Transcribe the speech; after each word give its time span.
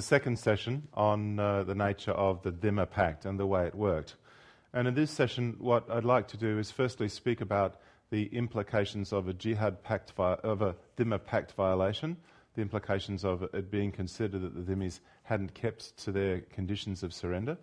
The 0.00 0.06
second 0.06 0.38
session 0.38 0.88
on 0.94 1.38
uh, 1.38 1.62
the 1.64 1.74
nature 1.74 2.12
of 2.12 2.42
the 2.42 2.50
Dhimma 2.50 2.88
Pact 2.88 3.26
and 3.26 3.38
the 3.38 3.44
way 3.44 3.66
it 3.66 3.74
worked. 3.74 4.16
And 4.72 4.88
in 4.88 4.94
this 4.94 5.10
session, 5.10 5.56
what 5.58 5.90
I'd 5.90 6.06
like 6.06 6.26
to 6.28 6.38
do 6.38 6.58
is 6.58 6.70
firstly 6.70 7.06
speak 7.06 7.42
about 7.42 7.74
the 8.08 8.24
implications 8.34 9.12
of 9.12 9.28
a 9.28 9.34
jihad 9.34 9.82
pact, 9.82 10.12
vi- 10.12 10.38
of 10.42 10.62
a 10.62 10.74
Pact 11.18 11.52
violation, 11.52 12.16
the 12.54 12.62
implications 12.62 13.26
of 13.26 13.42
it 13.52 13.70
being 13.70 13.92
considered 13.92 14.40
that 14.40 14.54
the 14.54 14.62
Dhimmis 14.62 15.00
hadn't 15.24 15.52
kept 15.52 15.98
to 15.98 16.12
their 16.12 16.40
conditions 16.50 17.02
of 17.02 17.12
surrender. 17.12 17.58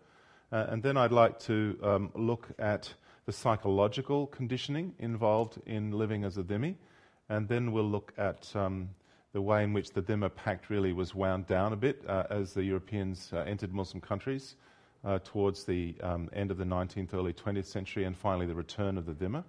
Uh, 0.52 0.68
and 0.70 0.84
then 0.84 0.96
I'd 0.96 1.12
like 1.12 1.40
to 1.40 1.76
um, 1.82 2.12
look 2.14 2.50
at 2.60 2.94
the 3.26 3.32
psychological 3.32 4.28
conditioning 4.28 4.94
involved 5.00 5.60
in 5.66 5.90
living 5.90 6.24
as 6.24 6.38
a 6.38 6.44
Dhimmi. 6.44 6.76
And 7.30 7.48
then 7.48 7.72
we'll 7.72 7.90
look 7.90 8.14
at 8.16 8.56
um, 8.56 8.90
the 9.38 9.42
way 9.42 9.64
in 9.64 9.72
which 9.72 9.92
the 9.92 10.02
Dhimma 10.02 10.34
Pact 10.34 10.72
really 10.72 10.94
was 10.94 11.14
wound 11.14 11.46
down 11.46 11.72
a 11.72 11.76
bit 11.76 12.04
uh, 12.08 12.24
as 12.32 12.54
the 12.56 12.64
Europeans 12.64 13.30
uh, 13.32 13.42
entered 13.46 13.72
Muslim 13.72 14.02
countries 14.02 14.56
uh, 15.06 15.20
towards 15.24 15.64
the 15.64 15.94
um, 16.02 16.28
end 16.34 16.50
of 16.50 16.58
the 16.58 16.64
19th, 16.64 17.14
early 17.14 17.34
20th 17.34 17.68
century, 17.68 18.06
and 18.06 18.18
finally 18.18 18.48
the 18.48 18.56
return 18.56 18.98
of 18.98 19.06
the 19.06 19.12
Dhimma. 19.12 19.44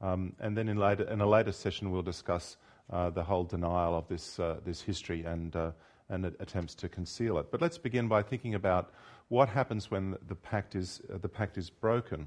Um, 0.00 0.32
and 0.40 0.58
then 0.58 0.68
in, 0.68 0.76
later, 0.76 1.04
in, 1.04 1.20
a 1.20 1.26
later 1.28 1.52
session, 1.52 1.92
we'll 1.92 2.02
discuss 2.02 2.56
uh, 2.90 3.10
the 3.10 3.22
whole 3.22 3.44
denial 3.44 3.96
of 3.96 4.08
this, 4.08 4.40
uh, 4.40 4.56
this 4.64 4.82
history 4.82 5.22
and, 5.22 5.54
uh, 5.54 5.70
and 6.08 6.24
attempts 6.24 6.74
to 6.74 6.88
conceal 6.88 7.38
it. 7.38 7.52
But 7.52 7.62
let's 7.62 7.78
begin 7.78 8.08
by 8.08 8.24
thinking 8.24 8.56
about 8.56 8.92
what 9.28 9.48
happens 9.48 9.88
when 9.88 10.16
the 10.26 10.34
pact 10.34 10.74
is, 10.74 11.00
the 11.08 11.28
pact 11.28 11.58
is 11.58 11.70
broken. 11.70 12.26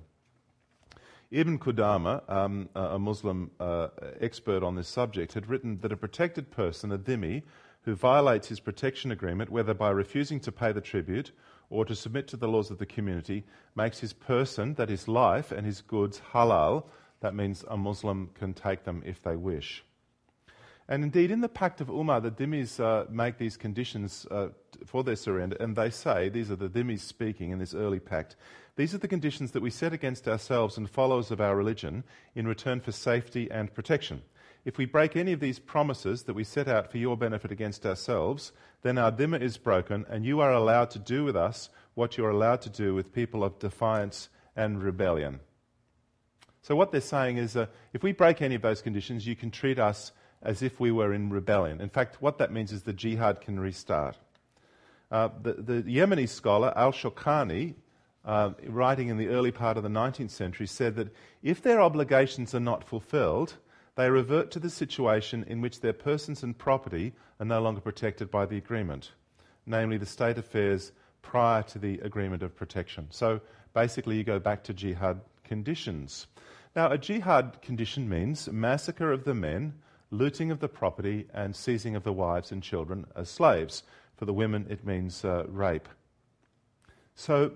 Ibn 1.31 1.59
Qudama, 1.59 2.29
um, 2.29 2.67
a 2.75 2.99
Muslim 2.99 3.51
uh, 3.57 3.87
expert 4.19 4.63
on 4.63 4.75
this 4.75 4.89
subject, 4.89 5.33
had 5.33 5.47
written 5.47 5.79
that 5.79 5.93
a 5.93 5.97
protected 5.97 6.51
person, 6.51 6.91
a 6.91 6.97
dhimmi, 6.97 7.43
who 7.83 7.95
violates 7.95 8.49
his 8.49 8.59
protection 8.59 9.11
agreement, 9.11 9.49
whether 9.49 9.73
by 9.73 9.91
refusing 9.91 10.41
to 10.41 10.51
pay 10.51 10.73
the 10.73 10.81
tribute 10.81 11.31
or 11.69 11.85
to 11.85 11.95
submit 11.95 12.27
to 12.27 12.37
the 12.37 12.49
laws 12.49 12.69
of 12.69 12.79
the 12.79 12.85
community, 12.85 13.45
makes 13.75 13.99
his 13.99 14.11
person, 14.11 14.73
that 14.73 14.89
is 14.89 15.07
life, 15.07 15.53
and 15.53 15.65
his 15.65 15.79
goods 15.79 16.21
halal. 16.33 16.85
That 17.21 17.33
means 17.33 17.63
a 17.69 17.77
Muslim 17.77 18.29
can 18.33 18.53
take 18.53 18.83
them 18.83 19.01
if 19.05 19.23
they 19.23 19.37
wish. 19.37 19.85
And 20.89 21.01
indeed, 21.01 21.31
in 21.31 21.39
the 21.39 21.47
Pact 21.47 21.79
of 21.79 21.89
Umar, 21.89 22.19
the 22.19 22.31
Dhimmis 22.31 22.77
uh, 22.81 23.05
make 23.09 23.37
these 23.37 23.55
conditions 23.55 24.27
uh, 24.29 24.49
for 24.85 25.05
their 25.05 25.15
surrender, 25.15 25.55
and 25.61 25.77
they 25.77 25.89
say, 25.89 26.27
these 26.27 26.51
are 26.51 26.57
the 26.57 26.67
Dhimmis 26.67 26.99
speaking 26.99 27.51
in 27.51 27.59
this 27.59 27.73
early 27.73 27.99
pact, 27.99 28.35
these 28.75 28.93
are 28.93 28.99
the 28.99 29.07
conditions 29.07 29.51
that 29.51 29.61
we 29.61 29.69
set 29.69 29.93
against 29.93 30.27
ourselves 30.27 30.77
and 30.77 30.89
followers 30.89 31.31
of 31.31 31.41
our 31.41 31.55
religion 31.55 32.03
in 32.35 32.47
return 32.47 32.79
for 32.79 32.91
safety 32.91 33.49
and 33.51 33.73
protection. 33.73 34.21
If 34.63 34.77
we 34.77 34.85
break 34.85 35.15
any 35.15 35.33
of 35.33 35.39
these 35.39 35.59
promises 35.59 36.23
that 36.23 36.35
we 36.35 36.43
set 36.43 36.67
out 36.67 36.91
for 36.91 36.97
your 36.97 37.17
benefit 37.17 37.51
against 37.51 37.85
ourselves, 37.85 38.51
then 38.83 38.97
our 38.97 39.11
dhimma 39.11 39.41
is 39.41 39.57
broken, 39.57 40.05
and 40.09 40.25
you 40.25 40.39
are 40.39 40.53
allowed 40.53 40.91
to 40.91 40.99
do 40.99 41.23
with 41.23 41.35
us 41.35 41.69
what 41.95 42.17
you 42.17 42.25
are 42.25 42.29
allowed 42.29 42.61
to 42.61 42.69
do 42.69 42.93
with 42.93 43.13
people 43.13 43.43
of 43.43 43.59
defiance 43.59 44.29
and 44.55 44.83
rebellion. 44.83 45.39
So, 46.61 46.75
what 46.75 46.91
they're 46.91 47.01
saying 47.01 47.37
is 47.37 47.57
uh, 47.57 47.65
if 47.91 48.03
we 48.03 48.11
break 48.11 48.41
any 48.41 48.53
of 48.55 48.61
those 48.61 48.83
conditions, 48.83 49.25
you 49.25 49.35
can 49.35 49.49
treat 49.49 49.79
us 49.79 50.11
as 50.43 50.61
if 50.61 50.79
we 50.79 50.91
were 50.91 51.13
in 51.13 51.31
rebellion. 51.31 51.81
In 51.81 51.89
fact, 51.89 52.21
what 52.21 52.37
that 52.37 52.51
means 52.51 52.71
is 52.71 52.83
the 52.83 52.93
jihad 52.93 53.41
can 53.41 53.59
restart. 53.59 54.17
Uh, 55.09 55.29
the, 55.41 55.53
the, 55.53 55.81
Yemeni 55.83 56.29
scholar 56.29 56.71
Al 56.75 56.91
Shawkani, 56.91 57.75
uh, 58.25 58.51
writing 58.67 59.09
in 59.09 59.17
the 59.17 59.27
early 59.27 59.51
part 59.51 59.77
of 59.77 59.83
the 59.83 59.89
19th 59.89 60.29
century, 60.29 60.67
said 60.67 60.95
that 60.95 61.13
if 61.41 61.61
their 61.61 61.81
obligations 61.81 62.53
are 62.53 62.59
not 62.59 62.83
fulfilled, 62.83 63.55
they 63.95 64.09
revert 64.09 64.51
to 64.51 64.59
the 64.59 64.69
situation 64.69 65.43
in 65.47 65.61
which 65.61 65.81
their 65.81 65.93
persons 65.93 66.43
and 66.43 66.57
property 66.57 67.13
are 67.39 67.45
no 67.45 67.61
longer 67.61 67.81
protected 67.81 68.31
by 68.31 68.45
the 68.45 68.57
agreement, 68.57 69.11
namely 69.65 69.97
the 69.97 70.05
state 70.05 70.37
affairs 70.37 70.91
prior 71.21 71.63
to 71.63 71.79
the 71.79 71.99
agreement 71.99 72.43
of 72.43 72.55
protection. 72.55 73.07
So 73.09 73.41
basically, 73.73 74.17
you 74.17 74.23
go 74.23 74.39
back 74.39 74.63
to 74.65 74.73
jihad 74.73 75.21
conditions. 75.43 76.27
Now, 76.75 76.91
a 76.91 76.97
jihad 76.97 77.61
condition 77.61 78.07
means 78.07 78.47
massacre 78.49 79.11
of 79.11 79.23
the 79.23 79.33
men 79.33 79.73
looting 80.11 80.51
of 80.51 80.59
the 80.59 80.67
property, 80.67 81.25
and 81.33 81.55
seizing 81.55 81.95
of 81.95 82.03
the 82.03 82.13
wives 82.13 82.51
and 82.51 82.61
children 82.61 83.05
as 83.15 83.29
slaves. 83.29 83.83
For 84.17 84.25
the 84.25 84.33
women, 84.33 84.67
it 84.69 84.85
means 84.85 85.25
uh, 85.25 85.45
rape. 85.47 85.87
So, 87.15 87.53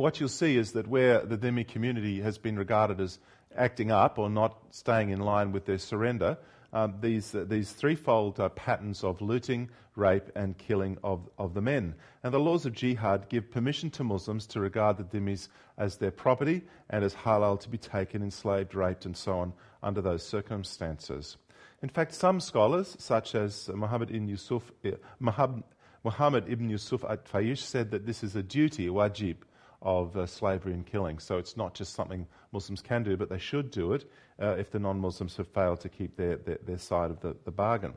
what 0.00 0.18
you'll 0.18 0.28
see 0.28 0.56
is 0.56 0.72
that 0.72 0.86
where 0.86 1.20
the 1.20 1.36
Dhimmi 1.36 1.68
community 1.68 2.20
has 2.22 2.38
been 2.38 2.58
regarded 2.58 3.00
as 3.00 3.18
acting 3.54 3.90
up 3.90 4.18
or 4.18 4.30
not 4.30 4.56
staying 4.70 5.10
in 5.10 5.20
line 5.20 5.52
with 5.52 5.66
their 5.66 5.78
surrender, 5.78 6.38
um, 6.72 6.94
these, 7.00 7.34
uh, 7.34 7.44
these 7.46 7.72
threefold 7.72 8.40
uh, 8.40 8.48
patterns 8.50 9.04
of 9.04 9.20
looting, 9.20 9.68
rape, 9.96 10.30
and 10.34 10.56
killing 10.56 10.96
of, 11.04 11.28
of 11.36 11.52
the 11.52 11.60
men. 11.60 11.94
And 12.22 12.32
the 12.32 12.38
laws 12.38 12.64
of 12.64 12.72
jihad 12.72 13.28
give 13.28 13.50
permission 13.50 13.90
to 13.90 14.04
Muslims 14.04 14.46
to 14.48 14.60
regard 14.60 14.96
the 14.96 15.04
dhimmis 15.04 15.48
as 15.76 15.96
their 15.96 16.12
property 16.12 16.62
and 16.88 17.04
as 17.04 17.14
halal 17.14 17.60
to 17.60 17.68
be 17.68 17.78
taken, 17.78 18.22
enslaved, 18.22 18.74
raped, 18.74 19.04
and 19.04 19.16
so 19.16 19.38
on 19.38 19.52
under 19.82 20.00
those 20.00 20.26
circumstances. 20.26 21.36
In 21.82 21.88
fact, 21.88 22.14
some 22.14 22.40
scholars, 22.40 22.96
such 22.98 23.34
as 23.34 23.68
Muhammad 23.74 24.10
ibn 24.10 24.28
Yusuf, 24.28 24.70
eh, 24.84 24.92
Muhammad 25.18 26.44
ibn 26.48 26.70
Yusuf 26.70 27.04
at 27.04 27.26
Fayish, 27.26 27.62
said 27.62 27.90
that 27.90 28.06
this 28.06 28.22
is 28.22 28.36
a 28.36 28.42
duty, 28.42 28.88
wajib, 28.88 29.36
of 29.82 30.16
uh, 30.16 30.26
slavery 30.26 30.72
and 30.72 30.86
killing. 30.86 31.18
So 31.18 31.38
it's 31.38 31.56
not 31.56 31.74
just 31.74 31.94
something 31.94 32.26
Muslims 32.52 32.82
can 32.82 33.02
do, 33.02 33.16
but 33.16 33.28
they 33.28 33.38
should 33.38 33.70
do 33.70 33.92
it 33.92 34.10
uh, 34.40 34.56
if 34.58 34.70
the 34.70 34.78
non 34.78 34.98
Muslims 34.98 35.36
have 35.36 35.48
failed 35.48 35.80
to 35.80 35.88
keep 35.88 36.16
their, 36.16 36.36
their, 36.36 36.58
their 36.66 36.78
side 36.78 37.10
of 37.10 37.20
the, 37.20 37.36
the, 37.44 37.50
bargain. 37.50 37.94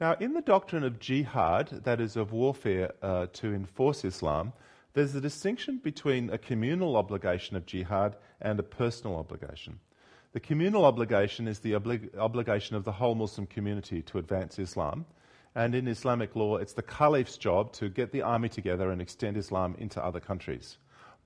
Now, 0.00 0.16
in 0.20 0.32
the 0.32 0.40
doctrine 0.40 0.84
of 0.84 0.98
jihad, 0.98 1.68
that 1.84 2.00
is, 2.00 2.16
of 2.16 2.32
warfare 2.32 2.92
uh, 3.02 3.26
to 3.34 3.54
enforce 3.54 4.04
Islam, 4.04 4.52
there's 4.94 5.14
a 5.14 5.20
distinction 5.20 5.78
between 5.78 6.30
a 6.30 6.38
communal 6.38 6.96
obligation 6.96 7.56
of 7.56 7.66
jihad 7.66 8.16
and 8.40 8.58
a 8.58 8.62
personal 8.62 9.16
obligation. 9.16 9.78
The 10.32 10.40
communal 10.40 10.84
obligation 10.84 11.46
is 11.46 11.60
the 11.60 11.72
oblig- 11.72 12.16
obligation 12.16 12.74
of 12.76 12.84
the 12.84 12.92
whole 12.92 13.14
Muslim 13.14 13.46
community 13.46 14.02
to 14.02 14.18
advance 14.18 14.58
Islam. 14.58 15.04
And 15.54 15.74
in 15.74 15.86
Islamic 15.86 16.34
law, 16.34 16.56
it's 16.56 16.72
the 16.72 16.82
caliph's 16.82 17.36
job 17.36 17.72
to 17.74 17.90
get 17.90 18.12
the 18.12 18.22
army 18.22 18.48
together 18.48 18.90
and 18.90 19.02
extend 19.02 19.36
Islam 19.36 19.76
into 19.78 20.02
other 20.02 20.20
countries. 20.20 20.78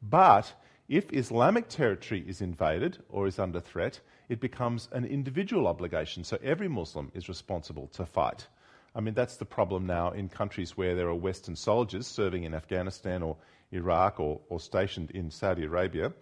But 0.02 0.52
if 0.88 1.12
Islamic 1.12 1.68
territory 1.68 2.24
is 2.28 2.40
invaded 2.40 3.02
or 3.08 3.26
is 3.26 3.38
under 3.38 3.60
threat, 3.60 4.00
it 4.28 4.40
becomes 4.40 4.88
an 4.92 5.04
individual 5.04 5.66
obligation. 5.66 6.22
So 6.24 6.38
every 6.42 6.68
Muslim 6.68 7.10
is 7.14 7.28
responsible 7.28 7.88
to 7.88 8.06
fight. 8.06 8.46
I 8.94 9.00
mean, 9.00 9.14
that's 9.14 9.36
the 9.36 9.44
problem 9.44 9.86
now 9.86 10.12
in 10.12 10.28
countries 10.28 10.76
where 10.76 10.94
there 10.94 11.08
are 11.08 11.14
Western 11.14 11.56
soldiers 11.56 12.06
serving 12.06 12.44
in 12.44 12.54
Afghanistan 12.54 13.22
or 13.22 13.36
Iraq 13.72 14.20
or, 14.20 14.40
or 14.48 14.60
stationed 14.60 15.10
in 15.10 15.30
Saudi 15.30 15.64
Arabia. 15.64 16.12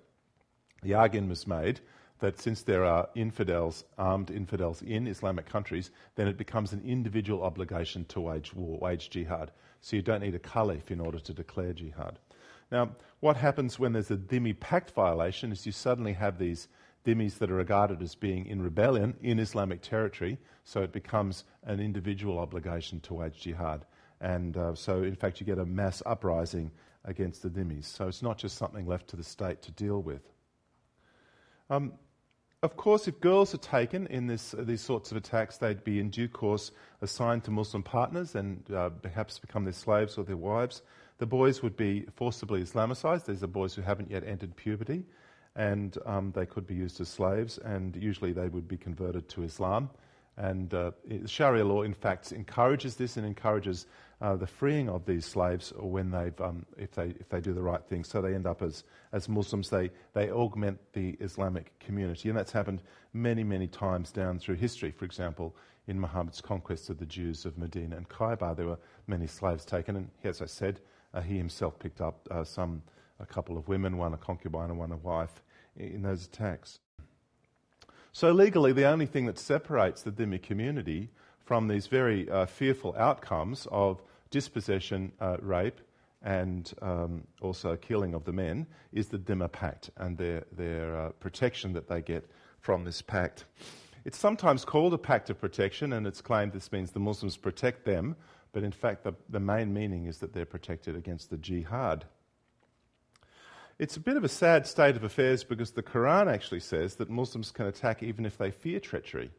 The 0.83 0.95
argument 0.95 1.31
was 1.31 1.47
made 1.47 1.81
that 2.21 2.41
since 2.41 2.62
there 2.62 2.85
are 2.85 3.09
infidels, 3.15 3.85
armed 3.99 4.31
infidels 4.31 4.83
in 4.83 5.06
Islamic 5.06 5.47
countries, 5.47 5.91
then 6.15 6.27
it 6.27 6.39
becomes 6.39 6.73
an 6.73 6.83
individual 6.85 7.43
obligation 7.43 8.05
to 8.06 8.21
wage 8.21 8.55
war, 8.55 8.79
wage 8.79 9.11
jihad. 9.11 9.51
So 9.81 9.97
you 9.97 10.03
don't 10.03 10.23
need 10.23 10.35
a 10.35 10.38
caliph 10.38 10.91
in 10.91 11.00
order 11.00 11.19
to 11.19 11.32
declare 11.32 11.75
jihad. 11.75 12.19
Now, 12.70 12.90
what 13.20 13.37
happens 13.37 13.78
when 13.78 13.93
there's 13.93 14.11
a 14.11 14.16
dhimmi 14.16 14.58
pact 14.58 14.90
violation 14.93 15.52
is 15.52 15.66
you 15.66 15.72
suddenly 15.72 16.12
have 16.14 16.38
these 16.38 16.69
dhimmis 17.05 17.38
that 17.38 17.50
are 17.50 17.55
regarded 17.55 18.02
as 18.02 18.14
being 18.14 18.46
in 18.46 18.62
rebellion 18.62 19.14
in 19.22 19.38
Islamic 19.38 19.82
territory, 19.82 20.38
so 20.64 20.82
it 20.82 20.93
becomes 20.93 21.44
an 21.64 21.81
individual 21.81 22.38
obligation 22.38 23.00
to 23.00 23.14
wage 23.14 23.40
jihad. 23.40 23.84
And 24.20 24.56
uh, 24.56 24.75
so, 24.75 25.02
in 25.02 25.14
fact, 25.14 25.40
you 25.40 25.46
get 25.46 25.58
a 25.58 25.66
mass 25.66 26.02
uprising 26.06 26.70
against 27.05 27.43
the 27.43 27.50
dhimmis. 27.50 27.84
So 27.84 28.08
it's 28.08 28.22
not 28.22 28.38
just 28.38 28.56
something 28.56 28.87
left 28.87 29.08
to 29.08 29.16
the 29.16 29.25
state 29.25 29.61
to 29.62 29.72
deal 29.72 30.00
with. 30.00 30.22
Um, 31.69 31.93
of 32.62 32.78
course, 32.78 33.06
if 33.06 33.20
girls 33.20 33.52
are 33.52 33.58
taken 33.58 34.06
in 34.06 34.26
this, 34.26 34.55
uh, 34.55 34.62
these 34.64 34.81
sorts 34.81 35.11
of 35.11 35.19
attacks, 35.19 35.58
they'd 35.58 35.84
be 35.84 36.00
in 36.00 36.08
due 36.08 36.28
course 36.28 36.70
assigned 37.02 37.44
to 37.44 37.50
Muslim 37.50 37.82
partners 37.82 38.34
and 38.34 38.64
uh, 38.72 38.88
perhaps 38.88 39.38
become 39.38 39.64
their 39.64 39.75
slaves 39.75 40.16
or 40.16 40.25
their 40.25 40.38
wives. 40.38 40.81
The 41.19 41.26
boys 41.26 41.62
would 41.62 41.76
be 41.76 42.06
forcibly 42.14 42.62
Islamicized. 42.62 43.26
These 43.26 43.43
are 43.43 43.49
boys 43.49 43.75
who 43.75 43.82
haven't 43.82 44.11
yet 44.11 44.25
entered 44.26 44.56
puberty, 44.56 45.05
and 45.55 45.96
um, 46.06 46.32
they 46.32 46.46
could 46.46 46.66
be 46.66 46.75
used 46.75 47.00
as 47.00 47.08
slaves, 47.08 47.58
and 47.58 47.94
usually 47.94 48.32
they 48.32 48.49
would 48.49 48.66
be 48.66 48.76
converted 48.76 49.28
to 49.31 49.44
Islam. 49.44 49.90
And 50.37 50.75
uh, 50.75 50.90
Sharia 51.26 51.64
law, 51.64 51.82
in 51.82 51.94
fact, 51.94 52.32
encourages 52.32 52.96
this 52.96 53.16
and 53.16 53.25
encourages 53.25 53.87
uh, 54.20 54.34
the 54.34 54.46
freeing 54.46 54.88
of 54.88 55.06
these 55.06 55.25
slaves 55.25 55.72
when 55.78 56.11
they've, 56.11 56.38
um, 56.40 56.66
if, 56.76 56.90
they, 56.93 57.14
if 57.20 57.28
they 57.28 57.40
do 57.40 57.52
the 57.52 57.62
right 57.62 57.84
thing. 57.84 58.02
So 58.02 58.20
they 58.20 58.34
end 58.34 58.46
up 58.46 58.61
as, 58.61 58.82
as 59.12 59.28
Muslims, 59.28 59.70
they, 59.70 59.90
they 60.12 60.31
augment 60.31 60.81
the 60.93 61.11
Islamic 61.20 61.78
community. 61.78 62.28
And 62.31 62.37
that's 62.37 62.50
happened 62.50 62.82
many, 63.12 63.44
many 63.44 63.69
times 63.69 64.11
down 64.11 64.40
through 64.40 64.56
history. 64.56 64.90
For 64.90 65.05
example, 65.05 65.55
in 65.87 66.00
Muhammad's 66.00 66.40
conquest 66.40 66.90
of 66.90 66.99
the 66.99 67.06
Jews 67.06 67.44
of 67.44 67.56
Medina 67.56 67.96
and 67.96 68.08
Khaybar, 68.08 68.56
there 68.56 68.66
were 68.66 68.78
many 69.06 69.28
slaves 69.28 69.64
taken. 69.64 69.94
And 69.94 70.11
as 70.25 70.43
I 70.43 70.46
said, 70.46 70.81
he 71.22 71.37
himself 71.37 71.78
picked 71.78 72.00
up 72.00 72.26
uh, 72.31 72.44
some, 72.44 72.82
a 73.20 73.26
couple 73.26 73.56
of 73.56 73.69
women, 73.69 73.96
one 73.96 74.14
a 74.14 74.16
concubine 74.16 74.70
and 74.70 74.78
one 74.78 74.93
a 74.93 74.96
wife, 74.96 75.43
in 75.76 76.02
those 76.02 76.26
attacks. 76.26 76.78
So 78.12 78.32
legally, 78.32 78.72
the 78.72 78.84
only 78.84 79.06
thing 79.06 79.26
that 79.26 79.38
separates 79.38 80.02
the 80.02 80.12
Dhimmi 80.12 80.43
community 80.43 81.11
from 81.44 81.69
these 81.69 81.88
very 81.88 82.31
uh, 82.31 82.46
fearful 82.46 82.94
outcomes 82.96 83.66
of 83.70 84.02
dispossession, 84.31 85.12
uh, 85.20 85.37
rape, 85.40 85.81
and 86.22 86.72
um, 86.81 87.25
also 87.43 87.76
killing 87.76 88.14
of 88.14 88.25
the 88.25 88.32
men 88.32 88.66
is 88.93 89.08
the 89.08 89.19
Dhimma 89.19 89.52
Pact 89.52 89.90
and 89.96 90.16
their, 90.16 90.44
their 90.56 90.96
uh, 90.96 91.08
protection 91.20 91.72
that 91.75 91.88
they 91.88 92.00
get 92.00 92.25
from 92.61 92.84
this 92.84 93.02
pact. 93.02 93.44
It's 94.05 94.19
sometimes 94.19 94.64
called 94.64 94.94
a 94.94 94.99
pact 94.99 95.28
of 95.31 95.40
protection, 95.40 95.93
and 95.93 96.06
it's 96.06 96.20
claimed 96.20 96.52
this 96.52 96.72
means 96.72 96.90
the 96.93 97.00
Muslims 97.00 97.37
protect 97.37 97.84
them, 97.84 98.16
but 98.55 98.62
in 98.62 98.73
fact, 98.73 99.03
the, 99.03 99.12
the 99.29 99.41
main 99.41 99.75
meaning 99.75 100.06
is 100.06 100.19
that 100.19 100.33
they're 100.33 100.47
protected 100.47 100.95
against 100.95 101.29
the 101.29 101.37
jihad. 101.37 102.05
It's 103.81 103.97
a 103.97 104.01
bit 104.01 104.17
of 104.17 104.23
a 104.23 104.29
sad 104.29 104.69
state 104.69 104.95
of 104.95 105.03
affairs 105.03 105.43
because 105.43 105.73
the 105.73 105.83
Quran 105.83 106.33
actually 106.33 106.61
says 106.61 106.95
that 106.95 107.11
Muslims 107.11 107.51
can 107.51 107.67
attack 107.67 108.05
even 108.05 108.25
if 108.25 108.39
they 108.39 108.53
fear 108.53 108.79
treachery. 108.79 109.33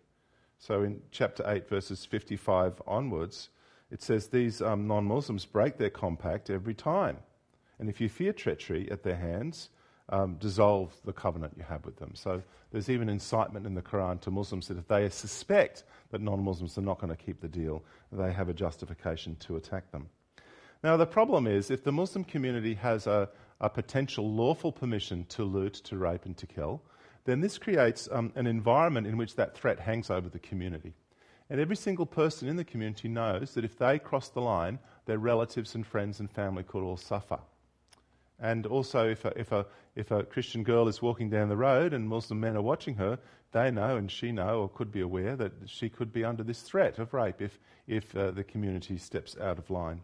So 0.59 0.83
in 0.83 1.01
chapter 1.11 1.43
8, 1.47 1.69
verses 1.69 2.03
55 2.03 2.81
onwards, 2.85 3.49
it 3.89 4.01
says 4.01 4.27
these 4.27 4.61
um, 4.61 4.85
non 4.85 5.05
Muslims 5.05 5.45
break 5.45 5.77
their 5.77 5.89
compact 5.89 6.49
every 6.49 6.73
time. 6.73 7.19
And 7.79 7.87
if 7.87 8.01
you 8.01 8.09
fear 8.09 8.33
treachery 8.33 8.91
at 8.91 9.03
their 9.03 9.15
hands, 9.15 9.69
um, 10.09 10.35
dissolve 10.35 10.93
the 11.05 11.13
covenant 11.13 11.53
you 11.57 11.63
have 11.63 11.85
with 11.85 11.97
them. 11.97 12.11
So 12.13 12.41
there's 12.71 12.89
even 12.89 13.09
incitement 13.09 13.65
in 13.65 13.73
the 13.73 13.81
Quran 13.81 14.21
to 14.21 14.31
Muslims 14.31 14.67
that 14.67 14.77
if 14.77 14.87
they 14.87 15.09
suspect 15.09 15.83
that 16.11 16.21
non 16.21 16.43
Muslims 16.43 16.77
are 16.77 16.81
not 16.81 16.99
going 16.99 17.15
to 17.15 17.23
keep 17.23 17.41
the 17.41 17.47
deal, 17.47 17.83
they 18.11 18.31
have 18.31 18.49
a 18.49 18.53
justification 18.53 19.35
to 19.37 19.55
attack 19.55 19.91
them. 19.91 20.07
Now, 20.83 20.97
the 20.97 21.07
problem 21.07 21.47
is 21.47 21.71
if 21.71 21.83
the 21.83 21.91
Muslim 21.91 22.23
community 22.23 22.75
has 22.75 23.07
a, 23.07 23.29
a 23.59 23.69
potential 23.69 24.31
lawful 24.31 24.71
permission 24.71 25.25
to 25.29 25.43
loot, 25.43 25.73
to 25.85 25.97
rape, 25.97 26.25
and 26.25 26.37
to 26.37 26.45
kill, 26.45 26.81
then 27.23 27.41
this 27.41 27.57
creates 27.57 28.07
um, 28.11 28.31
an 28.35 28.45
environment 28.45 29.07
in 29.07 29.17
which 29.17 29.35
that 29.35 29.57
threat 29.57 29.79
hangs 29.79 30.11
over 30.11 30.29
the 30.29 30.37
community. 30.37 30.93
And 31.49 31.59
every 31.59 31.75
single 31.75 32.05
person 32.05 32.47
in 32.47 32.55
the 32.55 32.63
community 32.63 33.07
knows 33.07 33.53
that 33.53 33.65
if 33.65 33.77
they 33.77 33.97
cross 33.97 34.29
the 34.29 34.41
line, 34.41 34.77
their 35.05 35.17
relatives 35.17 35.73
and 35.75 35.85
friends 35.85 36.19
and 36.19 36.29
family 36.29 36.63
could 36.63 36.83
all 36.83 36.97
suffer. 36.97 37.39
And 38.39 38.65
also, 38.65 39.07
if 39.07 39.23
a, 39.25 39.39
if, 39.39 39.51
a, 39.51 39.65
if 39.95 40.11
a 40.11 40.23
Christian 40.23 40.63
girl 40.63 40.87
is 40.87 41.01
walking 41.01 41.29
down 41.29 41.49
the 41.49 41.55
road 41.55 41.93
and 41.93 42.07
Muslim 42.07 42.39
men 42.39 42.57
are 42.57 42.61
watching 42.61 42.95
her, 42.95 43.17
they 43.51 43.71
know 43.71 43.95
and 43.95 44.11
she 44.11 44.31
know 44.31 44.61
or 44.61 44.69
could 44.69 44.91
be 44.91 45.01
aware 45.01 45.35
that 45.37 45.53
she 45.65 45.89
could 45.89 46.11
be 46.11 46.25
under 46.25 46.43
this 46.43 46.61
threat 46.61 46.99
of 46.99 47.13
rape 47.13 47.41
if, 47.41 47.57
if 47.87 48.15
uh, 48.15 48.31
the 48.31 48.43
community 48.43 48.97
steps 48.97 49.37
out 49.39 49.57
of 49.57 49.69
line. 49.69 50.01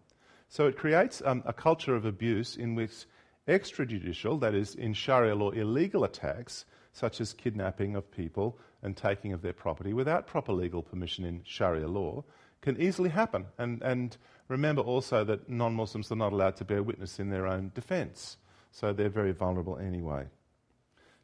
So 0.48 0.68
it 0.68 0.78
creates 0.78 1.22
um, 1.26 1.44
a 1.46 1.54
culture 1.54 1.96
of 1.96 2.06
abuse 2.06 2.56
in 2.56 2.76
which 2.76 3.06
extrajudicial, 3.48 4.40
that 4.42 4.54
is, 4.54 4.76
in 4.76 4.94
Sharia 4.94 5.36
law, 5.36 5.52
illegal 5.52 6.04
attacks, 6.04 6.66
such 6.94 7.22
as 7.22 7.34
kidnapping 7.34 7.96
of 7.96 8.12
people 8.12 8.58
and 8.82 8.96
taking 8.96 9.34
of 9.34 9.42
their 9.42 9.54
property 9.54 9.94
without 9.94 10.28
proper 10.28 10.54
legal 10.54 10.82
permission 10.82 11.26
in 11.26 11.42
Sharia 11.44 11.88
law, 11.88 12.24
can 12.62 12.80
easily 12.80 13.10
happen. 13.10 13.46
And, 13.58 13.82
and 13.82 14.16
remember 14.48 14.82
also 14.82 15.24
that 15.24 15.50
non 15.50 15.74
Muslims 15.74 16.12
are 16.12 16.16
not 16.16 16.34
allowed 16.34 16.56
to 16.58 16.66
bear 16.66 16.84
witness 16.84 17.20
in 17.20 17.30
their 17.30 17.48
own 17.48 17.72
defense, 17.74 18.38
so 18.72 18.94
they're 18.94 19.10
very 19.10 19.32
vulnerable 19.32 19.78
anyway. 19.78 20.26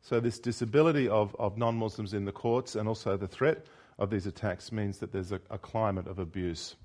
So, 0.02 0.20
this 0.20 0.40
disability 0.40 1.10
of, 1.10 1.36
of 1.40 1.58
non 1.58 1.76
Muslims 1.76 2.14
in 2.14 2.26
the 2.26 2.32
courts 2.32 2.76
and 2.76 2.88
also 2.88 3.18
the 3.18 3.28
threat 3.28 3.66
of 4.00 4.10
these 4.10 4.26
attacks 4.26 4.72
means 4.72 5.00
that 5.00 5.12
there's 5.12 5.32
a, 5.32 5.42
a 5.50 5.58
climate 5.58 6.08
of 6.08 6.20
abuse. 6.20 6.76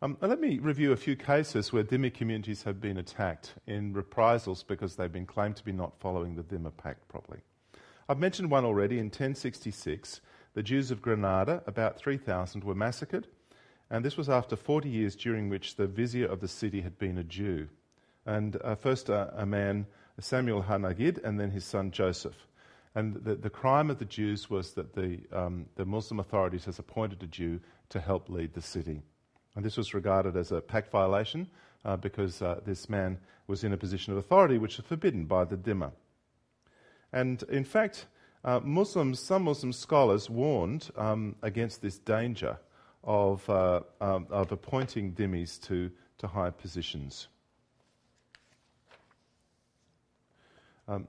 Um, 0.00 0.16
let 0.20 0.40
me 0.40 0.58
review 0.58 0.90
a 0.90 0.96
few 0.96 1.14
cases 1.14 1.72
where 1.72 1.84
Dhimmi 1.84 2.12
communities 2.12 2.64
have 2.64 2.80
been 2.80 2.96
attacked 2.96 3.54
in 3.68 3.92
reprisals 3.92 4.64
because 4.64 4.96
they've 4.96 5.12
been 5.12 5.26
claimed 5.26 5.54
to 5.56 5.64
be 5.64 5.72
not 5.72 5.92
following 6.00 6.34
the 6.34 6.42
Dhimma 6.42 6.76
Pact 6.76 7.06
properly. 7.06 7.40
I've 8.08 8.18
mentioned 8.18 8.50
one 8.50 8.64
already. 8.64 8.98
In 8.98 9.06
1066, 9.06 10.20
the 10.54 10.62
Jews 10.62 10.90
of 10.90 11.00
Granada, 11.00 11.62
about 11.66 11.98
3,000, 11.98 12.64
were 12.64 12.74
massacred 12.74 13.28
and 13.92 14.02
this 14.02 14.16
was 14.16 14.30
after 14.30 14.56
40 14.56 14.88
years 14.88 15.14
during 15.14 15.50
which 15.50 15.76
the 15.76 15.86
vizier 15.86 16.26
of 16.26 16.40
the 16.40 16.48
city 16.48 16.80
had 16.80 16.98
been 16.98 17.18
a 17.18 17.22
Jew. 17.22 17.68
And 18.24 18.56
uh, 18.64 18.74
first 18.74 19.10
uh, 19.10 19.26
a 19.36 19.44
man, 19.44 19.86
Samuel 20.18 20.62
Hanagid, 20.62 21.22
and 21.22 21.38
then 21.38 21.50
his 21.50 21.66
son 21.66 21.90
Joseph. 21.90 22.46
And 22.94 23.16
the, 23.16 23.34
the 23.34 23.50
crime 23.50 23.90
of 23.90 23.98
the 23.98 24.06
Jews 24.06 24.48
was 24.48 24.72
that 24.72 24.94
the, 24.94 25.18
um, 25.30 25.66
the 25.76 25.84
Muslim 25.84 26.20
authorities 26.20 26.64
has 26.64 26.78
appointed 26.78 27.22
a 27.22 27.26
Jew 27.26 27.60
to 27.90 28.00
help 28.00 28.30
lead 28.30 28.54
the 28.54 28.62
city. 28.62 29.02
And 29.54 29.62
this 29.62 29.76
was 29.76 29.92
regarded 29.92 30.38
as 30.38 30.52
a 30.52 30.62
pact 30.62 30.90
violation 30.90 31.50
uh, 31.84 31.98
because 31.98 32.40
uh, 32.40 32.60
this 32.64 32.88
man 32.88 33.18
was 33.46 33.62
in 33.62 33.74
a 33.74 33.76
position 33.76 34.14
of 34.14 34.18
authority 34.18 34.56
which 34.56 34.78
was 34.78 34.86
forbidden 34.86 35.26
by 35.26 35.44
the 35.44 35.58
Dhimma. 35.58 35.92
And 37.12 37.42
in 37.50 37.64
fact, 37.64 38.06
uh, 38.42 38.60
Muslims, 38.60 39.20
some 39.20 39.42
Muslim 39.42 39.74
scholars 39.74 40.30
warned 40.30 40.90
um, 40.96 41.36
against 41.42 41.82
this 41.82 41.98
danger 41.98 42.56
of, 43.04 43.48
uh, 43.48 43.80
um, 44.00 44.26
of 44.30 44.52
appointing 44.52 45.12
dhimmis 45.12 45.60
to, 45.62 45.90
to 46.18 46.26
high 46.26 46.50
positions. 46.50 47.28
Um, 50.88 51.08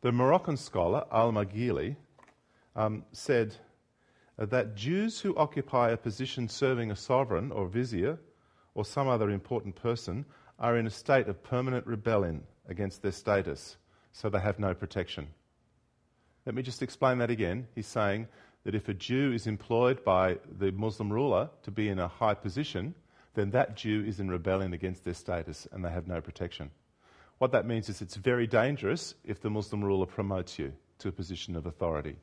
the 0.00 0.12
Moroccan 0.12 0.56
scholar 0.56 1.04
Al 1.12 1.32
Maghili 1.32 1.96
um, 2.74 3.04
said 3.12 3.54
that 4.38 4.74
Jews 4.74 5.20
who 5.20 5.36
occupy 5.36 5.90
a 5.90 5.96
position 5.96 6.48
serving 6.48 6.90
a 6.90 6.96
sovereign 6.96 7.52
or 7.52 7.66
vizier 7.66 8.18
or 8.74 8.84
some 8.84 9.08
other 9.08 9.30
important 9.30 9.76
person 9.76 10.24
are 10.58 10.78
in 10.78 10.86
a 10.86 10.90
state 10.90 11.28
of 11.28 11.42
permanent 11.42 11.86
rebellion 11.86 12.42
against 12.68 13.02
their 13.02 13.12
status, 13.12 13.76
so 14.12 14.30
they 14.30 14.40
have 14.40 14.58
no 14.58 14.72
protection. 14.74 15.28
Let 16.46 16.54
me 16.54 16.62
just 16.62 16.82
explain 16.82 17.18
that 17.18 17.30
again. 17.30 17.66
He's 17.74 17.86
saying 17.86 18.28
that 18.64 18.74
if 18.74 18.88
a 18.88 18.94
Jew 18.94 19.32
is 19.32 19.46
employed 19.46 20.04
by 20.04 20.38
the 20.58 20.70
Muslim 20.72 21.12
ruler 21.12 21.50
to 21.62 21.70
be 21.70 21.88
in 21.88 21.98
a 21.98 22.08
high 22.08 22.34
position, 22.34 22.94
then 23.34 23.50
that 23.50 23.76
Jew 23.76 24.04
is 24.06 24.20
in 24.20 24.28
rebellion 24.28 24.72
against 24.72 25.04
their 25.04 25.14
status 25.14 25.66
and 25.72 25.84
they 25.84 25.90
have 25.90 26.06
no 26.06 26.20
protection. 26.20 26.70
What 27.38 27.52
that 27.52 27.66
means 27.66 27.88
is 27.88 28.02
it's 28.02 28.16
very 28.16 28.46
dangerous 28.46 29.14
if 29.24 29.40
the 29.40 29.48
Muslim 29.48 29.82
ruler 29.82 30.06
promotes 30.06 30.58
you 30.58 30.72
to 30.98 31.08
a 31.08 31.12
position 31.12 31.56
of 31.56 31.64
authority, 31.64 32.16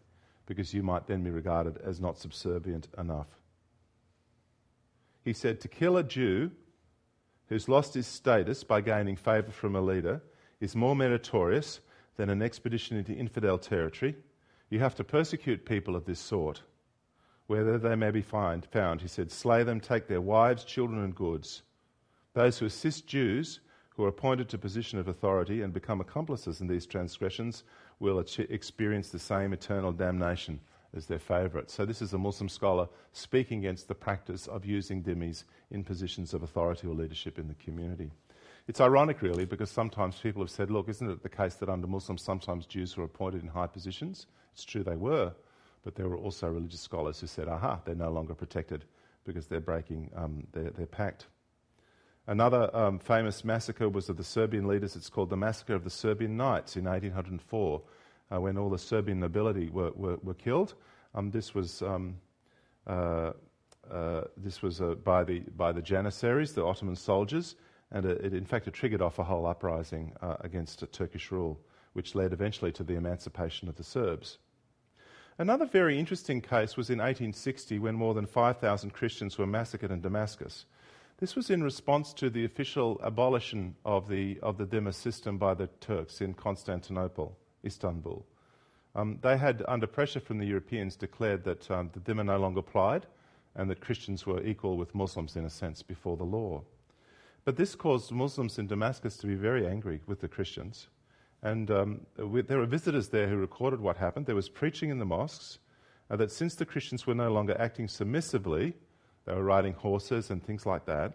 because 0.45 0.73
you 0.73 0.83
might 0.83 1.07
then 1.07 1.23
be 1.23 1.31
regarded 1.31 1.77
as 1.83 1.99
not 1.99 2.19
subservient 2.19 2.87
enough. 2.97 3.27
He 5.25 5.33
said 5.33 5.59
to 5.61 5.67
kill 5.67 5.97
a 5.97 6.03
Jew 6.03 6.51
who's 7.49 7.67
lost 7.67 7.95
his 7.95 8.05
status 8.05 8.63
by 8.63 8.81
gaining 8.81 9.15
favour 9.15 9.51
from 9.51 9.75
a 9.75 9.81
leader 9.81 10.21
is 10.59 10.75
more 10.75 10.95
meritorious 10.95 11.79
than 12.17 12.29
an 12.29 12.41
expedition 12.41 12.97
into 12.97 13.13
infidel 13.13 13.57
territory 13.57 14.15
you 14.69 14.79
have 14.79 14.95
to 14.95 15.03
persecute 15.03 15.65
people 15.65 15.95
of 15.95 16.05
this 16.05 16.19
sort, 16.19 16.61
wherever 17.47 17.77
they 17.77 17.95
may 17.95 18.11
be 18.11 18.21
find, 18.21 18.65
found. 18.65 19.01
He 19.01 19.07
said, 19.07 19.31
Slay 19.31 19.63
them, 19.63 19.79
take 19.79 20.07
their 20.07 20.21
wives, 20.21 20.63
children, 20.63 21.03
and 21.03 21.15
goods. 21.15 21.63
Those 22.33 22.59
who 22.59 22.65
assist 22.65 23.07
Jews 23.07 23.61
who 23.97 24.03
are 24.03 24.09
appointed 24.09 24.47
to 24.47 24.57
position 24.59 24.99
of 24.99 25.07
authority 25.07 25.63
and 25.63 25.73
become 25.73 25.99
accomplices 25.99 26.61
in 26.61 26.67
these 26.67 26.85
transgressions 26.85 27.63
will 27.99 28.19
experience 28.19 29.09
the 29.09 29.17
same 29.17 29.53
eternal 29.53 29.91
damnation 29.91 30.59
as 30.95 31.07
their 31.07 31.19
favourite. 31.19 31.71
So, 31.71 31.83
this 31.83 32.01
is 32.01 32.13
a 32.13 32.17
Muslim 32.17 32.47
scholar 32.47 32.87
speaking 33.11 33.59
against 33.59 33.87
the 33.87 33.95
practice 33.95 34.45
of 34.45 34.65
using 34.65 35.01
dhimmis 35.01 35.45
in 35.71 35.83
positions 35.83 36.33
of 36.33 36.43
authority 36.43 36.87
or 36.87 36.93
leadership 36.93 37.39
in 37.39 37.47
the 37.47 37.55
community. 37.55 38.11
It's 38.67 38.81
ironic, 38.81 39.21
really, 39.21 39.45
because 39.45 39.71
sometimes 39.71 40.17
people 40.17 40.41
have 40.41 40.51
said, 40.51 40.69
look, 40.69 40.89
isn't 40.89 41.09
it 41.09 41.23
the 41.23 41.29
case 41.29 41.55
that 41.55 41.69
under 41.69 41.87
Muslims, 41.87 42.21
sometimes 42.21 42.65
Jews 42.65 42.97
were 42.97 43.05
appointed 43.05 43.41
in 43.41 43.47
high 43.47 43.67
positions? 43.67 44.27
It's 44.51 44.65
true 44.65 44.83
they 44.83 44.97
were, 44.97 45.31
but 45.85 45.95
there 45.95 46.09
were 46.09 46.17
also 46.17 46.49
religious 46.49 46.81
scholars 46.81 47.21
who 47.21 47.27
said, 47.27 47.47
aha, 47.47 47.79
they're 47.85 47.95
no 47.95 48.11
longer 48.11 48.33
protected 48.33 48.83
because 49.23 49.47
they're 49.47 49.61
breaking 49.61 50.11
um, 50.17 50.45
their, 50.51 50.71
their, 50.71 50.85
pact. 50.85 51.27
Another 52.27 52.69
um, 52.75 52.99
famous 52.99 53.45
massacre 53.45 53.87
was 53.87 54.09
of 54.09 54.17
the 54.17 54.23
Serbian 54.23 54.67
leaders. 54.67 54.97
It's 54.97 55.09
called 55.09 55.29
the 55.29 55.37
Massacre 55.37 55.73
of 55.73 55.85
the 55.85 55.89
Serbian 55.89 56.35
Knights 56.35 56.75
in 56.75 56.83
1804, 56.83 57.81
uh, 58.33 58.41
when 58.41 58.57
all 58.57 58.69
the 58.69 58.77
Serbian 58.77 59.21
nobility 59.21 59.69
were, 59.69 59.91
were, 59.95 60.17
were 60.23 60.33
killed. 60.33 60.73
Um, 61.15 61.31
this 61.31 61.55
was, 61.55 61.81
um, 61.81 62.17
uh, 62.85 63.31
uh, 63.89 64.23
this 64.35 64.61
was 64.61 64.81
uh, 64.81 64.95
by, 64.95 65.23
the, 65.23 65.39
by 65.55 65.71
the 65.71 65.81
Janissaries, 65.81 66.53
the 66.53 66.65
Ottoman 66.65 66.97
soldiers, 66.97 67.55
and 67.91 68.05
it, 68.05 68.33
in 68.33 68.45
fact 68.45 68.67
it 68.67 68.73
triggered 68.73 69.01
off 69.01 69.19
a 69.19 69.23
whole 69.23 69.45
uprising 69.45 70.13
uh, 70.21 70.35
against 70.41 70.83
Turkish 70.91 71.31
rule, 71.31 71.59
which 71.93 72.15
led 72.15 72.33
eventually 72.33 72.71
to 72.71 72.83
the 72.83 72.95
emancipation 72.95 73.67
of 73.69 73.75
the 73.75 73.83
Serbs. 73.83 74.37
Another 75.39 75.65
very 75.65 75.99
interesting 75.99 76.41
case 76.41 76.75
was 76.75 76.89
in 76.89 76.97
1860 76.97 77.77
when 77.79 77.95
more 77.95 78.15
than 78.15 78.25
5,000 78.25 78.89
Christians 78.91 79.37
were 79.37 79.45
massacred 79.45 79.91
in 79.91 80.01
Damascus. 80.01 80.65
This 81.19 81.35
was 81.35 81.49
in 81.49 81.63
response 81.63 82.13
to 82.13 82.29
the 82.29 82.45
official 82.45 82.99
abolition 83.03 83.75
of 83.85 84.07
the, 84.07 84.39
of 84.41 84.57
the 84.57 84.65
Dhimma 84.65 84.93
system 84.93 85.37
by 85.37 85.53
the 85.53 85.67
Turks 85.79 86.21
in 86.21 86.33
Constantinople, 86.33 87.37
Istanbul. 87.63 88.25
Um, 88.95 89.19
they 89.21 89.37
had, 89.37 89.63
under 89.67 89.85
pressure 89.85 90.19
from 90.19 90.39
the 90.39 90.45
Europeans, 90.45 90.95
declared 90.95 91.43
that 91.43 91.69
um, 91.69 91.91
the 91.93 91.99
Dhimma 91.99 92.25
no 92.25 92.37
longer 92.37 92.59
applied 92.59 93.05
and 93.55 93.69
that 93.69 93.81
Christians 93.81 94.25
were 94.25 94.43
equal 94.43 94.77
with 94.77 94.95
Muslims, 94.95 95.35
in 95.35 95.45
a 95.45 95.49
sense, 95.49 95.83
before 95.83 96.17
the 96.17 96.23
law. 96.23 96.63
But 97.47 97.55
this 97.55 97.75
caused 97.75 98.11
Muslims 98.11 98.59
in 98.59 98.67
Damascus 98.67 99.15
to 99.15 99.25
be 99.25 99.35
very 99.35 99.65
angry 99.65 100.01
with 100.05 100.19
the 100.19 100.27
Christians. 100.27 100.87
And 101.41 101.71
um, 101.71 102.01
we, 102.17 102.41
there 102.41 102.57
were 102.57 102.65
visitors 102.65 103.07
there 103.07 103.29
who 103.29 103.37
recorded 103.37 103.79
what 103.79 103.95
happened. 103.95 104.25
There 104.25 104.35
was 104.35 104.49
preaching 104.49 104.89
in 104.89 104.99
the 104.99 105.05
mosques 105.05 105.59
uh, 106.09 106.17
that 106.17 106.29
since 106.29 106.55
the 106.55 106.65
Christians 106.65 107.07
were 107.07 107.15
no 107.15 107.31
longer 107.31 107.55
acting 107.57 107.87
submissively, 107.87 108.73
they 109.23 109.33
were 109.33 109.45
riding 109.45 109.71
horses 109.71 110.29
and 110.29 110.43
things 110.43 110.65
like 110.65 110.85
that, 110.87 111.13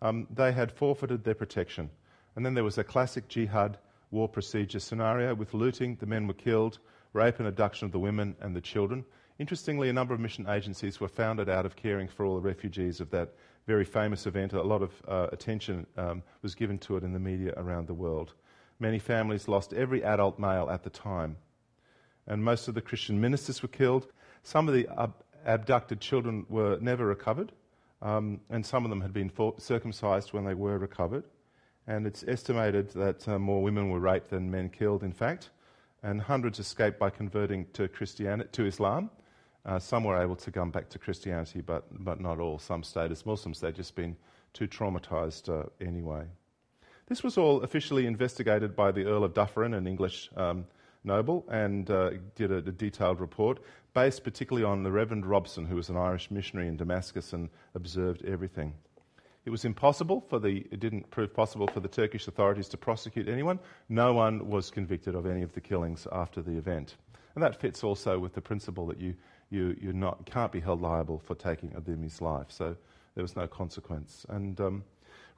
um, 0.00 0.26
they 0.34 0.50
had 0.50 0.72
forfeited 0.72 1.24
their 1.24 1.34
protection. 1.34 1.90
And 2.36 2.46
then 2.46 2.54
there 2.54 2.64
was 2.64 2.78
a 2.78 2.82
classic 2.82 3.28
jihad 3.28 3.76
war 4.10 4.30
procedure 4.30 4.80
scenario 4.80 5.34
with 5.34 5.52
looting, 5.52 5.96
the 5.96 6.06
men 6.06 6.26
were 6.26 6.32
killed, 6.32 6.78
rape 7.12 7.38
and 7.38 7.48
abduction 7.48 7.84
of 7.84 7.92
the 7.92 7.98
women 7.98 8.34
and 8.40 8.56
the 8.56 8.62
children. 8.62 9.04
Interestingly, 9.38 9.90
a 9.90 9.92
number 9.92 10.14
of 10.14 10.20
mission 10.20 10.48
agencies 10.48 11.00
were 11.00 11.08
founded 11.08 11.50
out 11.50 11.66
of 11.66 11.76
caring 11.76 12.08
for 12.08 12.24
all 12.24 12.36
the 12.36 12.40
refugees 12.40 12.98
of 12.98 13.10
that 13.10 13.34
very 13.66 13.84
famous 13.84 14.26
event. 14.26 14.52
A 14.52 14.62
lot 14.62 14.82
of 14.82 14.92
uh, 15.08 15.26
attention 15.32 15.86
um, 15.96 16.22
was 16.42 16.54
given 16.54 16.78
to 16.78 16.96
it 16.96 17.02
in 17.02 17.12
the 17.12 17.18
media 17.18 17.52
around 17.56 17.88
the 17.88 17.94
world. 17.94 18.34
Many 18.78 18.98
families 18.98 19.48
lost 19.48 19.72
every 19.72 20.04
adult 20.04 20.38
male 20.38 20.68
at 20.70 20.84
the 20.84 20.90
time. 20.90 21.36
And 22.26 22.44
most 22.44 22.68
of 22.68 22.74
the 22.74 22.80
Christian 22.80 23.20
ministers 23.20 23.62
were 23.62 23.68
killed. 23.68 24.06
Some 24.42 24.68
of 24.68 24.74
the 24.74 24.88
ab- 24.96 25.22
abducted 25.44 26.00
children 26.00 26.46
were 26.48 26.78
never 26.80 27.06
recovered, 27.06 27.52
um, 28.02 28.40
and 28.50 28.64
some 28.64 28.84
of 28.84 28.90
them 28.90 29.00
had 29.00 29.12
been 29.12 29.30
for- 29.30 29.54
circumcised 29.58 30.32
when 30.32 30.44
they 30.44 30.54
were 30.54 30.78
recovered. 30.78 31.24
And 31.88 32.06
it's 32.06 32.24
estimated 32.26 32.90
that 32.90 33.26
uh, 33.28 33.38
more 33.38 33.62
women 33.62 33.90
were 33.90 34.00
raped 34.00 34.30
than 34.30 34.50
men 34.50 34.68
killed, 34.68 35.02
in 35.02 35.12
fact. 35.12 35.50
And 36.02 36.20
hundreds 36.20 36.58
escaped 36.58 36.98
by 36.98 37.10
converting 37.10 37.66
to, 37.72 37.88
Christianity, 37.88 38.48
to 38.52 38.66
Islam. 38.66 39.10
Uh, 39.66 39.80
some 39.80 40.04
were 40.04 40.22
able 40.22 40.36
to 40.36 40.52
come 40.52 40.70
back 40.70 40.88
to 40.88 40.98
Christianity, 40.98 41.60
but, 41.60 41.84
but 42.04 42.20
not 42.20 42.38
all. 42.38 42.58
Some 42.58 42.84
stayed 42.84 43.10
as 43.10 43.26
Muslims. 43.26 43.60
They'd 43.60 43.74
just 43.74 43.96
been 43.96 44.16
too 44.52 44.68
traumatized 44.68 45.48
uh, 45.48 45.68
anyway. 45.80 46.24
This 47.08 47.24
was 47.24 47.36
all 47.36 47.62
officially 47.62 48.06
investigated 48.06 48.76
by 48.76 48.92
the 48.92 49.04
Earl 49.04 49.24
of 49.24 49.34
Dufferin, 49.34 49.74
an 49.74 49.86
English 49.86 50.30
um, 50.36 50.66
noble, 51.02 51.44
and 51.50 51.90
uh, 51.90 52.10
did 52.36 52.52
a, 52.52 52.58
a, 52.58 52.62
detailed 52.62 53.20
report 53.20 53.60
based 53.92 54.22
particularly 54.24 54.64
on 54.64 54.82
the 54.82 54.90
Reverend 54.92 55.26
Robson, 55.26 55.64
who 55.64 55.76
was 55.76 55.88
an 55.88 55.96
Irish 55.96 56.30
missionary 56.30 56.68
in 56.68 56.76
Damascus 56.76 57.32
and 57.32 57.48
observed 57.74 58.24
everything. 58.24 58.74
It 59.46 59.50
was 59.50 59.64
impossible 59.64 60.24
for 60.28 60.38
the, 60.38 60.66
it 60.70 60.80
didn't 60.80 61.08
prove 61.10 61.32
possible 61.32 61.68
for 61.68 61.80
the 61.80 61.88
Turkish 61.88 62.28
authorities 62.28 62.68
to 62.70 62.76
prosecute 62.76 63.28
anyone. 63.28 63.58
No 63.88 64.12
one 64.12 64.48
was 64.50 64.70
convicted 64.70 65.14
of 65.14 65.24
any 65.24 65.42
of 65.42 65.52
the 65.54 65.60
killings 65.60 66.06
after 66.12 66.42
the 66.42 66.56
event. 66.58 66.96
And 67.36 67.42
that 67.44 67.60
fits 67.60 67.84
also 67.84 68.18
with 68.18 68.34
the 68.34 68.40
principle 68.40 68.86
that 68.88 68.98
you, 68.98 69.14
you, 69.50 69.76
you 69.80 69.92
not, 69.92 70.26
can't 70.26 70.52
be 70.52 70.60
held 70.60 70.80
liable 70.80 71.18
for 71.24 71.34
taking 71.34 71.72
a 71.74 71.80
dhimmi's 71.80 72.20
life. 72.20 72.46
So 72.48 72.76
there 73.14 73.22
was 73.22 73.36
no 73.36 73.46
consequence. 73.46 74.26
And 74.28 74.60
um, 74.60 74.84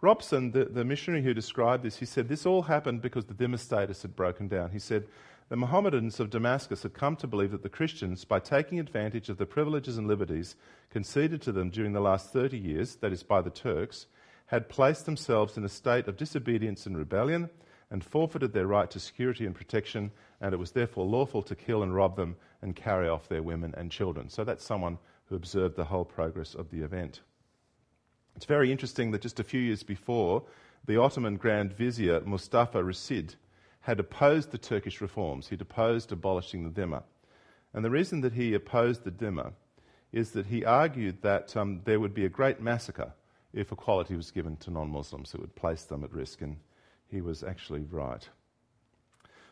Robson, 0.01 0.53
the, 0.53 0.65
the 0.65 0.85
missionary 0.85 1.23
who 1.23 1.35
described 1.35 1.83
this, 1.83 1.99
he 1.99 2.07
said 2.07 2.29
this 2.29 2.47
all 2.47 2.63
happened 2.63 3.03
because 3.03 3.27
the 3.27 3.35
dhimmi 3.35 3.59
status 3.59 4.03
had 4.03 4.17
broken 4.17 4.49
down. 4.49 4.71
He 4.71 4.79
said 4.79 5.07
the 5.49 5.57
Mohammedans 5.57 6.21
of 6.21 6.31
Damascus 6.31 6.83
had 6.83 6.95
come 6.95 7.17
to 7.17 7.27
believe 7.27 7.53
that 7.53 7.63
the 7.63 7.69
Christians, 7.69 8.25
by 8.25 8.39
taking 8.39 8.79
advantage 8.79 9.29
of 9.29 9.39
the 9.39 9.47
privileges 9.47 9.97
and 9.97 10.07
liberties 10.07 10.57
conceded 10.91 11.41
to 11.43 11.53
them 11.53 11.71
during 11.71 11.93
the 11.93 12.01
last 12.01 12.33
30 12.33 12.59
years, 12.59 12.97
that 12.97 13.13
is, 13.13 13.23
by 13.23 13.41
the 13.41 13.51
Turks, 13.51 14.07
had 14.47 14.69
placed 14.69 15.07
themselves 15.07 15.57
in 15.57 15.65
a 15.65 15.69
state 15.69 16.07
of 16.07 16.17
disobedience 16.17 16.87
and 16.87 16.97
rebellion 16.97 17.51
and 17.91 18.05
forfeited 18.05 18.53
their 18.53 18.67
right 18.67 18.91
to 18.91 19.01
security 19.01 19.47
and 19.47 19.55
protection, 19.55 20.11
and 20.41 20.53
it 20.53 20.59
was 20.59 20.73
therefore 20.73 21.07
lawful 21.07 21.43
to 21.43 21.55
kill 21.55 21.83
and 21.83 21.95
rob 21.95 22.17
them 22.17 22.37
and 22.63 22.77
carry 22.77 23.09
off 23.09 23.29
their 23.29 23.43
women 23.43 23.75
and 23.77 23.91
children. 23.91 24.29
So 24.29 24.45
that's 24.45 24.65
someone 24.65 24.99
who 25.27 25.37
observed 25.37 25.77
the 25.77 25.85
whole 25.85 26.05
progress 26.05 26.55
of 26.55 26.71
the 26.71 26.83
event. 26.83 27.21
It's 28.37 28.45
very 28.45 28.71
interesting 28.71 29.11
that 29.11 29.23
just 29.23 29.41
a 29.41 29.45
few 29.45 29.61
years 29.61 29.83
before, 29.83 30.45
the 30.87 31.01
Ottoman 31.01 31.37
Grand 31.37 31.73
Vizier 31.73 32.21
Mustafa 32.21 32.79
Reşid 32.79 33.35
had 33.81 34.01
opposed 34.01 34.51
the 34.51 34.59
Turkish 34.59 35.01
reforms. 35.01 35.49
He'd 35.49 35.61
opposed 35.61 36.13
abolishing 36.13 36.65
the 36.65 36.81
dhimmi. 36.81 37.03
And 37.75 37.85
the 37.85 37.91
reason 37.91 38.21
that 38.21 38.33
he 38.33 38.55
opposed 38.55 39.05
the 39.05 39.11
dhimmi 39.11 39.53
is 40.13 40.31
that 40.33 40.47
he 40.47 40.65
argued 40.65 41.23
that 41.23 41.57
um, 41.57 41.81
there 41.85 42.01
would 42.01 42.15
be 42.15 42.25
a 42.25 42.31
great 42.31 42.61
massacre 42.61 43.13
if 43.53 43.73
equality 43.73 44.15
was 44.15 44.31
given 44.31 44.57
to 44.59 44.71
non 44.71 44.91
Muslims. 44.91 45.35
It 45.35 45.41
would 45.41 45.55
place 45.55 45.85
them 45.85 46.05
at 46.05 46.13
risk, 46.13 46.41
and 46.41 46.57
he 47.11 47.21
was 47.21 47.43
actually 47.43 47.85
right. 47.91 48.29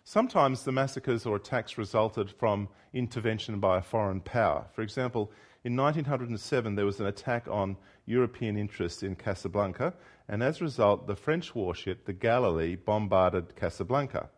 Sometimes 0.05 0.63
the 0.63 0.73
massacres 0.73 1.27
or 1.27 1.37
attacks 1.37 1.77
resulted 1.77 2.31
from 2.31 2.69
intervention 2.93 3.59
by 3.59 3.79
a 3.79 3.83
foreign 3.83 4.21
power. 4.21 4.67
For 4.73 4.83
example, 4.83 5.33
in 5.65 5.75
1907, 5.75 6.77
there 6.77 6.87
was 6.87 7.01
an 7.01 7.07
attack 7.07 7.49
on 7.49 7.77
European 8.05 8.57
interests 8.57 9.03
in 9.03 9.17
Casablanca, 9.17 9.95
and 10.29 10.43
as 10.43 10.61
a 10.61 10.65
result, 10.65 11.09
the 11.09 11.17
French 11.17 11.57
warship, 11.57 12.05
the 12.05 12.13
Galilee, 12.13 12.77
bombarded 12.77 13.57
Casablanca. 13.57 14.29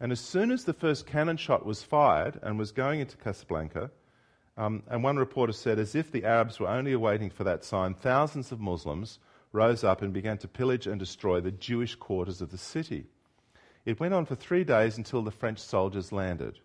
And 0.00 0.10
as 0.10 0.18
soon 0.18 0.50
as 0.50 0.64
the 0.64 0.72
first 0.72 1.06
cannon 1.06 1.36
shot 1.36 1.64
was 1.64 1.84
fired 1.84 2.40
and 2.42 2.58
was 2.58 2.72
going 2.72 2.98
into 2.98 3.16
Casablanca, 3.16 3.92
um, 4.56 4.82
and 4.88 5.04
one 5.04 5.16
reporter 5.16 5.52
said, 5.52 5.78
as 5.78 5.94
if 5.94 6.10
the 6.10 6.24
Arabs 6.24 6.58
were 6.58 6.68
only 6.68 6.92
awaiting 6.92 7.30
for 7.30 7.44
that 7.44 7.64
sign, 7.64 7.94
thousands 7.94 8.50
of 8.50 8.60
Muslims 8.60 9.20
rose 9.54 9.84
up 9.84 10.02
and 10.02 10.12
began 10.12 10.36
to 10.36 10.48
pillage 10.48 10.86
and 10.88 10.98
destroy 10.98 11.40
the 11.40 11.52
Jewish 11.52 11.94
quarters 11.94 12.40
of 12.42 12.50
the 12.50 12.58
city. 12.58 13.06
It 13.84 14.00
went 14.00 14.12
on 14.12 14.26
for 14.26 14.34
three 14.34 14.64
days 14.64 14.98
until 14.98 15.22
the 15.22 15.30
French 15.30 15.60
soldiers 15.60 16.10
landed. 16.10 16.58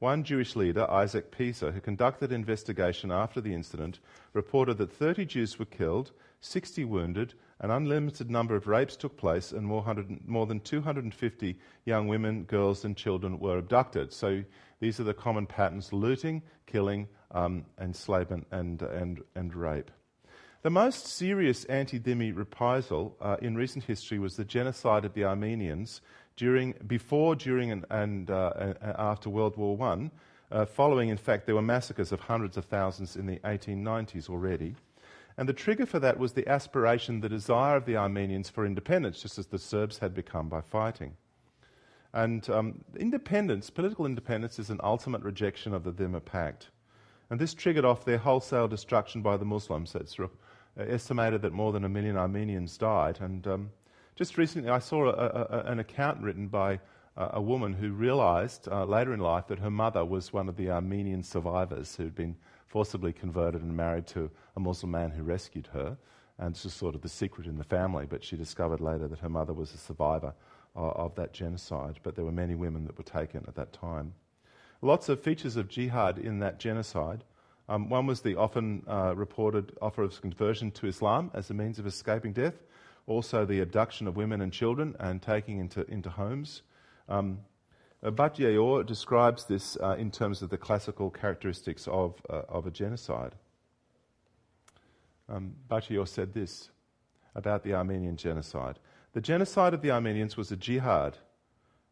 One 0.00 0.22
Jewish 0.22 0.54
leader, 0.54 0.90
Isaac 0.90 1.30
Pisa, 1.30 1.72
who 1.72 1.80
conducted 1.80 2.30
an 2.30 2.36
investigation 2.36 3.10
after 3.10 3.40
the 3.40 3.54
incident, 3.54 4.00
reported 4.34 4.76
that 4.78 4.92
30 4.92 5.24
Jews 5.24 5.58
were 5.58 5.64
killed, 5.64 6.12
60 6.40 6.84
wounded, 6.84 7.34
an 7.60 7.70
unlimited 7.70 8.30
number 8.30 8.54
of 8.54 8.66
rapes 8.66 8.96
took 8.96 9.16
place, 9.16 9.52
and 9.52 9.66
more, 9.66 9.84
more, 10.26 10.46
than 10.46 10.60
250 10.60 11.58
young 11.84 12.08
women, 12.08 12.44
girls, 12.44 12.84
and 12.84 12.96
children 12.96 13.38
were 13.38 13.58
abducted. 13.58 14.12
So 14.12 14.42
these 14.78 15.00
are 15.00 15.04
the 15.04 15.14
common 15.14 15.46
patterns 15.46 15.92
looting, 15.92 16.42
killing, 16.66 17.08
um, 17.30 17.64
enslavement, 17.78 18.46
and, 18.50 18.80
and, 18.82 19.22
and 19.34 19.54
rape. 19.54 19.90
The 20.62 20.68
most 20.68 21.06
serious 21.06 21.64
anti 21.64 21.98
dhimmi 21.98 22.36
reprisal 22.36 23.16
uh, 23.18 23.38
in 23.40 23.56
recent 23.56 23.84
history 23.84 24.18
was 24.18 24.36
the 24.36 24.44
genocide 24.44 25.06
of 25.06 25.14
the 25.14 25.24
Armenians 25.24 26.02
during, 26.36 26.74
before, 26.86 27.34
during, 27.34 27.70
and, 27.70 27.86
and 27.88 28.30
uh, 28.30 28.74
after 28.82 29.30
World 29.30 29.56
War 29.56 29.82
I. 29.82 30.10
Uh, 30.52 30.66
following, 30.66 31.08
in 31.08 31.16
fact, 31.16 31.46
there 31.46 31.54
were 31.54 31.62
massacres 31.62 32.12
of 32.12 32.20
hundreds 32.20 32.58
of 32.58 32.66
thousands 32.66 33.16
in 33.16 33.24
the 33.24 33.38
1890s 33.38 34.28
already. 34.28 34.74
And 35.38 35.48
the 35.48 35.54
trigger 35.54 35.86
for 35.86 35.98
that 36.00 36.18
was 36.18 36.34
the 36.34 36.46
aspiration, 36.46 37.22
the 37.22 37.28
desire 37.30 37.76
of 37.76 37.86
the 37.86 37.96
Armenians 37.96 38.50
for 38.50 38.66
independence, 38.66 39.22
just 39.22 39.38
as 39.38 39.46
the 39.46 39.58
Serbs 39.58 39.96
had 39.96 40.12
become 40.12 40.50
by 40.50 40.60
fighting. 40.60 41.16
And 42.12 42.46
um, 42.50 42.84
independence, 42.98 43.70
political 43.70 44.04
independence, 44.04 44.58
is 44.58 44.68
an 44.68 44.80
ultimate 44.84 45.22
rejection 45.22 45.72
of 45.72 45.84
the 45.84 45.92
Dhimmi 45.92 46.22
Pact. 46.22 46.68
And 47.30 47.40
this 47.40 47.54
triggered 47.54 47.84
off 47.84 48.04
their 48.04 48.18
wholesale 48.18 48.68
destruction 48.68 49.22
by 49.22 49.36
the 49.38 49.44
Muslims. 49.44 49.94
Uh, 49.94 50.00
estimated 50.76 51.42
that 51.42 51.52
more 51.52 51.72
than 51.72 51.84
a 51.84 51.88
million 51.88 52.16
Armenians 52.16 52.76
died. 52.78 53.18
And 53.20 53.46
um, 53.46 53.70
just 54.16 54.38
recently, 54.38 54.70
I 54.70 54.78
saw 54.78 55.06
a, 55.06 55.10
a, 55.10 55.70
an 55.70 55.78
account 55.78 56.20
written 56.22 56.48
by 56.48 56.80
a 57.16 57.40
woman 57.40 57.74
who 57.74 57.92
realized 57.92 58.68
uh, 58.68 58.84
later 58.84 59.12
in 59.12 59.20
life 59.20 59.46
that 59.48 59.58
her 59.58 59.70
mother 59.70 60.04
was 60.04 60.32
one 60.32 60.48
of 60.48 60.56
the 60.56 60.70
Armenian 60.70 61.22
survivors 61.22 61.96
who'd 61.96 62.14
been 62.14 62.36
forcibly 62.66 63.12
converted 63.12 63.62
and 63.62 63.76
married 63.76 64.06
to 64.06 64.30
a 64.56 64.60
Muslim 64.60 64.92
man 64.92 65.10
who 65.10 65.22
rescued 65.22 65.68
her. 65.72 65.96
And 66.38 66.52
it's 66.54 66.62
just 66.62 66.78
sort 66.78 66.94
of 66.94 67.02
the 67.02 67.08
secret 67.08 67.46
in 67.46 67.58
the 67.58 67.64
family, 67.64 68.06
but 68.06 68.24
she 68.24 68.36
discovered 68.36 68.80
later 68.80 69.08
that 69.08 69.18
her 69.18 69.28
mother 69.28 69.52
was 69.52 69.74
a 69.74 69.76
survivor 69.76 70.32
of, 70.74 70.96
of 70.96 71.14
that 71.16 71.34
genocide. 71.34 71.98
But 72.02 72.14
there 72.14 72.24
were 72.24 72.32
many 72.32 72.54
women 72.54 72.84
that 72.86 72.96
were 72.96 73.04
taken 73.04 73.44
at 73.46 73.56
that 73.56 73.72
time. 73.72 74.14
Lots 74.80 75.10
of 75.10 75.20
features 75.20 75.56
of 75.56 75.68
jihad 75.68 76.16
in 76.16 76.38
that 76.38 76.58
genocide. 76.58 77.24
Um, 77.70 77.88
one 77.88 78.04
was 78.04 78.20
the 78.20 78.34
often 78.34 78.82
uh, 78.88 79.14
reported 79.14 79.78
offer 79.80 80.02
of 80.02 80.20
conversion 80.20 80.72
to 80.72 80.88
Islam 80.88 81.30
as 81.34 81.50
a 81.50 81.54
means 81.54 81.78
of 81.78 81.86
escaping 81.86 82.32
death, 82.32 82.64
also 83.06 83.46
the 83.46 83.60
abduction 83.60 84.08
of 84.08 84.16
women 84.16 84.40
and 84.40 84.52
children 84.52 84.96
and 84.98 85.22
taking 85.22 85.58
into, 85.58 85.88
into 85.88 86.10
homes. 86.10 86.62
Um, 87.08 87.38
uh, 88.02 88.82
describes 88.82 89.44
this 89.44 89.76
uh, 89.76 89.94
in 89.96 90.10
terms 90.10 90.42
of 90.42 90.50
the 90.50 90.58
classical 90.58 91.10
characteristics 91.10 91.86
of, 91.86 92.20
uh, 92.28 92.42
of 92.48 92.66
a 92.66 92.72
genocide. 92.72 93.36
Um, 95.28 95.54
said 96.06 96.34
this 96.34 96.70
about 97.36 97.62
the 97.62 97.74
Armenian 97.74 98.16
genocide. 98.16 98.80
The 99.12 99.20
genocide 99.20 99.74
of 99.74 99.82
the 99.82 99.92
Armenians 99.92 100.36
was 100.36 100.50
a 100.50 100.56
jihad. 100.56 101.18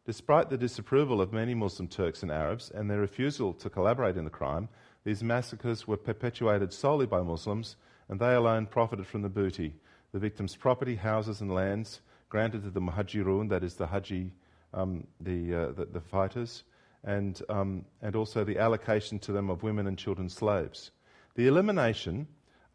Despite 0.05 0.49
the 0.49 0.57
disapproval 0.57 1.21
of 1.21 1.31
many 1.31 1.53
Muslim 1.53 1.87
Turks 1.87 2.21
and 2.23 2.31
Arabs 2.31 2.69
and 2.69 2.89
their 2.89 2.99
refusal 2.99 3.53
to 3.53 3.69
collaborate 3.69 4.17
in 4.17 4.25
the 4.25 4.29
crime, 4.29 4.67
these 5.03 5.23
massacres 5.23 5.87
were 5.87 5.97
perpetuated 5.97 6.73
solely 6.73 7.05
by 7.05 7.21
Muslims, 7.21 7.75
and 8.07 8.19
they 8.19 8.33
alone 8.33 8.65
profited 8.65 9.07
from 9.07 9.21
the 9.21 9.29
booty, 9.29 9.75
the 10.11 10.19
victims' 10.19 10.55
property, 10.55 10.95
houses, 10.95 11.41
and 11.41 11.53
lands 11.53 12.01
granted 12.29 12.63
to 12.63 12.69
the 12.69 12.81
Muhajirun, 12.81 13.49
that 13.49 13.63
is, 13.63 13.75
the 13.75 13.87
Haji 13.87 14.31
um, 14.73 15.07
the, 15.19 15.53
uh, 15.53 15.71
the, 15.71 15.85
the, 15.85 16.01
fighters, 16.01 16.63
and, 17.03 17.41
um, 17.49 17.85
and 18.01 18.15
also 18.15 18.43
the 18.43 18.59
allocation 18.59 19.19
to 19.19 19.31
them 19.31 19.49
of 19.49 19.63
women 19.63 19.87
and 19.87 19.97
children 19.97 20.29
slaves. 20.29 20.91
The 21.35 21.47
elimination 21.47 22.27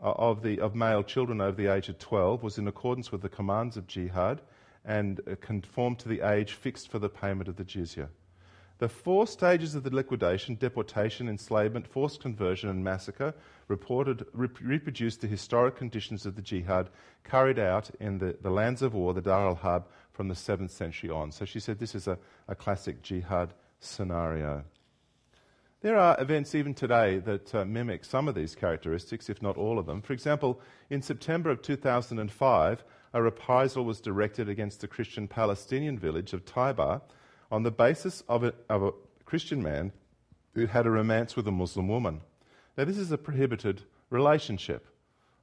uh, 0.03 0.13
of, 0.13 0.43
the, 0.43 0.61
of 0.61 0.75
male 0.75 1.03
children 1.03 1.41
over 1.41 1.57
the 1.57 1.73
age 1.73 1.89
of 1.89 1.99
12 1.99 2.43
was 2.43 2.59
in 2.59 2.69
accordance 2.69 3.13
with 3.13 3.23
the 3.23 3.29
commands 3.29 3.77
of 3.77 3.87
jihad 3.87 4.41
and 4.85 5.21
uh, 5.21 5.35
conformed 5.41 5.99
to 6.01 6.09
the 6.09 6.21
age 6.21 6.53
fixed 6.53 6.91
for 6.91 6.99
the 6.99 7.09
payment 7.09 7.49
of 7.49 7.57
the 7.57 7.65
jizya. 7.65 8.09
The 8.79 8.89
four 8.89 9.27
stages 9.27 9.75
of 9.75 9.85
the 9.85 9.95
liquidation 9.95 10.57
deportation, 10.57 11.29
enslavement, 11.29 11.87
forced 11.87 12.21
conversion, 12.21 12.69
and 12.69 12.83
massacre 12.83 13.33
reported, 13.69 14.27
rep- 14.33 14.61
reproduced 14.61 15.21
the 15.21 15.29
historic 15.29 15.77
conditions 15.77 16.27
of 16.27 16.35
the 16.35 16.43
jihad 16.43 16.91
carried 17.23 17.59
out 17.59 17.91
in 18.01 18.19
the, 18.19 18.37
the 18.43 18.51
lands 18.51 18.83
of 18.83 18.95
war, 18.95 19.15
the 19.15 19.23
Dar 19.23 19.47
al 19.47 19.55
Harb, 19.55 19.85
from 20.13 20.29
the 20.29 20.35
7th 20.35 20.71
century 20.71 21.09
on. 21.09 21.31
So 21.31 21.45
she 21.45 21.61
said 21.61 21.79
this 21.79 21.95
is 21.95 22.09
a, 22.09 22.19
a 22.49 22.55
classic 22.55 23.01
jihad 23.03 23.55
scenario. 23.79 24.65
There 25.81 25.99
are 25.99 26.21
events 26.21 26.55
even 26.55 26.75
today 26.75 27.19
that 27.19 27.55
uh, 27.55 27.65
mimic 27.65 28.05
some 28.05 28.27
of 28.27 28.35
these 28.35 28.55
characteristics, 28.55 29.29
if 29.29 29.43
not 29.43 29.57
all 29.57 29.79
of 29.79 29.87
them. 29.87 30.01
For 30.03 30.15
example, 30.15 30.61
in 30.91 31.03
September 31.03 31.51
of 31.51 31.63
2005, 31.63 32.85
a 33.13 33.23
reprisal 33.23 33.85
was 33.85 34.01
directed 34.01 34.49
against 34.49 34.81
the 34.81 34.89
Christian 34.89 35.29
Palestinian 35.29 35.99
village 35.99 36.33
of 36.33 36.45
Taiba 36.45 37.03
on 37.51 37.63
the 37.63 37.71
basis 37.71 38.23
of 38.29 38.45
a, 38.45 38.55
of 38.69 38.83
a 38.83 38.93
Christian 39.25 39.63
man 39.63 39.93
who 40.55 40.67
had 40.67 40.87
a 40.87 40.91
romance 40.91 41.37
with 41.37 41.49
a 41.49 41.53
Muslim 41.53 41.89
woman. 41.89 42.21
Now, 42.77 42.85
this 42.85 42.99
is 42.99 43.13
a 43.13 43.19
prohibited 43.19 43.83
relationship. 44.11 44.87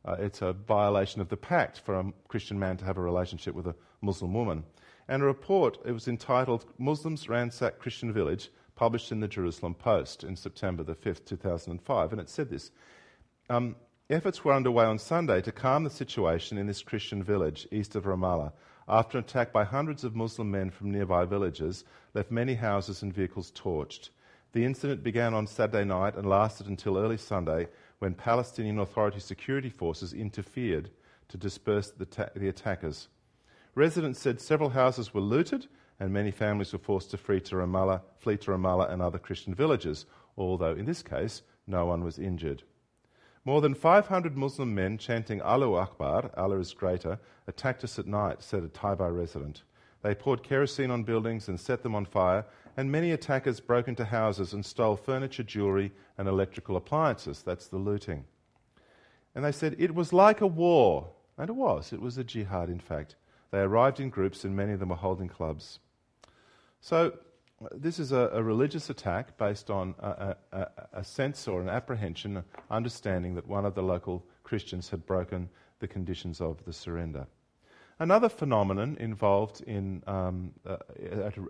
Uh, 0.03 0.15
it's 0.19 0.41
a 0.41 0.53
violation 0.53 1.21
of 1.21 1.29
the 1.29 1.37
pact 1.37 1.79
for 1.79 1.99
a 1.99 2.11
Christian 2.27 2.57
man 2.57 2.77
to 2.77 2.85
have 2.85 2.97
a 2.97 3.01
relationship 3.01 3.53
with 3.53 3.67
a 3.67 3.75
Muslim 4.01 4.33
woman. 4.33 4.63
And 5.07 5.21
a 5.21 5.25
report, 5.25 5.77
it 5.85 5.91
was 5.91 6.07
entitled 6.07 6.65
Muslims 6.77 7.27
Ransack 7.27 7.79
Christian 7.79 8.13
Village, 8.13 8.49
published 8.75 9.11
in 9.11 9.19
the 9.19 9.27
Jerusalem 9.27 9.75
Post 9.75 10.23
in 10.23 10.35
September 10.35 10.83
the 10.83 10.95
5th, 10.95 11.25
2005. 11.25 12.11
And 12.11 12.21
it 12.21 12.29
said 12.29 12.49
this 12.49 12.71
um, 13.49 13.75
Efforts 14.09 14.43
were 14.43 14.53
underway 14.53 14.83
on 14.83 14.99
Sunday 14.99 15.39
to 15.41 15.53
calm 15.53 15.85
the 15.85 15.89
situation 15.89 16.57
in 16.57 16.67
this 16.67 16.81
Christian 16.81 17.23
village 17.23 17.65
east 17.71 17.95
of 17.95 18.03
Ramallah 18.03 18.51
after 18.91 19.17
an 19.17 19.23
attack 19.23 19.53
by 19.53 19.63
hundreds 19.63 20.03
of 20.03 20.17
Muslim 20.17 20.51
men 20.51 20.69
from 20.69 20.91
nearby 20.91 21.23
villages 21.23 21.85
left 22.13 22.29
many 22.29 22.55
houses 22.55 23.01
and 23.01 23.13
vehicles 23.13 23.49
torched. 23.55 24.09
The 24.51 24.65
incident 24.65 25.01
began 25.01 25.33
on 25.33 25.47
Saturday 25.47 25.85
night 25.85 26.15
and 26.15 26.27
lasted 26.27 26.67
until 26.67 26.97
early 26.97 27.15
Sunday 27.15 27.69
when 27.99 28.13
Palestinian 28.13 28.79
Authority 28.79 29.21
security 29.21 29.69
forces 29.69 30.11
interfered 30.11 30.89
to 31.29 31.37
disperse 31.37 31.89
the, 31.91 32.05
ta- 32.05 32.31
the 32.35 32.49
attackers. 32.49 33.07
Residents 33.75 34.19
said 34.19 34.41
several 34.41 34.71
houses 34.71 35.13
were 35.13 35.21
looted 35.21 35.67
and 35.97 36.11
many 36.11 36.31
families 36.31 36.73
were 36.73 36.79
forced 36.79 37.11
to 37.11 37.17
flee 37.17 37.39
to 37.39 37.55
Ramallah, 37.55 38.01
flee 38.17 38.35
to 38.37 38.51
Ramallah 38.51 38.91
and 38.91 39.01
other 39.01 39.19
Christian 39.19 39.55
villages, 39.55 40.05
although 40.37 40.73
in 40.73 40.83
this 40.83 41.01
case 41.01 41.43
no 41.65 41.85
one 41.85 42.03
was 42.03 42.19
injured. 42.19 42.63
More 43.43 43.61
than 43.61 43.73
500 43.73 44.37
Muslim 44.37 44.75
men 44.75 44.97
chanting 44.97 45.41
Allahu 45.41 45.75
Akbar, 45.75 46.29
Allah 46.37 46.59
is 46.59 46.73
greater, 46.73 47.19
attacked 47.47 47.83
us 47.83 47.97
at 47.97 48.05
night, 48.05 48.43
said 48.43 48.63
a 48.63 48.67
Taiba 48.67 49.15
resident. 49.15 49.63
They 50.03 50.13
poured 50.13 50.43
kerosene 50.43 50.91
on 50.91 51.03
buildings 51.03 51.47
and 51.47 51.59
set 51.59 51.81
them 51.81 51.95
on 51.95 52.05
fire, 52.05 52.45
and 52.77 52.91
many 52.91 53.11
attackers 53.11 53.59
broke 53.59 53.87
into 53.87 54.05
houses 54.05 54.53
and 54.53 54.65
stole 54.65 54.95
furniture, 54.95 55.43
jewelry, 55.43 55.91
and 56.17 56.27
electrical 56.27 56.75
appliances. 56.75 57.41
That's 57.41 57.67
the 57.67 57.77
looting. 57.77 58.25
And 59.33 59.43
they 59.43 59.51
said 59.51 59.75
it 59.79 59.95
was 59.95 60.13
like 60.13 60.41
a 60.41 60.47
war. 60.47 61.09
And 61.37 61.49
it 61.49 61.53
was. 61.53 61.91
It 61.91 62.01
was 62.01 62.17
a 62.19 62.23
jihad, 62.23 62.69
in 62.69 62.79
fact. 62.79 63.15
They 63.49 63.59
arrived 63.59 63.99
in 63.99 64.09
groups, 64.09 64.43
and 64.43 64.55
many 64.55 64.73
of 64.73 64.79
them 64.79 64.89
were 64.89 64.95
holding 64.95 65.27
clubs. 65.27 65.79
So, 66.79 67.13
this 67.71 67.99
is 67.99 68.11
a, 68.11 68.29
a 68.33 68.41
religious 68.43 68.89
attack 68.89 69.37
based 69.37 69.69
on 69.69 69.95
a, 69.99 70.35
a, 70.51 70.67
a, 70.93 71.03
sense 71.03 71.47
or 71.47 71.61
an 71.61 71.69
apprehension, 71.69 72.43
understanding 72.69 73.35
that 73.35 73.47
one 73.47 73.65
of 73.65 73.75
the 73.75 73.83
local 73.83 74.25
Christians 74.43 74.89
had 74.89 75.05
broken 75.05 75.49
the 75.79 75.87
conditions 75.87 76.41
of 76.41 76.63
the 76.65 76.73
surrender. 76.73 77.27
Another 77.99 78.29
phenomenon 78.29 78.97
involved 78.99 79.61
in 79.61 80.01
um, 80.07 80.51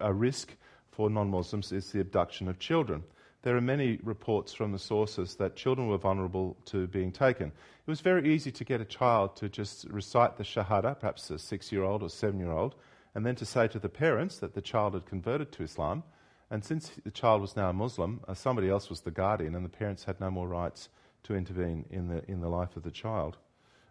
a, 0.01 0.13
risk 0.13 0.55
for 0.91 1.09
non 1.09 1.29
Muslims 1.29 1.71
is 1.71 1.91
the 1.91 2.01
abduction 2.01 2.47
of 2.49 2.59
children. 2.59 3.03
There 3.43 3.55
are 3.55 3.61
many 3.61 3.97
reports 4.03 4.53
from 4.53 4.71
the 4.71 4.79
sources 4.79 5.35
that 5.35 5.55
children 5.55 5.87
were 5.87 5.97
vulnerable 5.97 6.57
to 6.65 6.87
being 6.87 7.11
taken. 7.11 7.47
It 7.47 7.89
was 7.89 8.01
very 8.01 8.33
easy 8.33 8.51
to 8.51 8.63
get 8.63 8.81
a 8.81 8.85
child 8.85 9.35
to 9.37 9.49
just 9.49 9.85
recite 9.85 10.37
the 10.37 10.43
Shahada, 10.43 10.99
perhaps 10.99 11.29
a 11.31 11.39
six 11.39 11.71
year 11.71 11.83
old 11.83 12.03
or 12.03 12.09
seven 12.09 12.39
year 12.39 12.51
old, 12.51 12.75
and 13.13 13.25
then 13.25 13.35
to 13.35 13.45
say 13.45 13.67
to 13.67 13.79
the 13.79 13.89
parents 13.89 14.37
that 14.39 14.53
the 14.53 14.61
child 14.61 14.93
had 14.93 15.05
converted 15.05 15.51
to 15.53 15.63
Islam. 15.63 16.03
And 16.49 16.63
since 16.63 16.91
the 17.03 17.11
child 17.11 17.41
was 17.41 17.55
now 17.55 17.69
a 17.69 17.73
Muslim, 17.73 18.21
uh, 18.27 18.33
somebody 18.33 18.69
else 18.69 18.89
was 18.89 19.01
the 19.01 19.11
guardian, 19.11 19.55
and 19.55 19.63
the 19.63 19.69
parents 19.69 20.03
had 20.03 20.19
no 20.19 20.29
more 20.29 20.47
rights 20.47 20.89
to 21.23 21.35
intervene 21.35 21.85
in 21.89 22.07
the, 22.07 22.23
in 22.29 22.41
the 22.41 22.49
life 22.49 22.75
of 22.75 22.83
the 22.83 22.91
child. 22.91 23.37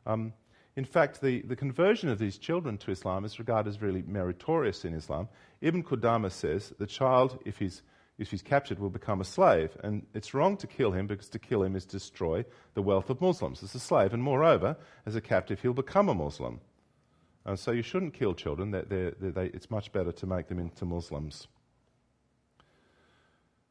Um, 0.06 0.34
in 0.76 0.84
fact, 0.84 1.20
the, 1.20 1.42
the 1.42 1.56
conversion 1.56 2.08
of 2.08 2.18
these 2.18 2.38
children 2.38 2.78
to 2.78 2.90
Islam 2.90 3.24
is 3.24 3.38
regarded 3.38 3.68
as 3.68 3.82
really 3.82 4.02
meritorious 4.02 4.84
in 4.84 4.94
Islam. 4.94 5.28
Ibn 5.60 5.82
Qudama 5.82 6.30
says 6.30 6.72
the 6.78 6.86
child, 6.86 7.38
if 7.44 7.58
he's, 7.58 7.82
if 8.18 8.30
he's 8.30 8.42
captured, 8.42 8.78
will 8.78 8.90
become 8.90 9.20
a 9.20 9.24
slave. 9.24 9.76
And 9.82 10.06
it's 10.14 10.32
wrong 10.32 10.56
to 10.58 10.66
kill 10.66 10.92
him 10.92 11.06
because 11.06 11.28
to 11.30 11.38
kill 11.38 11.62
him 11.62 11.76
is 11.76 11.84
destroy 11.84 12.44
the 12.74 12.82
wealth 12.82 13.10
of 13.10 13.20
Muslims. 13.20 13.62
As 13.62 13.74
a 13.74 13.80
slave, 13.80 14.12
and 14.14 14.22
moreover, 14.22 14.76
as 15.06 15.16
a 15.16 15.20
captive, 15.20 15.60
he'll 15.60 15.72
become 15.72 16.08
a 16.08 16.14
Muslim. 16.14 16.60
And 17.50 17.58
so 17.58 17.72
you 17.72 17.82
shouldn't 17.82 18.14
kill 18.14 18.32
children. 18.34 18.70
They're, 18.70 18.82
they're, 18.82 19.10
they're, 19.18 19.44
it's 19.44 19.70
much 19.70 19.90
better 19.92 20.12
to 20.12 20.26
make 20.26 20.46
them 20.46 20.60
into 20.60 20.84
Muslims. 20.84 21.48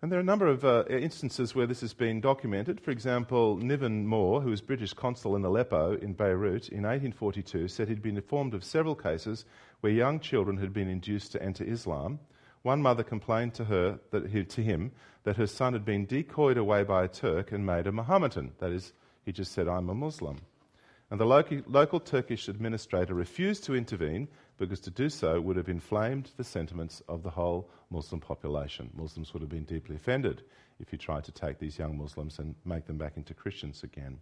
And 0.02 0.12
there 0.12 0.20
are 0.20 0.22
a 0.22 0.26
number 0.26 0.48
of 0.48 0.66
uh, 0.66 0.84
instances 0.90 1.56
where 1.56 1.66
this 1.66 1.80
has 1.80 1.94
been 1.94 2.20
documented. 2.20 2.82
For 2.82 2.92
example, 2.92 3.56
Niven 3.56 4.06
Moore, 4.06 4.42
who 4.42 4.50
was 4.50 4.62
British 4.62 4.94
consul 4.94 5.36
in 5.36 5.46
Aleppo 5.46 5.96
in 5.96 6.12
Beirut 6.12 6.68
in 6.70 6.84
1842, 6.84 7.70
said 7.70 7.88
he'd 7.88 8.02
been 8.02 8.18
informed 8.18 8.54
of 8.54 8.66
several 8.66 8.96
cases 8.96 9.46
where 9.80 9.94
young 9.94 10.20
children 10.20 10.58
had 10.58 10.74
been 10.74 10.90
induced 10.90 11.32
to 11.32 11.42
enter 11.42 11.64
Islam. 11.64 12.20
One 12.64 12.82
mother 12.82 13.04
complained 13.04 13.54
to, 13.56 13.66
her 13.66 14.00
that 14.12 14.28
he, 14.28 14.44
to 14.44 14.62
him 14.62 14.92
that 15.24 15.38
her 15.38 15.48
son 15.48 15.72
had 15.72 15.86
been 15.86 16.06
decoyed 16.06 16.58
away 16.58 16.84
by 16.84 17.06
a 17.06 17.08
Turk 17.08 17.54
and 17.54 17.66
made 17.66 17.88
a 17.88 17.94
Mohammedan. 17.94 18.52
That 18.60 18.72
is, 18.72 18.92
he 19.24 19.32
just 19.32 19.54
said, 19.54 19.70
I'm 19.70 19.90
a 19.90 19.96
Muslim. 19.96 20.38
And 21.12 21.20
the 21.20 21.26
local, 21.26 21.62
local 21.66 22.00
Turkish 22.00 22.48
administrator 22.48 23.16
refused 23.16 23.64
to 23.64 23.76
intervene 23.76 24.28
because 24.58 24.80
to 24.82 24.92
do 24.92 25.10
so 25.10 25.42
would 25.42 25.56
have 25.56 25.70
inflamed 25.70 26.32
the 26.38 26.44
sentiments 26.44 27.02
of 27.08 27.24
the 27.24 27.32
whole 27.32 27.70
Muslim 27.90 28.22
population. 28.22 28.92
Muslims 28.94 29.34
would 29.34 29.42
have 29.42 29.50
been 29.50 29.64
deeply 29.64 29.96
offended 29.96 30.44
if 30.80 30.92
you 30.92 31.00
tried 31.00 31.24
to 31.24 31.32
take 31.32 31.58
these 31.58 31.80
young 31.80 31.98
Muslims 31.98 32.38
and 32.38 32.54
make 32.64 32.86
them 32.86 32.98
back 32.98 33.18
into 33.18 33.34
Christians 33.34 33.82
again. 33.84 34.20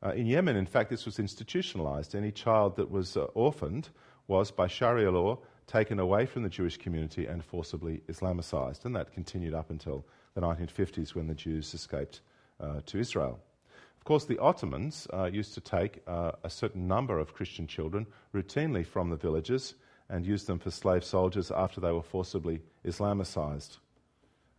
Uh, 0.00 0.10
in 0.10 0.26
Yemen, 0.26 0.54
in 0.54 0.66
fact, 0.66 0.90
this 0.90 1.04
was 1.04 1.18
institutionalized. 1.18 2.14
Any 2.14 2.30
child 2.30 2.76
that 2.76 2.88
was 2.88 3.16
uh, 3.16 3.24
orphaned 3.34 3.88
was, 4.28 4.52
by 4.52 4.68
Sharia 4.68 5.10
law, 5.10 5.38
taken 5.66 5.98
away 5.98 6.24
from 6.24 6.44
the 6.44 6.48
Jewish 6.48 6.76
community 6.76 7.26
and 7.26 7.44
forcibly 7.44 8.02
Islamicized. 8.08 8.84
And 8.84 8.94
that 8.94 9.12
continued 9.12 9.54
up 9.54 9.70
until 9.70 10.06
the 10.34 10.40
1950s 10.40 11.16
when 11.16 11.26
the 11.26 11.34
Jews 11.34 11.74
escaped 11.74 12.20
uh, 12.60 12.80
to 12.86 12.98
Israel 12.98 13.40
course, 14.08 14.24
the 14.24 14.38
Ottomans 14.38 15.06
uh, 15.12 15.28
used 15.30 15.52
to 15.52 15.60
take 15.60 16.00
uh, 16.06 16.32
a 16.42 16.48
certain 16.48 16.88
number 16.88 17.18
of 17.18 17.34
Christian 17.34 17.66
children 17.66 18.06
routinely 18.34 18.86
from 18.86 19.10
the 19.10 19.16
villages 19.16 19.74
and 20.08 20.24
use 20.24 20.44
them 20.44 20.58
for 20.58 20.70
slave 20.70 21.04
soldiers 21.04 21.50
after 21.50 21.78
they 21.78 21.92
were 21.92 22.02
forcibly 22.02 22.62
Islamicized. 22.86 23.76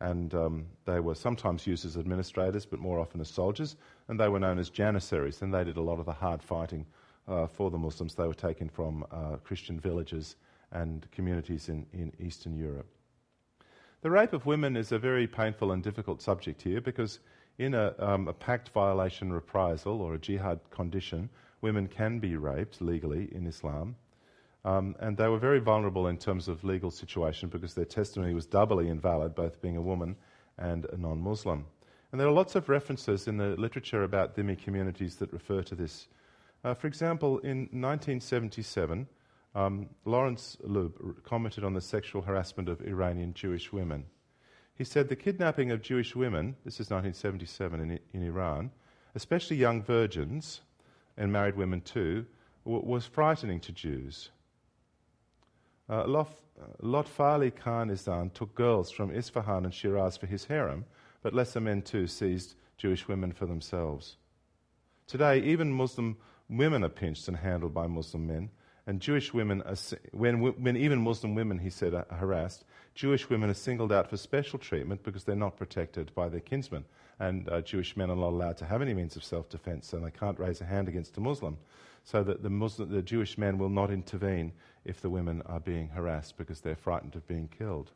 And 0.01 0.35
um, 0.35 0.67
they 0.85 0.99
were 0.99 1.15
sometimes 1.15 1.65
used 1.65 1.83
as 1.83 1.97
administrators, 1.97 2.67
but 2.67 2.79
more 2.79 2.99
often 2.99 3.21
as 3.21 3.29
soldiers, 3.29 3.75
and 4.07 4.19
they 4.19 4.29
were 4.29 4.39
known 4.39 4.59
as 4.59 4.69
janissaries, 4.69 5.41
and 5.41 5.51
they 5.51 5.63
did 5.63 5.77
a 5.77 5.81
lot 5.81 5.97
of 5.97 6.05
the 6.05 6.13
hard 6.13 6.43
fighting 6.43 6.85
uh, 7.27 7.47
for 7.47 7.71
the 7.71 7.77
Muslims. 7.79 8.13
They 8.13 8.27
were 8.27 8.35
taken 8.35 8.69
from 8.69 9.03
uh, 9.09 9.37
Christian 9.37 9.79
villages 9.79 10.35
and 10.71 11.09
communities 11.11 11.69
in, 11.69 11.87
in 11.91 12.13
Eastern 12.19 12.55
Europe. 12.55 12.85
The 14.01 14.11
rape 14.11 14.33
of 14.33 14.45
women 14.45 14.77
is 14.77 14.91
a 14.91 14.99
very 14.99 15.25
painful 15.25 15.71
and 15.71 15.81
difficult 15.81 16.21
subject 16.21 16.61
here 16.61 16.81
because 16.81 17.19
in 17.59 17.73
a, 17.73 17.93
um, 17.99 18.27
a 18.29 18.33
pact 18.33 18.69
violation 18.69 19.31
reprisal 19.31 20.01
or 20.01 20.15
a 20.15 20.17
jihad 20.17 20.59
condition, 20.71 21.29
women 21.61 21.87
can 21.87 22.19
be 22.19 22.37
raped 22.37 22.81
legally 22.81 23.29
in 23.33 23.45
Islam. 23.45 23.95
Um, 24.65 24.95
and 24.99 25.17
they 25.17 25.27
were 25.27 25.37
very 25.37 25.59
vulnerable 25.59 26.07
in 26.07 26.17
terms 26.17 26.47
of 26.47 26.63
legal 26.63 26.89
situation 26.89 27.49
because 27.49 27.73
their 27.73 27.85
testimony 27.85 28.33
was 28.33 28.45
doubly 28.45 28.89
invalid, 28.89 29.35
both 29.35 29.61
being 29.61 29.77
a 29.77 29.81
woman 29.81 30.15
and 30.57 30.85
a 30.85 30.97
non 30.97 31.21
Muslim. 31.21 31.65
And 32.11 32.19
there 32.19 32.27
are 32.27 32.31
lots 32.31 32.55
of 32.55 32.69
references 32.69 33.27
in 33.27 33.37
the 33.37 33.55
literature 33.57 34.03
about 34.03 34.35
Dhimmi 34.35 34.61
communities 34.61 35.17
that 35.17 35.31
refer 35.31 35.61
to 35.63 35.75
this. 35.75 36.07
Uh, 36.63 36.73
for 36.73 36.87
example, 36.87 37.39
in 37.39 37.59
1977, 37.71 39.07
um, 39.55 39.89
Laurence 40.05 40.57
Loeb 40.61 41.23
commented 41.23 41.63
on 41.63 41.73
the 41.73 41.81
sexual 41.81 42.21
harassment 42.21 42.69
of 42.69 42.81
Iranian 42.81 43.33
Jewish 43.33 43.71
women. 43.71 44.05
He 44.79 44.85
said 44.85 45.09
the 45.09 45.17
kidnapping 45.17 45.71
of 45.71 45.81
Jewish 45.81 46.15
women, 46.15 46.55
this 46.63 46.75
is 46.75 46.89
1977 46.89 47.81
in, 47.81 47.99
in 48.13 48.23
Iran, 48.25 48.71
especially 49.13 49.57
young 49.57 49.83
virgins 49.83 50.61
and 51.17 51.33
married 51.33 51.57
women 51.57 51.81
too, 51.81 52.25
w- 52.63 52.85
was 52.85 53.05
frightening 53.05 53.59
to 53.59 53.73
Jews. 53.73 54.29
Uh, 55.89 56.05
Lotfali 56.81 57.53
Khan 57.53 57.89
Izan 57.89 58.29
took 58.29 58.55
girls 58.55 58.89
from 58.89 59.11
Isfahan 59.11 59.65
and 59.65 59.73
Shiraz 59.73 60.15
for 60.15 60.27
his 60.27 60.45
harem, 60.45 60.85
but 61.21 61.33
lesser 61.33 61.59
men 61.59 61.81
too 61.81 62.07
seized 62.07 62.55
Jewish 62.77 63.05
women 63.05 63.33
for 63.33 63.47
themselves. 63.47 64.15
Today, 65.07 65.41
even 65.41 65.73
Muslim 65.73 66.15
women 66.49 66.85
are 66.85 66.89
pinched 66.89 67.27
and 67.27 67.35
handled 67.35 67.73
by 67.73 67.87
Muslim 67.87 68.27
men, 68.27 68.49
And 68.87 69.01
Jewish 69.01 69.33
women, 69.33 69.61
are, 69.63 69.75
when, 70.13 70.39
when 70.39 70.77
even 70.77 71.01
Muslim 71.01 71.35
women, 71.35 71.59
he 71.59 71.69
said, 71.69 71.93
are 71.93 72.07
harassed, 72.09 72.63
Jewish 72.99 73.29
women 73.29 73.49
are 73.49 73.53
singled 73.53 73.93
out 73.93 74.09
for 74.09 74.17
special 74.17 74.59
treatment 74.59 75.03
because 75.03 75.23
they're 75.23 75.33
not 75.33 75.55
protected 75.55 76.13
by 76.15 76.27
their 76.27 76.41
kinsmen. 76.41 76.83
And 77.17 77.47
uh, 77.47 77.61
Jewish 77.61 77.95
men 77.95 78.11
are 78.11 78.15
not 78.17 78.27
allowed 78.27 78.57
to 78.57 78.65
have 78.65 78.81
any 78.81 78.93
means 78.93 79.15
of 79.15 79.23
self 79.23 79.47
defense, 79.47 79.93
and 79.93 80.05
they 80.05 80.11
can't 80.11 80.37
raise 80.37 80.59
a 80.59 80.65
hand 80.65 80.89
against 80.89 81.15
a 81.15 81.21
Muslim. 81.21 81.59
So 82.03 82.23
that 82.25 82.43
the, 82.43 82.49
Muslim, 82.49 82.91
the 82.91 83.01
Jewish 83.01 83.37
men 83.37 83.57
will 83.57 83.69
not 83.69 83.89
intervene 83.89 84.51
if 84.83 84.99
the 84.99 85.09
women 85.09 85.41
are 85.45 85.61
being 85.61 85.87
harassed 85.87 86.35
because 86.35 86.59
they're 86.59 86.75
frightened 86.75 87.15
of 87.15 87.25
being 87.25 87.47
killed. 87.47 87.91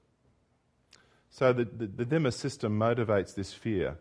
So 1.29 1.51
the, 1.51 1.65
the, 1.65 1.87
the 1.87 2.05
Dhimma 2.05 2.31
system 2.31 2.79
motivates 2.79 3.35
this 3.35 3.51
fear. 3.51 3.97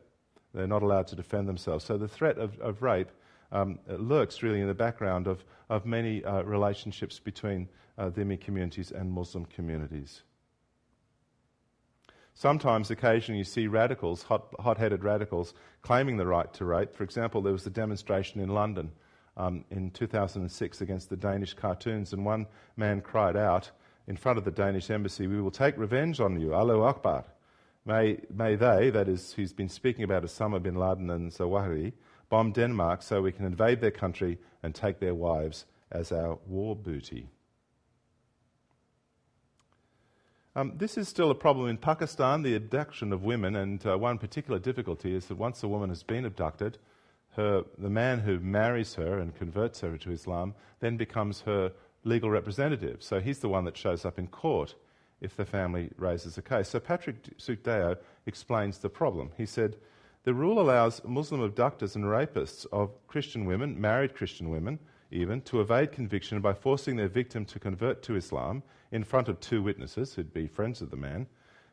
They're 0.55 0.69
not 0.69 0.85
allowed 0.85 1.09
to 1.09 1.17
defend 1.17 1.49
themselves. 1.49 1.85
So 1.85 1.99
the 1.99 2.07
threat 2.07 2.39
of, 2.39 2.61
of 2.61 2.81
rape 2.81 3.11
um, 3.51 3.81
lurks 3.89 4.41
really 4.45 4.61
in 4.61 4.69
the 4.69 4.73
background 4.73 5.27
of, 5.27 5.45
of 5.69 5.85
many 5.85 6.25
uh, 6.25 6.43
relationships 6.43 7.19
between 7.19 7.69
uh, 7.99 8.11
Dhimmi 8.11 8.41
communities 8.41 8.93
and 8.93 9.11
Muslim 9.11 9.47
communities. 9.47 10.23
Sometimes, 12.35 12.91
occasionally, 12.91 13.39
you 13.39 13.45
see 13.45 13.67
radicals, 13.67 14.23
hot 14.23 14.79
headed 14.79 15.05
radicals, 15.05 15.55
claiming 15.83 16.17
the 16.17 16.27
right 16.27 16.53
to 16.55 16.65
rape. 16.65 16.95
For 16.95 17.05
example, 17.05 17.43
there 17.43 17.53
was 17.53 17.67
a 17.67 17.71
demonstration 17.71 18.41
in 18.41 18.49
London 18.49 18.91
um, 19.37 19.65
in 19.71 19.91
2006 19.91 20.81
against 20.81 21.11
the 21.11 21.17
Danish 21.17 21.55
cartoons, 21.55 22.13
and 22.13 22.25
one 22.25 22.47
man 22.77 23.01
cried 23.01 23.37
out, 23.37 23.71
in 24.09 24.17
front 24.17 24.39
of 24.39 24.45
the 24.45 24.51
Danish 24.51 24.91
embassy, 24.91 25.27
We 25.27 25.41
will 25.41 25.51
take 25.51 25.79
revenge 25.79 26.21
on 26.21 26.41
you, 26.41 26.55
Allahu 26.55 26.83
Akbar. 26.83 27.25
May, 27.85 28.19
may 28.35 28.57
they, 28.57 28.91
that 28.91 29.09
is, 29.09 29.33
who's 29.33 29.53
been 29.53 29.69
speaking 29.69 30.05
about 30.05 30.25
Osama 30.25 30.63
bin 30.63 30.75
Laden 30.75 31.11
and 31.11 31.31
Zawahiri, 31.31 31.93
bomb 32.29 32.53
Denmark 32.53 33.03
so 33.03 33.23
we 33.23 33.33
can 33.33 33.45
invade 33.45 33.81
their 33.81 33.91
country 33.91 34.39
and 34.63 34.75
take 34.75 35.01
their 35.01 35.15
wives 35.15 35.67
as 35.91 36.13
our 36.13 36.39
war 36.47 36.75
booty. 36.75 37.29
Um, 40.55 40.75
this 40.77 40.99
is 40.99 41.09
still 41.09 41.31
a 41.31 41.35
problem 41.35 41.69
in 41.69 41.79
Pakistan, 41.79 42.43
the 42.43 42.55
abduction 42.55 43.11
of 43.15 43.25
women, 43.25 43.57
and 43.57 43.87
uh, 43.87 43.97
one 43.97 44.19
particular 44.19 44.59
difficulty 44.59 45.15
is 45.15 45.25
that 45.27 45.37
once 45.37 45.63
a 45.63 45.69
woman 45.69 45.89
has 45.89 46.03
been 46.03 46.27
abducted, 46.27 46.77
her, 47.37 47.65
the 47.79 47.89
man 47.89 48.19
who 48.19 48.39
marries 48.39 48.95
her 48.97 49.19
and 49.19 49.35
converts 49.35 49.81
her 49.81 49.97
to 49.97 50.13
Islam 50.13 50.55
then 50.81 50.99
becomes 50.99 51.41
her 51.41 51.73
legal 52.05 52.29
representative. 52.29 53.03
So 53.03 53.19
he's 53.19 53.39
the 53.39 53.49
one 53.49 53.65
that 53.65 53.79
shows 53.79 54.05
up 54.05 54.19
in 54.19 54.27
court 54.27 54.75
if 55.23 55.37
the 55.37 55.47
family 55.47 55.91
raises 55.97 56.37
a 56.37 56.43
case. 56.43 56.69
So 56.69 56.81
Patrick 56.81 57.39
Sookhdeo 57.39 57.97
explains 58.27 58.77
the 58.77 58.91
problem. 58.91 59.31
He 59.39 59.47
said, 59.47 59.77
The 60.25 60.35
rule 60.35 60.61
allows 60.61 61.03
Muslim 61.05 61.41
abductors 61.41 61.97
and 61.97 62.05
rapists 62.05 62.67
of 62.71 62.91
Christian 63.07 63.47
women, 63.47 63.81
married 63.81 64.15
Christian 64.15 64.51
women 64.51 64.79
even, 65.11 65.41
to 65.43 65.63
evade 65.63 65.93
conviction 65.93 66.43
by 66.43 66.53
forcing 66.53 66.97
their 66.97 67.09
victim 67.09 67.47
to 67.47 67.59
convert 67.59 68.03
to 68.03 68.17
Islam 68.17 68.63
in 68.93 69.03
front 69.03 69.29
of 69.29 69.41
two 69.41 69.63
witnesses, 69.63 70.15
who'd 70.15 70.33
be 70.33 70.47
friends 70.47 70.83
of 70.83 70.91
the 70.91 70.97
man, 70.97 71.27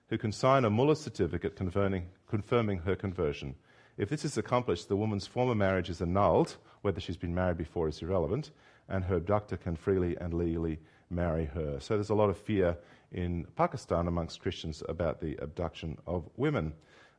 who 0.07 0.17
can 0.17 0.31
sign 0.31 0.65
a 0.65 0.69
mullah 0.69 0.95
certificate 0.95 1.55
confirming, 1.55 2.79
her 2.79 2.95
conversion. 2.95 3.53
If 3.97 4.09
this 4.09 4.23
is 4.23 4.37
accomplished, 4.37 4.87
the 4.87 4.95
woman's 4.95 5.27
former 5.27 5.53
marriage 5.53 5.89
is 5.89 6.01
annulled, 6.01 6.55
whether 6.81 7.01
she's 7.01 7.17
been 7.17 7.35
married 7.35 7.57
before 7.57 7.89
is 7.89 8.01
irrelevant, 8.01 8.51
and 8.87 9.03
her 9.03 9.17
abductor 9.17 9.57
can 9.57 9.75
freely 9.75 10.15
and 10.17 10.33
legally 10.33 10.79
marry 11.09 11.45
her. 11.45 11.79
So 11.81 11.95
there's 11.95 12.09
a 12.09 12.15
lot 12.15 12.29
of 12.29 12.37
fear 12.37 12.77
in 13.11 13.45
Pakistan 13.57 14.07
amongst 14.07 14.41
Christians 14.41 14.81
about 14.87 15.19
the 15.19 15.35
abduction 15.41 15.97
of 16.07 16.29
women. 16.37 16.73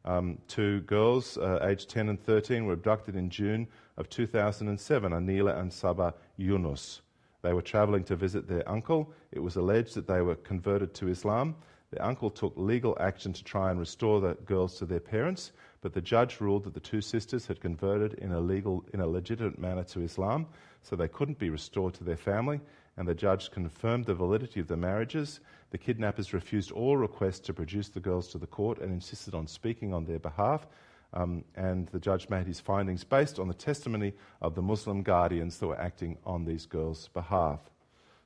Um, 0.06 0.38
two 0.48 0.80
girls, 0.80 1.36
uh, 1.36 1.58
aged 1.62 1.90
10 1.90 2.08
and 2.08 2.18
13, 2.24 2.64
were 2.64 2.72
abducted 2.72 3.16
in 3.16 3.28
June 3.28 3.68
of 3.98 4.08
2007, 4.08 5.12
Anila 5.12 5.60
and 5.60 5.70
Saba 5.70 6.14
Yunus. 6.38 7.02
They 7.42 7.52
were 7.52 7.62
travelling 7.62 8.04
to 8.04 8.16
visit 8.16 8.48
their 8.48 8.68
uncle. 8.68 9.12
It 9.32 9.40
was 9.40 9.56
alleged 9.56 9.94
that 9.94 10.06
they 10.06 10.20
were 10.20 10.34
converted 10.34 10.94
to 10.94 11.08
Islam. 11.08 11.56
Their 11.90 12.04
uncle 12.04 12.30
took 12.30 12.52
legal 12.56 12.96
action 13.00 13.32
to 13.32 13.42
try 13.42 13.70
and 13.70 13.80
restore 13.80 14.20
the 14.20 14.34
girls 14.46 14.78
to 14.78 14.86
their 14.86 15.00
parents, 15.00 15.52
but 15.80 15.92
the 15.92 16.00
judge 16.00 16.40
ruled 16.40 16.64
that 16.64 16.74
the 16.74 16.80
two 16.80 17.00
sisters 17.00 17.46
had 17.46 17.60
converted 17.60 18.14
in 18.14 18.30
a 18.30 18.40
legal, 18.40 18.84
in 18.92 19.00
a 19.00 19.06
legitimate 19.06 19.58
manner 19.58 19.82
to 19.84 20.02
Islam, 20.02 20.46
so 20.82 20.94
they 20.94 21.08
couldn't 21.08 21.38
be 21.38 21.50
restored 21.50 21.94
to 21.94 22.04
their 22.04 22.16
family, 22.16 22.60
and 22.96 23.08
the 23.08 23.14
judge 23.14 23.50
confirmed 23.50 24.04
the 24.04 24.14
validity 24.14 24.60
of 24.60 24.68
the 24.68 24.76
marriages. 24.76 25.40
The 25.70 25.78
kidnappers 25.78 26.32
refused 26.32 26.70
all 26.70 26.96
requests 26.96 27.40
to 27.40 27.54
produce 27.54 27.88
the 27.88 28.00
girls 28.00 28.28
to 28.28 28.38
the 28.38 28.46
court 28.46 28.78
and 28.78 28.92
insisted 28.92 29.34
on 29.34 29.48
speaking 29.48 29.92
on 29.92 30.04
their 30.04 30.20
behalf. 30.20 30.68
Um, 31.12 31.44
and 31.56 31.88
the 31.88 31.98
judge 31.98 32.28
made 32.28 32.46
his 32.46 32.60
findings 32.60 33.02
based 33.02 33.38
on 33.38 33.48
the 33.48 33.54
testimony 33.54 34.12
of 34.40 34.54
the 34.54 34.62
Muslim 34.62 35.02
guardians 35.02 35.58
that 35.58 35.66
were 35.66 35.80
acting 35.80 36.18
on 36.24 36.44
these 36.44 36.66
girls' 36.66 37.08
behalf. 37.08 37.60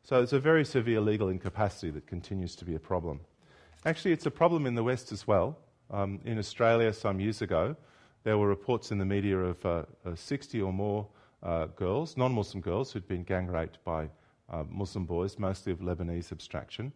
So 0.03 0.21
it's 0.21 0.35
a 0.35 0.39
very 0.39 0.67
severe 0.67 1.01
legal 1.01 1.31
incapacity 1.31 1.91
that 1.93 2.07
continues 2.07 2.55
to 2.57 2.65
be 2.67 2.75
a 2.75 2.79
problem. 2.79 3.21
Actually, 3.87 4.13
it's 4.13 4.27
a 4.27 4.31
problem 4.31 4.67
in 4.67 4.75
the 4.75 4.83
West 4.83 5.13
as 5.13 5.27
well. 5.27 5.57
Um, 5.91 6.21
in 6.25 6.39
Australia, 6.39 6.93
some 6.93 7.21
years 7.21 7.41
ago, 7.41 7.77
there 8.23 8.37
were 8.37 8.49
reports 8.49 8.91
in 8.91 8.99
the 8.99 9.05
media 9.05 9.39
of 9.39 9.65
uh, 9.65 9.85
uh, 10.05 10.15
60 10.15 10.61
or 10.61 10.73
more 10.73 11.07
uh, 11.43 11.67
girls, 11.67 12.17
non 12.17 12.33
Muslim 12.33 12.61
girls, 12.61 12.93
who'd 12.93 13.07
been 13.07 13.23
gang 13.23 13.47
raped 13.47 13.79
by 13.85 14.09
uh, 14.51 14.65
Muslim 14.69 15.05
boys, 15.05 15.39
mostly 15.39 15.73
of 15.73 15.81
Lebanese 15.81 16.33
abstraction. 16.33 16.93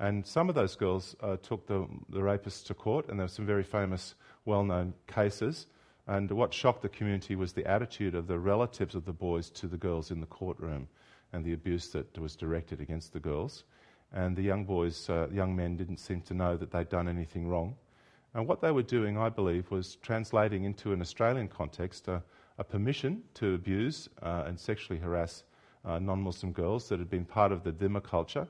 And 0.00 0.24
some 0.24 0.48
of 0.48 0.54
those 0.54 0.76
girls 0.76 1.16
uh, 1.20 1.36
took 1.36 1.66
the, 1.66 1.86
the 2.08 2.20
rapists 2.20 2.64
to 2.66 2.74
court, 2.74 3.08
and 3.08 3.18
there 3.18 3.24
were 3.24 3.28
some 3.28 3.46
very 3.46 3.64
famous, 3.64 4.14
well 4.44 4.64
known 4.64 4.94
cases. 5.06 5.66
And 6.06 6.30
what 6.30 6.54
shocked 6.54 6.82
the 6.82 6.88
community 6.88 7.36
was 7.36 7.52
the 7.52 7.66
attitude 7.66 8.14
of 8.14 8.26
the 8.26 8.38
relatives 8.38 8.94
of 8.94 9.04
the 9.04 9.12
boys 9.12 9.50
to 9.50 9.66
the 9.66 9.76
girls 9.76 10.10
in 10.10 10.20
the 10.20 10.26
courtroom 10.26 10.88
and 11.32 11.44
the 11.44 11.52
abuse 11.52 11.88
that 11.90 12.18
was 12.18 12.34
directed 12.34 12.80
against 12.80 13.12
the 13.12 13.20
girls. 13.20 13.64
And 14.12 14.34
the 14.34 14.42
young 14.42 14.64
boys, 14.64 15.10
uh, 15.10 15.28
young 15.30 15.54
men, 15.54 15.76
didn't 15.76 15.98
seem 15.98 16.22
to 16.22 16.34
know 16.34 16.56
that 16.56 16.70
they'd 16.70 16.88
done 16.88 17.08
anything 17.08 17.46
wrong. 17.46 17.76
And 18.34 18.46
what 18.46 18.62
they 18.62 18.70
were 18.70 18.82
doing, 18.82 19.18
I 19.18 19.28
believe, 19.28 19.70
was 19.70 19.96
translating 19.96 20.64
into 20.64 20.92
an 20.92 21.02
Australian 21.02 21.48
context 21.48 22.08
uh, 22.08 22.20
a 22.58 22.64
permission 22.64 23.22
to 23.34 23.54
abuse 23.54 24.08
uh, 24.22 24.44
and 24.46 24.58
sexually 24.58 24.98
harass 24.98 25.44
uh, 25.84 25.98
non 25.98 26.22
Muslim 26.22 26.52
girls 26.52 26.88
that 26.88 26.98
had 26.98 27.10
been 27.10 27.24
part 27.24 27.52
of 27.52 27.62
the 27.64 27.72
Dhimma 27.72 28.02
culture 28.02 28.48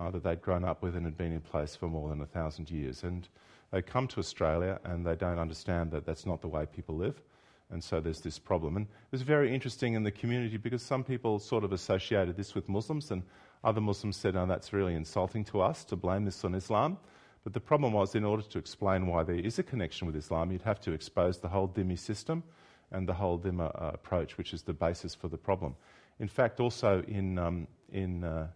uh, 0.00 0.10
that 0.10 0.24
they'd 0.24 0.40
grown 0.40 0.64
up 0.64 0.82
with 0.82 0.96
and 0.96 1.04
had 1.04 1.16
been 1.16 1.32
in 1.32 1.40
place 1.40 1.76
for 1.76 1.86
more 1.86 2.08
than 2.08 2.22
a 2.22 2.26
thousand 2.26 2.70
years. 2.70 3.04
And 3.04 3.28
they 3.70 3.82
come 3.82 4.08
to 4.08 4.18
Australia 4.18 4.80
and 4.84 5.06
they 5.06 5.14
don't 5.14 5.38
understand 5.38 5.90
that 5.92 6.06
that's 6.06 6.26
not 6.26 6.40
the 6.40 6.48
way 6.48 6.66
people 6.66 6.96
live. 6.96 7.22
And 7.70 7.84
so 7.84 8.00
there's 8.00 8.20
this 8.20 8.38
problem. 8.38 8.76
And 8.76 8.86
it 8.86 9.12
was 9.12 9.22
very 9.22 9.54
interesting 9.54 9.94
in 9.94 10.02
the 10.02 10.10
community 10.10 10.56
because 10.56 10.82
some 10.82 11.04
people 11.04 11.38
sort 11.38 11.62
of 11.62 11.72
associated 11.72 12.36
this 12.36 12.54
with 12.54 12.68
Muslims, 12.68 13.12
and 13.12 13.22
other 13.62 13.80
Muslims 13.80 14.16
said, 14.16 14.34
oh, 14.34 14.46
that's 14.46 14.72
really 14.72 14.94
insulting 14.94 15.44
to 15.44 15.60
us 15.60 15.84
to 15.84 15.94
blame 15.94 16.24
this 16.24 16.44
on 16.44 16.54
Islam. 16.56 16.98
But 17.44 17.52
the 17.52 17.60
problem 17.60 17.92
was, 17.92 18.16
in 18.16 18.24
order 18.24 18.42
to 18.42 18.58
explain 18.58 19.06
why 19.06 19.22
there 19.22 19.36
is 19.36 19.60
a 19.60 19.62
connection 19.62 20.06
with 20.06 20.16
Islam, 20.16 20.50
you'd 20.50 20.62
have 20.62 20.80
to 20.80 20.92
expose 20.92 21.38
the 21.38 21.48
whole 21.48 21.68
Dhimmi 21.68 21.98
system 21.98 22.42
and 22.90 23.08
the 23.08 23.14
whole 23.14 23.38
Dhimma 23.38 23.68
uh, 23.80 23.90
approach, 23.94 24.36
which 24.36 24.52
is 24.52 24.62
the 24.62 24.72
basis 24.72 25.14
for 25.14 25.28
the 25.28 25.38
problem. 25.38 25.76
In 26.18 26.28
fact, 26.28 26.58
also 26.58 27.04
in, 27.06 27.38
um, 27.38 27.68
in 27.92 28.24
uh, 28.24 28.48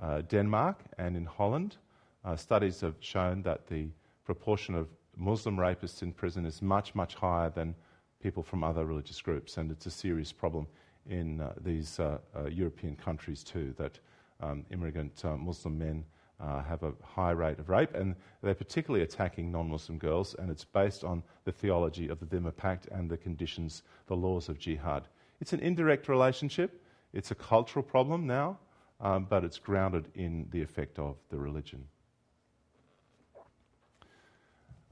uh, 0.00 0.22
Denmark 0.22 0.78
and 0.98 1.16
in 1.16 1.24
Holland, 1.24 1.76
uh, 2.24 2.36
studies 2.36 2.80
have 2.80 2.94
shown 3.00 3.42
that 3.42 3.66
the 3.66 3.88
proportion 4.24 4.74
of 4.74 4.88
Muslim 5.16 5.56
rapists 5.56 6.02
in 6.02 6.12
prison 6.12 6.46
is 6.46 6.62
much, 6.62 6.94
much 6.94 7.14
higher 7.14 7.50
than 7.50 7.74
people 8.22 8.42
from 8.42 8.62
other 8.62 8.84
religious 8.84 9.20
groups, 9.20 9.56
and 9.56 9.70
it's 9.70 9.86
a 9.86 9.90
serious 9.90 10.32
problem 10.32 10.66
in 11.08 11.40
uh, 11.40 11.52
these 11.60 11.98
uh, 11.98 12.18
European 12.50 12.94
countries 12.96 13.42
too, 13.42 13.74
that 13.78 13.98
um, 14.40 14.64
immigrant 14.70 15.24
Muslim 15.38 15.78
men 15.78 16.04
uh, 16.40 16.62
have 16.62 16.82
a 16.82 16.92
high 17.02 17.30
rate 17.30 17.58
of 17.58 17.68
rape, 17.68 17.94
and 17.94 18.14
they're 18.42 18.54
particularly 18.54 19.02
attacking 19.04 19.50
non 19.50 19.68
Muslim 19.68 19.98
girls, 19.98 20.34
and 20.38 20.50
it's 20.50 20.64
based 20.64 21.04
on 21.04 21.22
the 21.44 21.52
theology 21.52 22.08
of 22.08 22.20
the 22.20 22.26
Dhimma 22.26 22.54
Pact 22.54 22.86
and 22.92 23.10
the 23.10 23.16
conditions, 23.16 23.82
the 24.06 24.16
laws 24.16 24.48
of 24.48 24.58
jihad. 24.58 25.08
It's 25.40 25.52
an 25.52 25.60
indirect 25.60 26.08
relationship, 26.08 26.82
it's 27.12 27.30
a 27.30 27.34
cultural 27.34 27.82
problem 27.82 28.26
now, 28.26 28.58
um, 29.00 29.26
but 29.28 29.44
it's 29.44 29.58
grounded 29.58 30.08
in 30.14 30.46
the 30.50 30.62
effect 30.62 30.98
of 30.98 31.16
the 31.30 31.38
religion. 31.38 31.84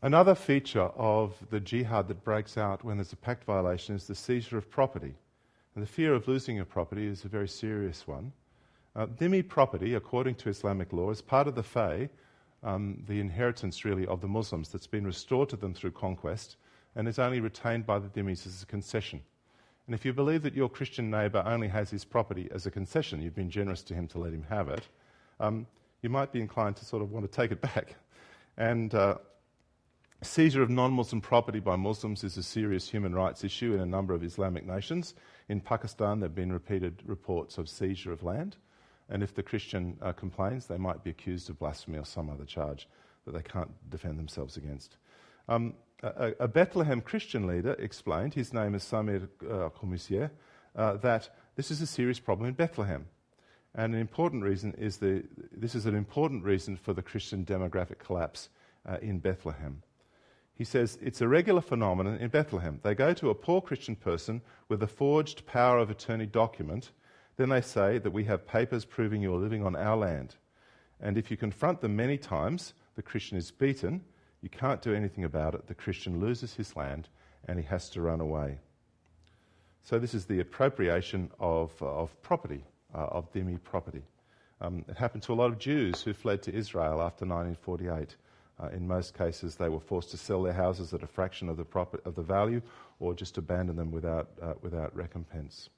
Another 0.03 0.35
feature 0.35 0.91
of 0.97 1.35
the 1.51 1.59
jihad 1.59 2.07
that 2.09 2.23
breaks 2.23 2.57
out 2.57 2.85
when 2.85 2.99
there's 2.99 3.13
a 3.13 3.17
pact 3.17 3.45
violation 3.45 3.97
is 3.97 4.07
the 4.07 4.15
seizure 4.15 4.59
of 4.59 4.71
property. 4.71 5.15
And 5.75 5.83
the 5.83 5.89
fear 5.89 6.15
of 6.15 6.29
losing 6.29 6.57
your 6.57 6.65
property 6.65 7.07
is 7.07 7.25
a 7.25 7.29
very 7.29 7.49
serious 7.49 8.07
one. 8.07 8.33
Uh, 8.95 9.07
dhimmi 9.07 9.47
property, 9.47 9.95
according 9.95 10.35
to 10.37 10.49
Islamic 10.49 10.93
law, 10.93 11.11
is 11.11 11.21
part 11.21 11.49
of 11.49 11.55
the 11.55 11.63
fay, 11.63 12.09
um, 12.63 13.03
the 13.07 13.21
inheritance 13.21 13.85
really 13.85 14.07
of 14.07 14.21
the 14.21 14.29
Muslims 14.29 14.71
that's 14.71 14.87
been 14.87 15.05
restored 15.05 15.49
to 15.51 15.57
them 15.57 15.75
through 15.75 15.91
conquest 15.91 16.57
and 16.95 17.07
is 17.07 17.19
only 17.19 17.41
retained 17.41 17.85
by 17.85 17.99
the 17.99 18.09
dhimmis 18.09 18.47
as 18.47 18.63
a 18.63 18.67
concession. 18.67 19.21
And 19.87 19.95
if 19.95 20.05
you 20.05 20.13
believe 20.13 20.43
that 20.43 20.55
your 20.55 20.69
Christian 20.69 21.11
neighbour 21.11 21.43
only 21.47 21.69
has 21.69 21.91
his 21.91 22.05
property 22.05 22.49
as 22.53 22.67
a 22.67 22.71
concession, 22.71 23.23
you've 23.23 23.37
been 23.37 23.51
generous 23.51 23.83
to 23.85 23.95
him 23.95 24.09
to 24.09 24.19
let 24.19 24.33
him 24.33 24.45
have 24.49 24.69
it, 24.69 24.83
um, 25.39 25.67
you 26.03 26.09
might 26.09 26.33
be 26.33 26.41
inclined 26.41 26.77
to 26.77 26.85
sort 26.85 27.03
of 27.03 27.13
want 27.13 27.31
to 27.31 27.31
take 27.31 27.53
it 27.53 27.61
back. 27.61 27.95
And 28.57 28.95
uh, 28.95 29.17
seizure 30.23 30.63
of 30.63 30.71
non 30.71 30.93
Muslim 30.93 31.21
property 31.21 31.61
by 31.61 31.77
Muslims 31.77 32.25
is 32.25 32.37
a 32.37 32.43
serious 32.43 32.89
human 32.89 33.15
rights 33.15 33.45
issue 33.45 33.75
in 33.75 33.81
a 33.81 33.87
number 33.87 34.15
of 34.15 34.25
Islamic 34.25 34.67
nations. 34.67 35.15
In 35.49 35.61
Pakistan, 35.61 36.21
there 36.21 36.29
have 36.29 36.35
been 36.35 36.53
repeated 36.53 37.03
reports 37.07 37.59
of 37.59 37.69
seizure 37.69 38.13
of 38.13 38.23
land. 38.23 38.57
And 39.09 39.23
if 39.23 39.35
the 39.35 39.43
Christian 39.43 39.97
uh, 40.03 40.13
complains, 40.13 40.67
they 40.67 40.79
might 40.79 41.05
be 41.05 41.11
accused 41.11 41.49
of 41.49 41.59
blasphemy 41.61 41.99
or 41.99 42.05
some 42.05 42.29
other 42.29 42.45
charge 42.45 42.89
that 43.25 43.33
they 43.33 43.43
can't 43.43 43.71
defend 43.91 44.19
themselves 44.19 44.57
against. 44.57 44.97
Um, 45.49 45.75
a, 46.03 46.33
a, 46.41 46.49
Bethlehem 46.49 47.01
Christian 47.01 47.47
leader 47.47 47.73
explained, 47.79 48.35
his 48.35 48.53
name 48.53 48.75
is 48.75 48.85
Samir 48.85 49.29
uh, 49.49 50.29
uh, 50.79 50.97
that 50.99 51.31
this 51.57 51.71
is 51.71 51.81
a 51.81 51.87
serious 51.87 52.21
problem 52.21 52.49
in 52.49 52.55
Bethlehem. 52.55 53.07
And 53.75 53.95
an 53.95 54.01
important 54.01 54.43
reason 54.43 54.75
is 54.79 54.99
the, 54.99 55.25
this 55.53 55.75
is 55.75 55.87
an 55.87 55.95
important 55.95 56.45
reason 56.45 56.77
for 56.77 56.93
the 56.93 57.03
Christian 57.03 57.45
demographic 57.45 57.99
collapse 57.99 58.49
uh, 58.87 58.97
in 59.03 59.19
Bethlehem. 59.19 59.83
He 60.55 60.65
says 60.65 60.99
it's 61.03 61.21
a 61.21 61.29
regular 61.29 61.61
phenomenon 61.61 62.17
in 62.17 62.29
Bethlehem. 62.29 62.81
They 62.83 62.95
go 62.95 63.13
to 63.15 63.29
a 63.29 63.35
poor 63.35 63.61
Christian 63.61 63.95
person 63.95 64.41
with 64.69 64.83
a 64.83 64.87
forged 64.87 65.47
power 65.47 65.79
of 65.79 65.91
attorney 65.91 66.27
document. 66.27 66.93
Then 67.37 67.51
they 67.51 67.61
say 67.61 67.99
that 67.99 68.13
we 68.13 68.25
have 68.25 68.47
papers 68.47 68.87
proving 68.87 69.21
you're 69.21 69.37
living 69.39 69.65
on 69.65 69.77
our 69.77 69.97
land. 69.97 70.37
And 70.99 71.19
if 71.19 71.31
you 71.31 71.37
confront 71.37 71.83
them 71.83 71.95
many 71.95 72.17
times, 72.17 72.73
the 72.95 73.03
Christian 73.03 73.37
is 73.37 73.51
beaten. 73.51 74.03
You 74.47 74.51
can't 74.51 74.81
do 74.81 74.95
anything 74.95 75.25
about 75.25 75.57
it. 75.57 75.67
The 75.67 75.75
Christian 75.75 76.21
loses 76.21 76.55
his 76.55 76.77
land 76.77 77.09
and 77.49 77.59
he 77.59 77.65
has 77.65 77.91
to 77.91 78.01
run 78.01 78.21
away. 78.21 78.61
So, 79.83 79.99
this 79.99 80.15
is 80.15 80.27
the 80.27 80.39
appropriation 80.39 81.33
of, 81.41 81.73
uh, 81.83 81.87
of 81.87 82.23
property, 82.23 82.63
uh, 82.95 83.07
of 83.07 83.33
dhimmi 83.33 83.61
property. 83.65 84.05
Um, 84.61 84.85
it 84.87 84.97
happened 84.97 85.25
to 85.25 85.33
a 85.33 85.35
lot 85.35 85.51
of 85.51 85.59
Jews 85.59 86.01
who 86.01 86.15
fled 86.15 86.43
to 86.43 86.55
Israel 86.55 87.03
after 87.03 87.27
1948. 87.27 88.15
Uh, 88.61 88.69
in 88.69 88.87
most 88.87 89.19
cases, 89.19 89.57
they 89.57 89.69
were 89.69 89.81
forced 89.81 90.13
to 90.13 90.17
sell 90.17 90.45
their 90.45 90.53
houses 90.53 90.95
at 90.95 91.03
a 91.03 91.09
fraction 91.09 91.49
of 91.49 91.57
the, 91.57 91.65
profit, 91.65 92.07
of 92.07 92.15
the 92.15 92.23
value 92.23 92.63
or 93.01 93.15
just 93.15 93.39
abandon 93.39 93.75
them 93.75 93.91
without, 93.91 94.29
uh, 94.41 94.55
without 94.63 94.95
recompense. 94.95 95.71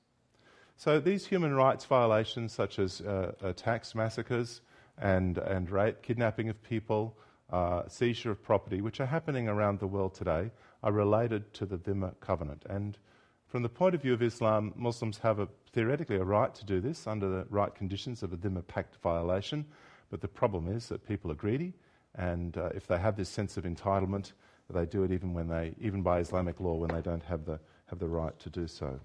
So, 0.76 1.00
these 1.00 1.24
human 1.24 1.54
rights 1.54 1.86
violations, 1.86 2.52
such 2.52 2.78
as 2.78 3.00
uh, 3.00 3.32
attacks, 3.40 3.94
massacres, 3.94 4.60
and, 4.98 5.38
and 5.38 5.70
rape, 5.70 6.02
kidnapping 6.02 6.50
of 6.50 6.62
people, 6.62 7.16
uh, 7.50 7.88
seizure 7.88 8.30
of 8.30 8.42
property, 8.42 8.80
which 8.80 9.00
are 9.00 9.06
happening 9.06 9.48
around 9.48 9.78
the 9.78 9.86
world 9.86 10.14
today, 10.14 10.50
are 10.82 10.92
related 10.92 11.52
to 11.54 11.66
the 11.66 11.78
Dhimma 11.78 12.14
covenant. 12.20 12.64
And 12.68 12.98
from 13.46 13.62
the 13.62 13.68
point 13.68 13.94
of 13.94 14.02
view 14.02 14.12
of 14.12 14.22
Islam, 14.22 14.72
Muslims 14.76 15.18
have 15.18 15.38
a, 15.38 15.48
theoretically 15.72 16.16
a 16.16 16.24
right 16.24 16.54
to 16.54 16.64
do 16.64 16.80
this 16.80 17.06
under 17.06 17.28
the 17.28 17.46
right 17.48 17.74
conditions 17.74 18.22
of 18.22 18.32
a 18.32 18.36
Dhimma 18.36 18.66
Pact 18.66 18.96
violation, 19.02 19.64
but 20.10 20.20
the 20.20 20.28
problem 20.28 20.68
is 20.68 20.88
that 20.88 21.06
people 21.06 21.30
are 21.30 21.34
greedy, 21.34 21.72
and 22.14 22.56
uh, 22.56 22.70
if 22.74 22.86
they 22.86 22.98
have 22.98 23.16
this 23.16 23.28
sense 23.28 23.56
of 23.56 23.64
entitlement, 23.64 24.32
they 24.70 24.84
do 24.84 25.02
it 25.02 25.10
even 25.10 25.32
when 25.32 25.48
they, 25.48 25.74
even 25.80 26.02
by 26.02 26.18
Islamic 26.18 26.60
law, 26.60 26.74
when 26.74 26.90
they 26.90 27.00
don't 27.00 27.22
have 27.22 27.46
the, 27.46 27.58
have 27.86 27.98
the 27.98 28.08
right 28.08 28.38
to 28.38 28.50
do 28.50 28.66
so. 28.66 29.00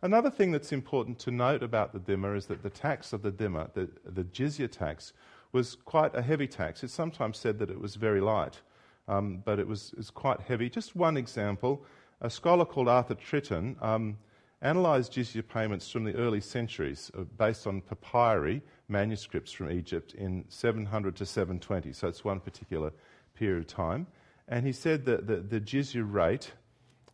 Another 0.00 0.30
thing 0.30 0.52
that's 0.52 0.72
important 0.72 1.18
to 1.20 1.30
note 1.30 1.62
about 1.62 1.92
the 1.92 1.98
Dhimma 1.98 2.36
is 2.36 2.46
that 2.46 2.62
the 2.62 2.70
tax 2.70 3.12
of 3.12 3.22
the 3.22 3.32
Dhimma, 3.32 3.72
the, 3.74 3.88
the 4.04 4.24
jizya 4.24 4.70
tax, 4.70 5.12
was 5.52 5.76
quite 5.84 6.14
a 6.14 6.22
heavy 6.22 6.46
tax. 6.46 6.82
It's 6.82 6.92
sometimes 6.92 7.38
said 7.38 7.58
that 7.58 7.70
it 7.70 7.80
was 7.80 7.94
very 7.94 8.20
light, 8.20 8.60
um, 9.06 9.42
but 9.44 9.58
it 9.58 9.66
was, 9.66 9.90
it 9.92 9.98
was 9.98 10.10
quite 10.10 10.40
heavy. 10.40 10.68
Just 10.68 10.94
one 10.94 11.16
example 11.16 11.84
a 12.20 12.28
scholar 12.28 12.64
called 12.64 12.88
Arthur 12.88 13.14
Tritton 13.14 13.80
um, 13.82 14.18
analysed 14.60 15.12
jizya 15.12 15.46
payments 15.46 15.88
from 15.88 16.04
the 16.04 16.14
early 16.14 16.40
centuries 16.40 17.10
uh, 17.16 17.22
based 17.36 17.66
on 17.66 17.80
papyri 17.80 18.60
manuscripts 18.88 19.52
from 19.52 19.70
Egypt 19.70 20.14
in 20.14 20.44
700 20.48 21.14
to 21.16 21.26
720. 21.26 21.92
So 21.92 22.08
it's 22.08 22.24
one 22.24 22.40
particular 22.40 22.92
period 23.34 23.60
of 23.60 23.66
time. 23.68 24.08
And 24.48 24.66
he 24.66 24.72
said 24.72 25.04
that 25.04 25.26
the, 25.26 25.36
the 25.36 25.60
jizya 25.60 26.04
rate 26.10 26.50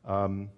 um, 0.07 0.49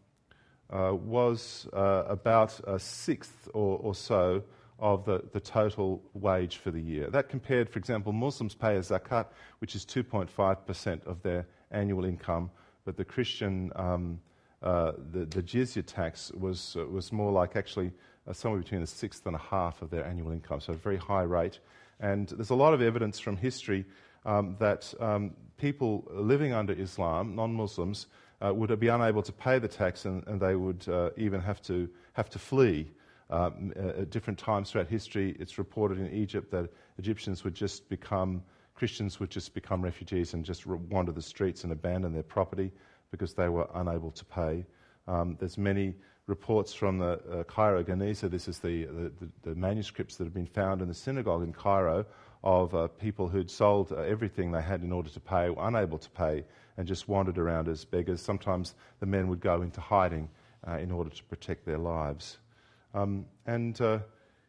uh, 0.71 0.93
was 0.95 1.67
uh, 1.73 2.05
about 2.07 2.61
a 2.69 2.79
sixth 2.79 3.49
or, 3.53 3.79
or 3.79 3.95
so 3.95 4.43
of 4.79 5.05
the, 5.05 5.23
the 5.33 5.41
total 5.41 6.03
wage 6.15 6.57
for 6.59 6.71
the 6.71 6.81
year. 6.81 7.09
That 7.09 7.29
compared, 7.29 7.71
for 7.71 7.79
example, 7.79 8.13
Muslims 8.13 8.55
pay 8.55 8.77
a 8.77 8.81
zakat, 8.81 9.27
which 9.61 9.75
is 9.75 9.85
2.5% 9.87 11.07
of 11.07 11.23
their 11.23 11.47
annual 11.71 12.05
income, 12.05 12.51
but 12.85 12.97
the 12.97 13.05
Christian 13.05 13.73
um, 13.77 14.21
uh, 14.63 14.93
the, 15.13 15.25
the 15.27 15.43
jizya 15.43 15.85
tax 15.87 16.33
was, 16.33 16.77
uh, 16.79 16.87
was 16.87 17.13
more 17.13 17.31
like 17.31 17.57
actually 17.57 17.93
uh, 18.27 18.33
somewhere 18.33 18.61
between 18.61 18.83
a 18.83 18.87
sixth 18.87 19.27
and 19.27 19.37
a 19.37 19.39
half 19.39 19.83
of 19.83 19.91
their 19.91 20.05
annual 20.05 20.33
income, 20.33 20.61
so 20.61 20.73
a 20.73 20.77
very 20.77 20.97
high 20.97 21.23
rate. 21.23 21.61
And 22.01 22.29
there's 22.29 22.51
a 22.51 22.55
lot 22.55 22.75
of 22.75 22.83
evidence 22.83 23.21
from 23.21 23.37
history 23.37 23.85
um, 24.25 24.57
that 24.59 24.93
um, 24.99 25.33
people 25.57 26.05
living 26.11 26.53
under 26.53 26.73
Islam, 26.73 27.37
non 27.37 27.55
Muslims, 27.55 28.07
uh, 28.45 28.53
would 28.53 28.79
be 28.81 28.89
unable 28.89 29.23
to 29.23 29.33
pay 29.33 29.59
the 29.59 29.69
tax 29.69 30.05
and, 30.05 30.27
and 30.27 30.41
they 30.41 30.57
would 30.57 30.87
uh, 30.89 31.11
even 31.17 31.41
have 31.41 31.63
to, 31.63 31.89
have 32.15 32.29
to 32.31 32.39
flee. 32.39 32.91
Um, 33.29 33.73
at 33.77 34.11
different 34.11 34.39
times 34.39 34.71
throughout 34.71 34.89
history, 34.89 35.37
it's 35.41 35.59
reported 35.59 35.99
in 35.99 36.13
Egypt 36.13 36.51
that 36.53 36.71
Egyptians 36.99 37.43
would 37.43 37.55
just 37.55 37.89
become, 37.89 38.43
Christians 38.75 39.19
would 39.19 39.31
just 39.31 39.53
become 39.53 39.83
refugees 39.83 40.35
and 40.35 40.45
just 40.45 40.65
wander 40.67 41.13
the 41.13 41.23
streets 41.23 41.65
and 41.65 41.73
abandon 41.73 42.13
their 42.13 42.23
property 42.23 42.71
because 43.11 43.35
they 43.35 43.49
were 43.49 43.69
unable 43.75 44.11
to 44.13 44.25
pay. 44.25 44.65
Um, 45.09 45.37
there's 45.41 45.59
many 45.59 45.95
reports 46.27 46.73
from 46.73 46.99
the 46.99 47.21
uh, 47.31 47.45
Cairo 47.45 47.83
Geniza. 47.83 48.31
This 48.31 48.49
is 48.49 48.59
the, 48.59 48.85
the, 48.85 49.29
the, 49.43 49.55
manuscripts 49.55 50.17
that 50.17 50.25
have 50.25 50.35
been 50.35 50.47
found 50.47 50.83
in 50.83 50.89
the 50.89 50.95
synagogue 50.95 51.43
in 51.43 51.53
Cairo 51.53 52.05
of 52.43 52.75
uh, 52.75 52.89
people 52.89 53.29
who'd 53.29 53.51
sold 53.51 53.93
uh, 53.93 53.97
everything 53.99 54.51
they 54.51 54.63
had 54.63 54.83
in 54.83 54.93
order 54.93 55.09
to 55.11 55.21
pay, 55.21 55.51
were 55.51 55.67
unable 55.67 55.99
to 55.99 56.11
pay, 56.11 56.45
and 56.77 56.87
just 56.87 57.09
wandered 57.09 57.39
around 57.39 57.69
as 57.69 57.85
beggars. 57.85 58.21
Sometimes 58.21 58.75
the 59.01 59.07
men 59.07 59.29
would 59.29 59.41
go 59.41 59.63
into 59.63 59.81
hiding 59.81 60.29
uh, 60.67 60.79
in 60.79 60.91
order 60.91 61.11
to 61.11 61.25
protect 61.25 61.65
their 61.65 61.79
lives. 61.79 62.39
Um, 62.97 63.27
and 63.45 63.79
uh, 63.81 63.99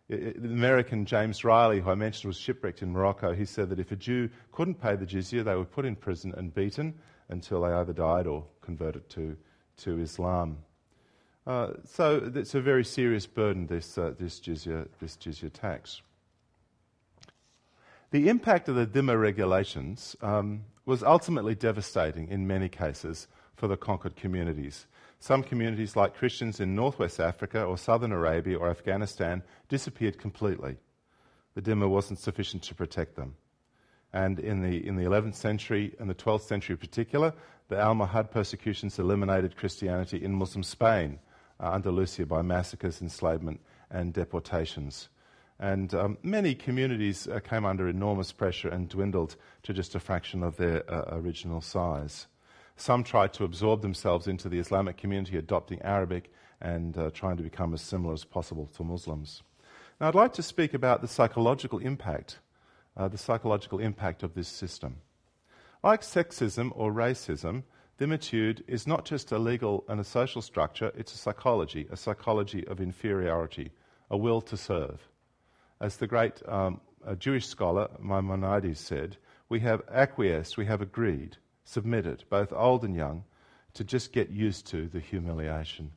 the 0.08 0.36
American 0.38 1.06
James 1.06 1.44
Riley, 1.44 1.82
who 1.82 1.90
I 1.90 1.96
mentioned 1.96 2.30
was 2.30 2.38
shipwrecked 2.38 2.82
in 2.82 2.94
Morocco, 2.94 3.34
he 3.34 3.44
said 3.44 3.70
that 3.70 3.80
if 3.80 3.92
a 3.92 3.98
Jew 3.98 4.30
couldn't 4.54 4.82
pay 4.82 4.96
the 4.96 5.06
jizya, 5.06 5.44
they 5.44 5.56
were 5.56 5.66
put 5.66 5.86
in 5.86 5.98
prison 5.98 6.34
and 6.38 6.54
beaten 6.56 6.94
until 7.28 7.62
they 7.62 7.74
either 7.74 7.92
died 7.92 8.26
or 8.26 8.46
converted 8.62 9.10
to, 9.10 9.36
to 9.78 10.00
Islam. 10.00 10.60
Uh, 11.46 11.74
so 11.86 12.32
it's 12.36 12.56
a 12.56 12.62
very 12.62 12.86
serious 12.86 13.28
burden, 13.28 13.68
this, 13.68 13.98
uh, 13.98 14.14
this, 14.18 14.40
jizya, 14.40 14.88
this 15.02 15.18
jizya 15.18 15.52
tax. 15.52 16.02
The 18.12 18.30
impact 18.30 18.70
of 18.70 18.76
the 18.76 18.88
Dhimma 18.88 19.20
regulations 19.20 20.16
um, 20.22 20.64
was 20.86 21.04
ultimately 21.04 21.54
devastating 21.54 22.30
in 22.30 22.48
many 22.48 22.70
cases 22.70 23.28
for 23.58 23.68
the 23.68 23.76
conquered 23.76 24.16
communities. 24.16 24.88
Some 25.20 25.44
communities, 25.44 25.96
like 25.96 26.16
Christians 26.16 26.60
in 26.60 26.76
northwest 26.76 27.20
Africa 27.20 27.64
or 27.64 27.78
southern 27.78 28.12
Arabia 28.12 28.58
or 28.58 28.70
Afghanistan, 28.70 29.44
disappeared 29.68 30.20
completely. 30.20 30.78
The 31.56 31.62
Dhimma 31.62 31.90
wasn't 31.90 32.20
sufficient 32.20 32.64
to 32.64 32.76
protect 32.76 33.16
them. 33.16 33.36
And 34.14 34.40
in 34.40 34.62
the, 34.62 34.86
in 34.88 34.96
the 34.96 35.04
11th 35.04 35.36
century 35.36 35.96
and 36.00 36.10
the 36.10 36.16
12th 36.16 36.44
century 36.44 36.74
in 36.74 36.78
particular, 36.78 37.34
the 37.68 37.76
Almohad 37.76 38.32
persecutions 38.32 39.00
eliminated 39.00 39.58
Christianity 39.58 40.24
in 40.24 40.34
Muslim 40.34 40.64
Spain, 40.64 41.20
uh, 41.60 41.72
Andalusia, 41.74 42.26
by 42.26 42.42
massacres, 42.42 43.02
enslavement, 43.02 43.60
and 43.90 44.14
deportations. 44.14 45.10
And 45.60 45.94
um, 45.94 46.18
many 46.22 46.54
communities 46.54 47.28
uh, 47.28 47.40
came 47.40 47.66
under 47.66 47.90
enormous 47.90 48.32
pressure 48.32 48.70
and 48.70 48.88
dwindled 48.88 49.36
to 49.64 49.74
just 49.74 49.96
a 49.96 50.00
fraction 50.00 50.44
of 50.44 50.56
their 50.58 50.90
uh, 50.90 51.18
original 51.18 51.62
size. 51.62 52.28
Some 52.78 53.04
tried 53.04 53.34
to 53.34 53.44
absorb 53.44 53.82
themselves 53.82 54.28
into 54.28 54.50
the 54.50 54.60
Islamic 54.60 54.98
community, 54.98 55.38
adopting 55.38 55.82
Arabic 55.82 56.32
and 56.62 56.98
uh, 56.98 57.12
trying 57.12 57.38
to 57.38 57.44
become 57.44 57.74
as 57.74 57.82
similar 57.82 58.14
as 58.14 58.24
possible 58.24 58.68
to 58.76 58.84
Muslims. 58.84 59.44
Now, 60.00 60.08
I'd 60.08 60.16
like 60.16 60.34
to 60.34 60.44
speak 60.44 60.74
about 60.74 61.02
the 61.02 61.08
psychological 61.08 61.80
impact 61.80 62.40
uh, 62.98 63.08
the 63.08 63.18
psychological 63.18 63.80
impact 63.80 64.24
of 64.24 64.34
this 64.34 64.48
system. 64.48 64.98
Like 65.84 66.02
sexism 66.02 66.72
or 66.76 66.92
racism, 66.92 67.64
dhimmitude 67.98 68.64
is 68.68 68.88
not 68.88 69.06
just 69.06 69.32
a 69.32 69.38
legal 69.38 69.86
and 69.88 70.00
a 70.00 70.04
social 70.04 70.42
structure, 70.42 70.92
it's 70.98 71.14
a 71.14 71.18
psychology, 71.18 71.88
a 71.92 71.96
psychology 71.96 72.68
of 72.68 72.82
inferiority, 72.82 73.72
a 74.10 74.18
will 74.18 74.42
to 74.42 74.58
serve. 74.58 75.08
As 75.80 75.98
the 75.98 76.08
great 76.08 76.42
um, 76.48 76.82
Jewish 77.20 77.46
scholar 77.46 77.88
Maimonides 78.00 78.80
said, 78.80 79.18
we 79.50 79.60
have 79.62 79.84
acquiesced, 79.92 80.58
we 80.58 80.66
have 80.66 80.82
agreed, 80.82 81.38
submitted, 81.68 82.24
both 82.30 82.54
old 82.54 82.84
and 82.84 82.96
young, 82.96 83.24
to 83.74 83.84
just 83.84 84.14
get 84.14 84.30
used 84.30 84.66
to 84.68 84.88
the 84.88 85.00
humiliation. 85.00 85.92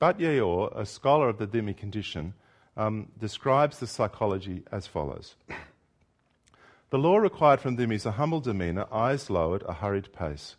Bat 0.00 0.20
Ye'or, 0.20 0.70
a 0.74 0.84
scholar 0.84 1.28
of 1.28 1.38
the 1.38 1.46
dhimmi 1.46 1.76
condition, 1.76 2.34
um, 2.76 3.08
describes 3.18 3.78
the 3.78 3.86
psychology 3.86 4.62
as 4.70 4.86
follows. 4.86 5.36
The 6.90 6.98
law 6.98 7.18
required 7.18 7.60
from 7.60 7.76
them 7.76 7.92
is 7.92 8.04
a 8.04 8.12
humble 8.12 8.40
demeanour, 8.40 8.86
eyes 8.92 9.30
lowered, 9.30 9.62
a 9.68 9.74
hurried 9.74 10.12
pace. 10.12 10.56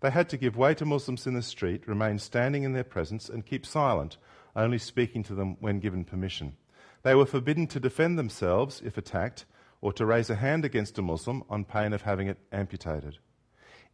They 0.00 0.10
had 0.10 0.28
to 0.30 0.36
give 0.36 0.56
way 0.56 0.74
to 0.74 0.84
Muslims 0.84 1.26
in 1.26 1.34
the 1.34 1.42
street, 1.42 1.86
remain 1.86 2.18
standing 2.18 2.62
in 2.62 2.72
their 2.72 2.84
presence, 2.84 3.28
and 3.28 3.46
keep 3.46 3.66
silent, 3.66 4.16
only 4.56 4.78
speaking 4.78 5.22
to 5.24 5.34
them 5.34 5.56
when 5.60 5.80
given 5.80 6.04
permission. 6.04 6.56
They 7.02 7.14
were 7.14 7.26
forbidden 7.26 7.66
to 7.68 7.80
defend 7.80 8.18
themselves 8.18 8.80
if 8.84 8.98
attacked, 8.98 9.44
or 9.80 9.92
to 9.92 10.06
raise 10.06 10.30
a 10.30 10.36
hand 10.36 10.64
against 10.64 10.98
a 10.98 11.02
Muslim 11.02 11.44
on 11.48 11.64
pain 11.64 11.92
of 11.92 12.02
having 12.02 12.28
it 12.28 12.38
amputated. 12.50 13.18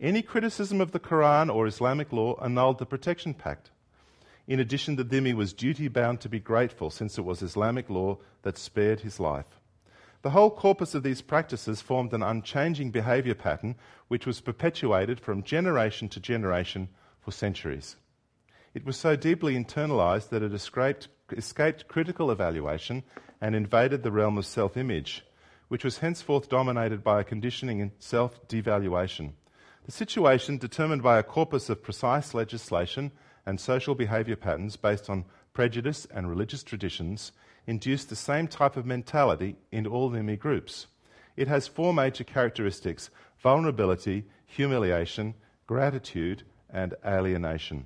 Any 0.00 0.22
criticism 0.22 0.80
of 0.80 0.90
the 0.90 0.98
Quran 0.98 1.54
or 1.54 1.68
Islamic 1.68 2.12
law 2.12 2.35
annulled 2.42 2.78
the 2.78 2.87
Protection 2.87 3.33
Pact. 3.33 3.70
In 4.48 4.59
addition, 4.59 4.96
the 4.96 5.04
dhimmi 5.04 5.35
was 5.35 5.52
duty 5.52 5.87
bound 5.87 6.20
to 6.20 6.28
be 6.28 6.40
grateful 6.40 6.90
since 6.90 7.16
it 7.16 7.24
was 7.24 7.42
Islamic 7.42 7.88
law 7.88 8.18
that 8.42 8.59
spared 8.59 9.00
his 9.00 9.20
life. 9.20 9.61
The 10.22 10.30
whole 10.30 10.50
corpus 10.50 10.96
of 10.96 11.04
these 11.04 11.22
practices 11.22 11.80
formed 11.80 12.12
an 12.12 12.24
unchanging 12.24 12.90
behaviour 12.90 13.37
pattern 13.37 13.76
which 14.09 14.26
was 14.26 14.40
perpetuated 14.40 15.20
from 15.20 15.44
generation 15.44 16.09
to 16.09 16.20
generation 16.20 16.88
for 17.20 17.30
centuries. 17.30 17.94
It 18.74 18.85
was 18.85 18.96
so 18.96 19.14
deeply 19.14 19.54
internalized 19.54 20.30
that 20.30 20.42
it 20.42 20.52
escaped, 20.52 21.07
escaped 21.30 21.87
critical 21.87 22.33
evaluation 22.33 23.04
and 23.40 23.54
invaded 23.54 24.02
the 24.02 24.11
realm 24.11 24.38
of 24.38 24.46
self 24.46 24.76
image, 24.76 25.24
which 25.68 25.85
was 25.85 25.98
henceforth 25.98 26.48
dominated 26.48 27.04
by 27.04 27.20
a 27.20 27.24
conditioning 27.24 27.78
in 27.78 27.92
self 28.00 28.46
devaluation. 28.48 29.35
The 29.84 29.92
situation, 29.92 30.56
determined 30.56 31.02
by 31.02 31.18
a 31.18 31.22
corpus 31.22 31.68
of 31.68 31.82
precise 31.82 32.32
legislation 32.32 33.12
and 33.44 33.60
social 33.60 33.94
behaviour 33.94 34.36
patterns 34.36 34.76
based 34.76 35.10
on 35.10 35.26
prejudice 35.52 36.06
and 36.06 36.28
religious 36.28 36.62
traditions, 36.62 37.32
induced 37.66 38.08
the 38.08 38.16
same 38.16 38.48
type 38.48 38.78
of 38.78 38.86
mentality 38.86 39.56
in 39.70 39.86
all 39.86 40.10
dhimmi 40.10 40.38
groups. 40.38 40.86
It 41.36 41.48
has 41.48 41.68
four 41.68 41.92
major 41.92 42.24
characteristics 42.24 43.10
vulnerability, 43.38 44.24
humiliation, 44.46 45.34
gratitude, 45.66 46.44
and 46.70 46.94
alienation. 47.04 47.84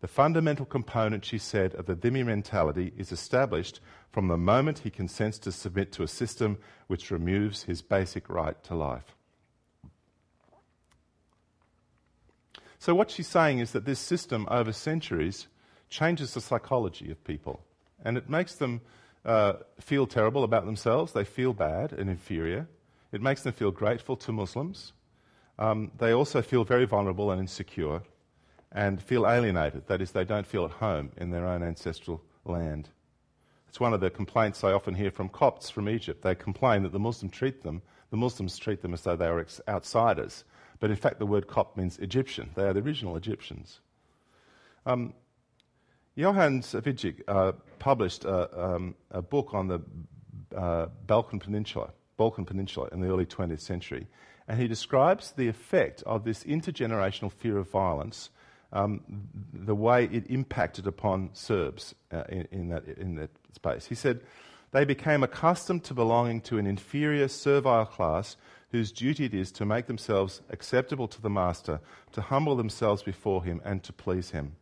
The 0.00 0.08
fundamental 0.08 0.66
component, 0.66 1.24
she 1.24 1.38
said, 1.38 1.76
of 1.76 1.86
the 1.86 1.94
dhimmi 1.94 2.26
mentality 2.26 2.92
is 2.96 3.12
established 3.12 3.78
from 4.10 4.26
the 4.26 4.36
moment 4.36 4.80
he 4.80 4.90
consents 4.90 5.38
to 5.40 5.52
submit 5.52 5.92
to 5.92 6.02
a 6.02 6.08
system 6.08 6.58
which 6.88 7.12
removes 7.12 7.62
his 7.62 7.82
basic 7.82 8.28
right 8.28 8.60
to 8.64 8.74
life. 8.74 9.14
So, 12.80 12.94
what 12.94 13.10
she's 13.10 13.28
saying 13.28 13.58
is 13.58 13.72
that 13.72 13.84
this 13.84 14.00
system 14.00 14.48
over 14.50 14.72
centuries 14.72 15.48
changes 15.90 16.32
the 16.32 16.40
psychology 16.40 17.10
of 17.10 17.22
people 17.24 17.60
and 18.04 18.16
it 18.16 18.30
makes 18.30 18.54
them 18.54 18.80
uh, 19.24 19.54
feel 19.78 20.06
terrible 20.06 20.44
about 20.44 20.64
themselves. 20.64 21.12
They 21.12 21.24
feel 21.24 21.52
bad 21.52 21.92
and 21.92 22.08
inferior. 22.08 22.66
It 23.12 23.20
makes 23.20 23.42
them 23.42 23.52
feel 23.52 23.70
grateful 23.70 24.16
to 24.16 24.32
Muslims. 24.32 24.94
Um, 25.58 25.90
they 25.98 26.12
also 26.12 26.40
feel 26.40 26.64
very 26.64 26.86
vulnerable 26.86 27.30
and 27.30 27.38
insecure 27.38 28.00
and 28.72 29.02
feel 29.02 29.28
alienated. 29.28 29.86
That 29.88 30.00
is, 30.00 30.12
they 30.12 30.24
don't 30.24 30.46
feel 30.46 30.64
at 30.64 30.70
home 30.70 31.10
in 31.18 31.30
their 31.30 31.46
own 31.46 31.62
ancestral 31.62 32.22
land. 32.46 32.88
It's 33.68 33.78
one 33.78 33.92
of 33.92 34.00
the 34.00 34.08
complaints 34.08 34.64
I 34.64 34.72
often 34.72 34.94
hear 34.94 35.10
from 35.10 35.28
Copts 35.28 35.68
from 35.68 35.86
Egypt. 35.86 36.22
They 36.22 36.34
complain 36.34 36.82
that 36.84 36.92
the 36.92 36.98
Muslims 36.98 37.34
treat 37.34 37.62
them, 37.62 37.82
the 38.10 38.16
Muslims 38.16 38.56
treat 38.56 38.80
them 38.80 38.94
as 38.94 39.02
though 39.02 39.16
they 39.16 39.26
are 39.26 39.40
ex- 39.40 39.60
outsiders. 39.68 40.44
But 40.80 40.90
in 40.90 40.96
fact, 40.96 41.18
the 41.18 41.26
word 41.26 41.46
Copt 41.46 41.76
means 41.76 41.98
Egyptian. 41.98 42.50
They 42.54 42.64
are 42.64 42.72
the 42.72 42.80
original 42.80 43.16
Egyptians. 43.16 43.80
Um, 44.86 45.12
Jovan 46.18 46.62
Cvijić 46.62 47.22
uh, 47.28 47.52
published 47.78 48.24
a, 48.24 48.74
um, 48.74 48.94
a, 49.10 49.22
book 49.22 49.54
on 49.54 49.68
the 49.68 49.80
uh, 50.56 50.86
Balkan 51.06 51.38
Peninsula, 51.38 51.90
Balkan 52.16 52.44
Peninsula 52.44 52.88
in 52.92 53.00
the 53.00 53.08
early 53.08 53.26
20th 53.26 53.60
century, 53.60 54.06
and 54.48 54.58
he 54.58 54.66
describes 54.66 55.32
the 55.32 55.48
effect 55.48 56.02
of 56.04 56.24
this 56.24 56.42
intergenerational 56.44 57.30
fear 57.30 57.58
of 57.58 57.70
violence, 57.70 58.30
um, 58.72 59.02
the 59.52 59.74
way 59.74 60.08
it 60.10 60.26
impacted 60.28 60.86
upon 60.86 61.30
Serbs 61.34 61.94
uh, 62.10 62.24
in, 62.28 62.48
in, 62.50 62.68
that, 62.70 62.86
in 62.88 63.14
that 63.16 63.30
space. 63.54 63.86
He 63.86 63.94
said, 63.94 64.20
they 64.72 64.84
became 64.84 65.22
accustomed 65.22 65.84
to 65.84 65.94
belonging 65.94 66.40
to 66.42 66.58
an 66.58 66.66
inferior 66.66 67.28
servile 67.28 67.86
class 67.86 68.36
whose 68.70 68.92
duty 68.92 69.24
it 69.24 69.34
is 69.34 69.50
to 69.52 69.64
make 69.64 69.86
themselves 69.86 70.42
acceptable 70.50 71.08
to 71.08 71.20
the 71.20 71.30
master, 71.30 71.80
to 72.12 72.20
humble 72.20 72.56
themselves 72.56 73.02
before 73.02 73.44
him, 73.44 73.60
and 73.64 73.82
to 73.82 73.92
please 73.92 74.30
him. 74.30 74.56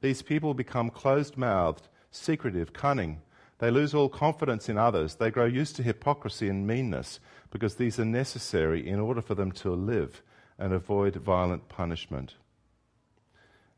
These 0.00 0.22
people 0.22 0.54
become 0.54 0.90
closed 0.90 1.36
mouthed, 1.36 1.88
secretive, 2.10 2.72
cunning. 2.72 3.20
They 3.58 3.70
lose 3.70 3.94
all 3.94 4.08
confidence 4.08 4.68
in 4.68 4.78
others. 4.78 5.16
They 5.16 5.30
grow 5.30 5.44
used 5.44 5.74
to 5.76 5.82
hypocrisy 5.82 6.48
and 6.48 6.66
meanness 6.66 7.18
because 7.50 7.74
these 7.74 7.98
are 7.98 8.04
necessary 8.04 8.86
in 8.86 9.00
order 9.00 9.20
for 9.20 9.34
them 9.34 9.50
to 9.52 9.72
live 9.72 10.22
and 10.58 10.72
avoid 10.72 11.16
violent 11.16 11.68
punishment. 11.68 12.34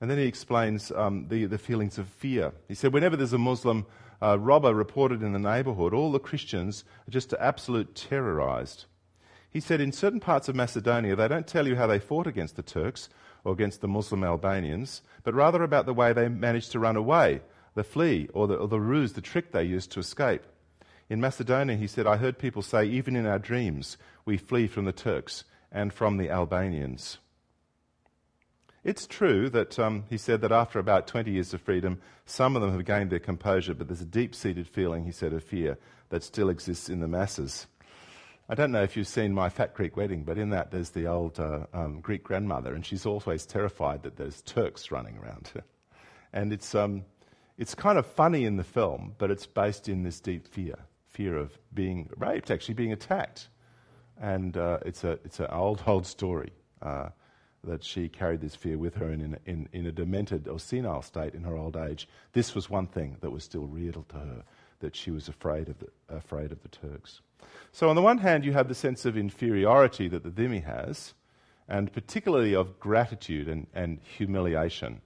And 0.00 0.10
then 0.10 0.18
he 0.18 0.24
explains 0.24 0.90
um, 0.92 1.28
the, 1.28 1.46
the 1.46 1.58
feelings 1.58 1.98
of 1.98 2.08
fear. 2.08 2.52
He 2.68 2.74
said, 2.74 2.92
whenever 2.92 3.16
there's 3.16 3.34
a 3.34 3.38
Muslim 3.38 3.86
uh, 4.22 4.38
robber 4.38 4.74
reported 4.74 5.22
in 5.22 5.32
the 5.32 5.38
neighborhood, 5.38 5.94
all 5.94 6.12
the 6.12 6.18
Christians 6.18 6.84
are 7.06 7.10
just 7.10 7.34
absolute 7.34 7.94
terrorized. 7.94 8.86
He 9.50 9.60
said, 9.60 9.80
in 9.80 9.90
certain 9.90 10.20
parts 10.20 10.48
of 10.48 10.54
Macedonia, 10.54 11.16
they 11.16 11.26
don't 11.26 11.46
tell 11.46 11.66
you 11.66 11.74
how 11.74 11.88
they 11.88 11.98
fought 11.98 12.28
against 12.28 12.54
the 12.54 12.62
Turks 12.62 13.08
or 13.42 13.52
against 13.52 13.80
the 13.80 13.88
Muslim 13.88 14.22
Albanians, 14.22 15.02
but 15.24 15.34
rather 15.34 15.62
about 15.62 15.86
the 15.86 15.94
way 15.94 16.12
they 16.12 16.28
managed 16.28 16.70
to 16.72 16.78
run 16.78 16.96
away, 16.96 17.40
the 17.74 17.82
flee, 17.82 18.28
or 18.32 18.46
the, 18.46 18.54
or 18.54 18.68
the 18.68 18.80
ruse, 18.80 19.14
the 19.14 19.20
trick 19.20 19.50
they 19.50 19.64
used 19.64 19.90
to 19.92 20.00
escape. 20.00 20.42
In 21.08 21.20
Macedonia, 21.20 21.76
he 21.76 21.88
said, 21.88 22.06
I 22.06 22.16
heard 22.16 22.38
people 22.38 22.62
say, 22.62 22.84
even 22.84 23.16
in 23.16 23.26
our 23.26 23.40
dreams, 23.40 23.96
we 24.24 24.36
flee 24.36 24.68
from 24.68 24.84
the 24.84 24.92
Turks 24.92 25.44
and 25.72 25.92
from 25.92 26.16
the 26.16 26.30
Albanians. 26.30 27.18
It's 28.84 29.06
true 29.06 29.50
that 29.50 29.78
um, 29.78 30.04
he 30.08 30.16
said 30.16 30.40
that 30.40 30.52
after 30.52 30.78
about 30.78 31.06
20 31.06 31.30
years 31.30 31.52
of 31.52 31.60
freedom, 31.60 32.00
some 32.24 32.54
of 32.54 32.62
them 32.62 32.72
have 32.72 32.84
gained 32.84 33.10
their 33.10 33.18
composure, 33.18 33.74
but 33.74 33.88
there's 33.88 34.00
a 34.00 34.06
deep 34.06 34.34
seated 34.34 34.68
feeling, 34.68 35.04
he 35.04 35.12
said, 35.12 35.32
of 35.32 35.42
fear 35.42 35.76
that 36.08 36.22
still 36.22 36.48
exists 36.48 36.88
in 36.88 37.00
the 37.00 37.08
masses. 37.08 37.66
I 38.50 38.56
don't 38.56 38.72
know 38.72 38.82
if 38.82 38.96
you've 38.96 39.06
seen 39.06 39.32
My 39.32 39.48
Fat 39.48 39.74
Greek 39.74 39.96
Wedding, 39.96 40.24
but 40.24 40.36
in 40.36 40.50
that 40.50 40.72
there's 40.72 40.90
the 40.90 41.06
old 41.06 41.38
uh, 41.38 41.66
um, 41.72 42.00
Greek 42.00 42.24
grandmother, 42.24 42.74
and 42.74 42.84
she's 42.84 43.06
always 43.06 43.46
terrified 43.46 44.02
that 44.02 44.16
there's 44.16 44.42
Turks 44.42 44.90
running 44.90 45.16
around. 45.18 45.52
And 46.32 46.52
it's, 46.52 46.74
um, 46.74 47.04
it's 47.58 47.76
kind 47.76 47.96
of 47.96 48.06
funny 48.06 48.44
in 48.44 48.56
the 48.56 48.64
film, 48.64 49.14
but 49.18 49.30
it's 49.30 49.46
based 49.46 49.88
in 49.88 50.02
this 50.02 50.18
deep 50.18 50.48
fear 50.48 50.74
fear 51.06 51.36
of 51.36 51.56
being 51.74 52.08
raped, 52.16 52.50
actually 52.50 52.74
being 52.74 52.92
attacked. 52.92 53.48
And 54.20 54.56
uh, 54.56 54.78
it's, 54.84 55.04
a, 55.04 55.12
it's 55.24 55.38
an 55.38 55.46
old, 55.50 55.82
old 55.86 56.04
story 56.04 56.52
uh, 56.82 57.10
that 57.62 57.84
she 57.84 58.08
carried 58.08 58.40
this 58.40 58.56
fear 58.56 58.78
with 58.78 58.96
her, 58.96 59.12
in, 59.12 59.38
in, 59.46 59.68
in 59.72 59.86
a 59.86 59.92
demented 59.92 60.48
or 60.48 60.58
senile 60.58 61.02
state 61.02 61.34
in 61.34 61.44
her 61.44 61.56
old 61.56 61.76
age, 61.76 62.08
this 62.32 62.54
was 62.54 62.68
one 62.68 62.88
thing 62.88 63.16
that 63.20 63.30
was 63.30 63.44
still 63.44 63.66
real 63.66 64.04
to 64.08 64.16
her, 64.16 64.44
that 64.80 64.96
she 64.96 65.10
was 65.10 65.28
afraid 65.28 65.68
of 65.68 65.78
the, 65.78 65.88
afraid 66.08 66.52
of 66.52 66.62
the 66.62 66.68
Turks. 66.68 67.20
So, 67.72 67.88
on 67.88 67.96
the 67.96 68.02
one 68.02 68.18
hand, 68.18 68.44
you 68.44 68.52
have 68.52 68.68
the 68.68 68.74
sense 68.74 69.04
of 69.04 69.16
inferiority 69.16 70.08
that 70.08 70.24
the 70.24 70.30
dhimmi 70.30 70.64
has, 70.64 71.14
and 71.68 71.92
particularly 71.92 72.54
of 72.54 72.80
gratitude 72.80 73.48
and, 73.48 73.66
and 73.72 74.00
humiliation. 74.02 75.00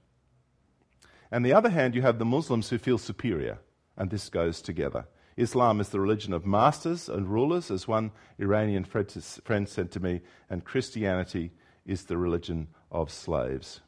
And 1.30 1.44
the 1.44 1.52
other 1.52 1.68
hand, 1.68 1.94
you 1.94 2.02
have 2.02 2.18
the 2.18 2.24
Muslims 2.24 2.70
who 2.70 2.78
feel 2.78 2.98
superior, 2.98 3.58
and 3.96 4.10
this 4.10 4.28
goes 4.28 4.62
together. 4.62 5.06
Islam 5.36 5.80
is 5.80 5.88
the 5.88 6.00
religion 6.00 6.32
of 6.32 6.46
masters 6.46 7.08
and 7.08 7.28
rulers, 7.28 7.70
as 7.70 7.88
one 7.88 8.12
Iranian 8.38 8.84
friend 8.84 9.68
said 9.68 9.90
to 9.90 10.00
me, 10.00 10.20
and 10.48 10.64
Christianity 10.64 11.50
is 11.84 12.04
the 12.04 12.16
religion 12.16 12.68
of 12.90 13.10
slaves. 13.10 13.80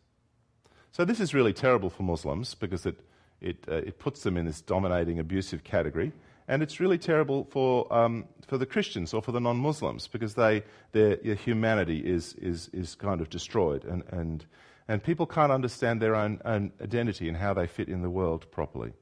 So, 0.93 1.05
this 1.05 1.21
is 1.21 1.35
really 1.35 1.53
terrible 1.53 1.91
for 1.91 2.03
Muslims 2.03 2.55
because 2.55 2.85
it, 2.85 2.99
it, 3.41 3.65
uh, 3.69 3.77
it 3.77 3.99
puts 3.99 4.23
them 4.23 4.37
in 4.37 4.47
this 4.47 4.61
dominating, 4.61 5.19
abusive 5.19 5.65
category. 5.65 6.13
And 6.49 6.63
it's 6.63 6.79
really 6.79 6.99
terrible 6.99 7.45
for, 7.51 7.93
um, 7.93 8.27
for 8.47 8.57
the 8.57 8.67
Christians 8.67 9.13
or 9.13 9.21
for 9.21 9.33
the 9.33 9.41
non 9.41 9.57
Muslims 9.57 10.07
because 10.07 10.35
they, 10.35 10.63
their, 10.93 11.17
their, 11.17 11.35
humanity 11.35 11.99
is, 11.99 12.35
is, 12.35 12.71
is 12.73 12.95
kind 12.95 13.21
of 13.21 13.31
destroyed. 13.31 13.85
And, 13.85 14.05
and, 14.11 14.47
and 14.87 15.03
people 15.03 15.27
can't 15.27 15.51
understand 15.51 16.01
their 16.01 16.15
own, 16.15 16.41
own 16.45 16.73
identity 16.81 17.29
and 17.29 17.37
how 17.37 17.53
they 17.53 17.67
fit 17.67 17.89
in 17.89 18.03
the 18.03 18.11
world 18.11 18.51
properly. 18.53 18.93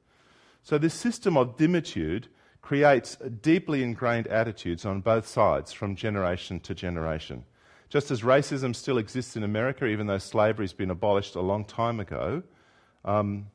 So, 0.62 0.78
this 0.78 0.95
system 0.95 1.37
of 1.37 1.59
dhimmitude 1.59 2.28
creates 2.62 3.16
deeply 3.43 3.82
ingrained 3.82 4.26
attitudes 4.28 4.87
on 4.87 5.03
both 5.03 5.26
sides 5.26 5.70
from 5.70 5.95
generation 5.95 6.59
to 6.61 6.74
generation. 6.74 7.45
Just 7.91 8.11
as 8.11 8.22
racism 8.22 8.74
still 8.74 8.97
exists 8.97 9.37
in 9.37 9.45
America, 9.45 9.85
even 9.85 10.07
though 10.07 10.16
slavery 10.16 10.64
has 10.64 10.72
been 10.72 10.91
abolished 10.91 11.35
a 11.35 11.43
long 11.43 11.66
time 11.66 12.01
ago, 12.01 12.43
um, 13.05 13.49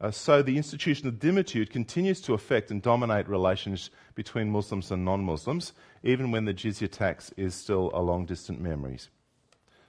uh, 0.00 0.10
so 0.10 0.42
the 0.42 0.56
institution 0.56 1.06
of 1.08 1.18
dhimmitude 1.18 1.70
continues 1.70 2.20
to 2.22 2.32
affect 2.32 2.70
and 2.70 2.80
dominate 2.80 3.28
relations 3.28 3.90
between 4.14 4.50
Muslims 4.50 4.90
and 4.90 5.04
non 5.04 5.22
Muslims, 5.22 5.72
even 6.02 6.30
when 6.30 6.46
the 6.46 6.54
jizya 6.54 6.90
tax 6.90 7.32
is 7.36 7.54
still 7.54 7.90
a 7.92 8.00
long 8.00 8.24
distant 8.24 8.60
memory. 8.60 8.98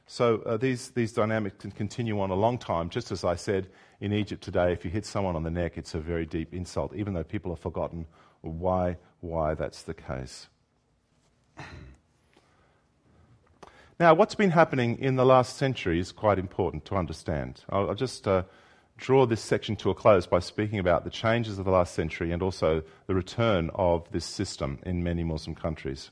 So 0.07 0.41
uh, 0.45 0.57
these, 0.57 0.89
these 0.89 1.13
dynamics 1.13 1.55
can 1.59 1.71
continue 1.71 2.19
on 2.19 2.31
a 2.31 2.35
long 2.35 2.57
time. 2.57 2.89
Just 2.89 3.11
as 3.13 3.23
I 3.23 3.35
said, 3.35 3.69
in 4.01 4.11
Egypt 4.11 4.43
today, 4.43 4.73
if 4.73 4.83
you 4.83 4.91
hit 4.91 5.05
someone 5.05 5.37
on 5.37 5.43
the 5.43 5.51
neck, 5.51 5.77
it's 5.77 5.95
a 5.95 5.99
very 5.99 6.25
deep 6.25 6.53
insult, 6.53 6.93
even 6.93 7.13
though 7.13 7.23
people 7.23 7.51
have 7.51 7.61
forgotten 7.61 8.05
why, 8.41 8.97
why 9.21 9.53
that's 9.53 9.83
the 9.83 9.93
case. 9.93 10.49
Now, 14.01 14.13
what's 14.15 14.35
been 14.35 14.49
happening 14.49 14.97
in 14.97 15.15
the 15.15 15.25
last 15.25 15.55
century 15.55 15.99
is 15.99 16.11
quite 16.11 16.39
important 16.39 16.83
to 16.85 16.95
understand. 16.95 17.63
I'll, 17.69 17.89
I'll 17.89 17.95
just 17.95 18.27
uh, 18.27 18.43
draw 18.97 19.25
this 19.25 19.41
section 19.41 19.75
to 19.77 19.89
a 19.89 19.95
close 19.95 20.27
by 20.27 20.39
speaking 20.39 20.79
about 20.79 21.03
the 21.03 21.09
changes 21.09 21.57
of 21.57 21.65
the 21.65 21.71
last 21.71 21.93
century 21.93 22.31
and 22.31 22.41
also 22.41 22.83
the 23.07 23.15
return 23.15 23.69
of 23.75 24.09
this 24.11 24.25
system 24.25 24.79
in 24.83 25.03
many 25.03 25.23
Muslim 25.23 25.55
countries. 25.55 26.11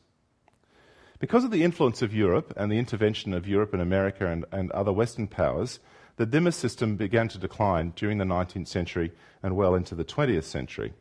Because 1.19 1.43
of 1.43 1.51
the 1.51 1.63
influence 1.63 2.01
of 2.01 2.13
Europe 2.13 2.53
and 2.55 2.71
the 2.71 2.79
intervention 2.79 3.33
of 3.33 3.47
Europe 3.47 3.73
and 3.73 3.81
America 3.81 4.25
and, 4.25 4.45
and 4.51 4.71
other 4.71 4.93
Western 4.93 5.27
powers, 5.27 5.79
the 6.15 6.25
dhimma 6.25 6.53
system 6.53 6.95
began 6.95 7.27
to 7.27 7.37
decline 7.37 7.93
during 7.95 8.17
the 8.17 8.25
19th 8.25 8.67
century 8.67 9.11
and 9.43 9.55
well 9.55 9.75
into 9.75 9.95
the 9.95 10.05
20th 10.05 10.43
century. 10.43 10.93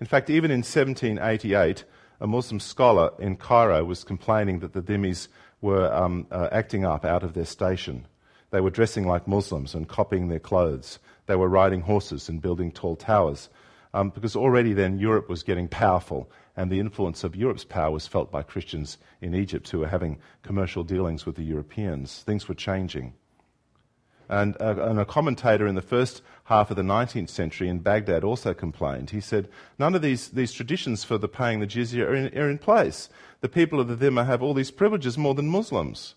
In 0.00 0.06
fact, 0.06 0.30
even 0.30 0.50
in 0.50 0.58
1788, 0.58 1.84
a 2.20 2.26
Muslim 2.26 2.60
scholar 2.60 3.10
in 3.18 3.36
Cairo 3.36 3.84
was 3.84 4.04
complaining 4.04 4.60
that 4.60 4.72
the 4.72 4.82
dhimmis 4.82 5.28
were 5.60 5.92
um, 5.92 6.26
uh, 6.30 6.48
acting 6.52 6.84
up 6.84 7.04
out 7.04 7.22
of 7.22 7.34
their 7.34 7.44
station. 7.44 8.06
They 8.56 8.62
were 8.62 8.70
dressing 8.70 9.06
like 9.06 9.28
Muslims 9.28 9.74
and 9.74 9.86
copying 9.86 10.28
their 10.28 10.38
clothes. 10.38 10.98
They 11.26 11.36
were 11.36 11.46
riding 11.46 11.82
horses 11.82 12.30
and 12.30 12.40
building 12.40 12.72
tall 12.72 12.96
towers. 12.96 13.50
Um, 13.92 14.08
because 14.08 14.34
already 14.34 14.72
then 14.72 14.98
Europe 14.98 15.28
was 15.28 15.42
getting 15.42 15.68
powerful, 15.68 16.30
and 16.56 16.72
the 16.72 16.80
influence 16.80 17.22
of 17.22 17.36
Europe's 17.36 17.66
power 17.66 17.90
was 17.90 18.06
felt 18.06 18.32
by 18.32 18.42
Christians 18.42 18.96
in 19.20 19.34
Egypt 19.34 19.68
who 19.68 19.80
were 19.80 19.88
having 19.88 20.20
commercial 20.42 20.84
dealings 20.84 21.26
with 21.26 21.36
the 21.36 21.42
Europeans. 21.42 22.22
Things 22.22 22.48
were 22.48 22.54
changing. 22.54 23.12
And 24.26 24.56
a, 24.56 24.88
and 24.88 24.98
a, 24.98 25.04
commentator 25.04 25.66
in 25.66 25.74
the 25.74 25.82
first 25.82 26.22
half 26.44 26.70
of 26.70 26.78
the 26.78 26.82
19th 26.82 27.28
century 27.28 27.68
in 27.68 27.80
Baghdad 27.80 28.24
also 28.24 28.54
complained. 28.54 29.10
He 29.10 29.20
said, 29.20 29.50
None 29.78 29.94
of 29.94 30.00
these, 30.00 30.30
these 30.30 30.52
traditions 30.52 31.04
for 31.04 31.18
the 31.18 31.28
paying 31.28 31.60
the 31.60 31.66
jizya 31.66 32.06
are 32.06 32.14
in, 32.14 32.38
are 32.38 32.48
in 32.48 32.56
place. 32.56 33.10
The 33.42 33.50
people 33.50 33.80
of 33.80 33.88
the 33.88 33.96
Dhimma 33.96 34.24
have 34.24 34.42
all 34.42 34.54
these 34.54 34.70
privileges 34.70 35.18
more 35.18 35.34
than 35.34 35.46
Muslims. 35.46 36.14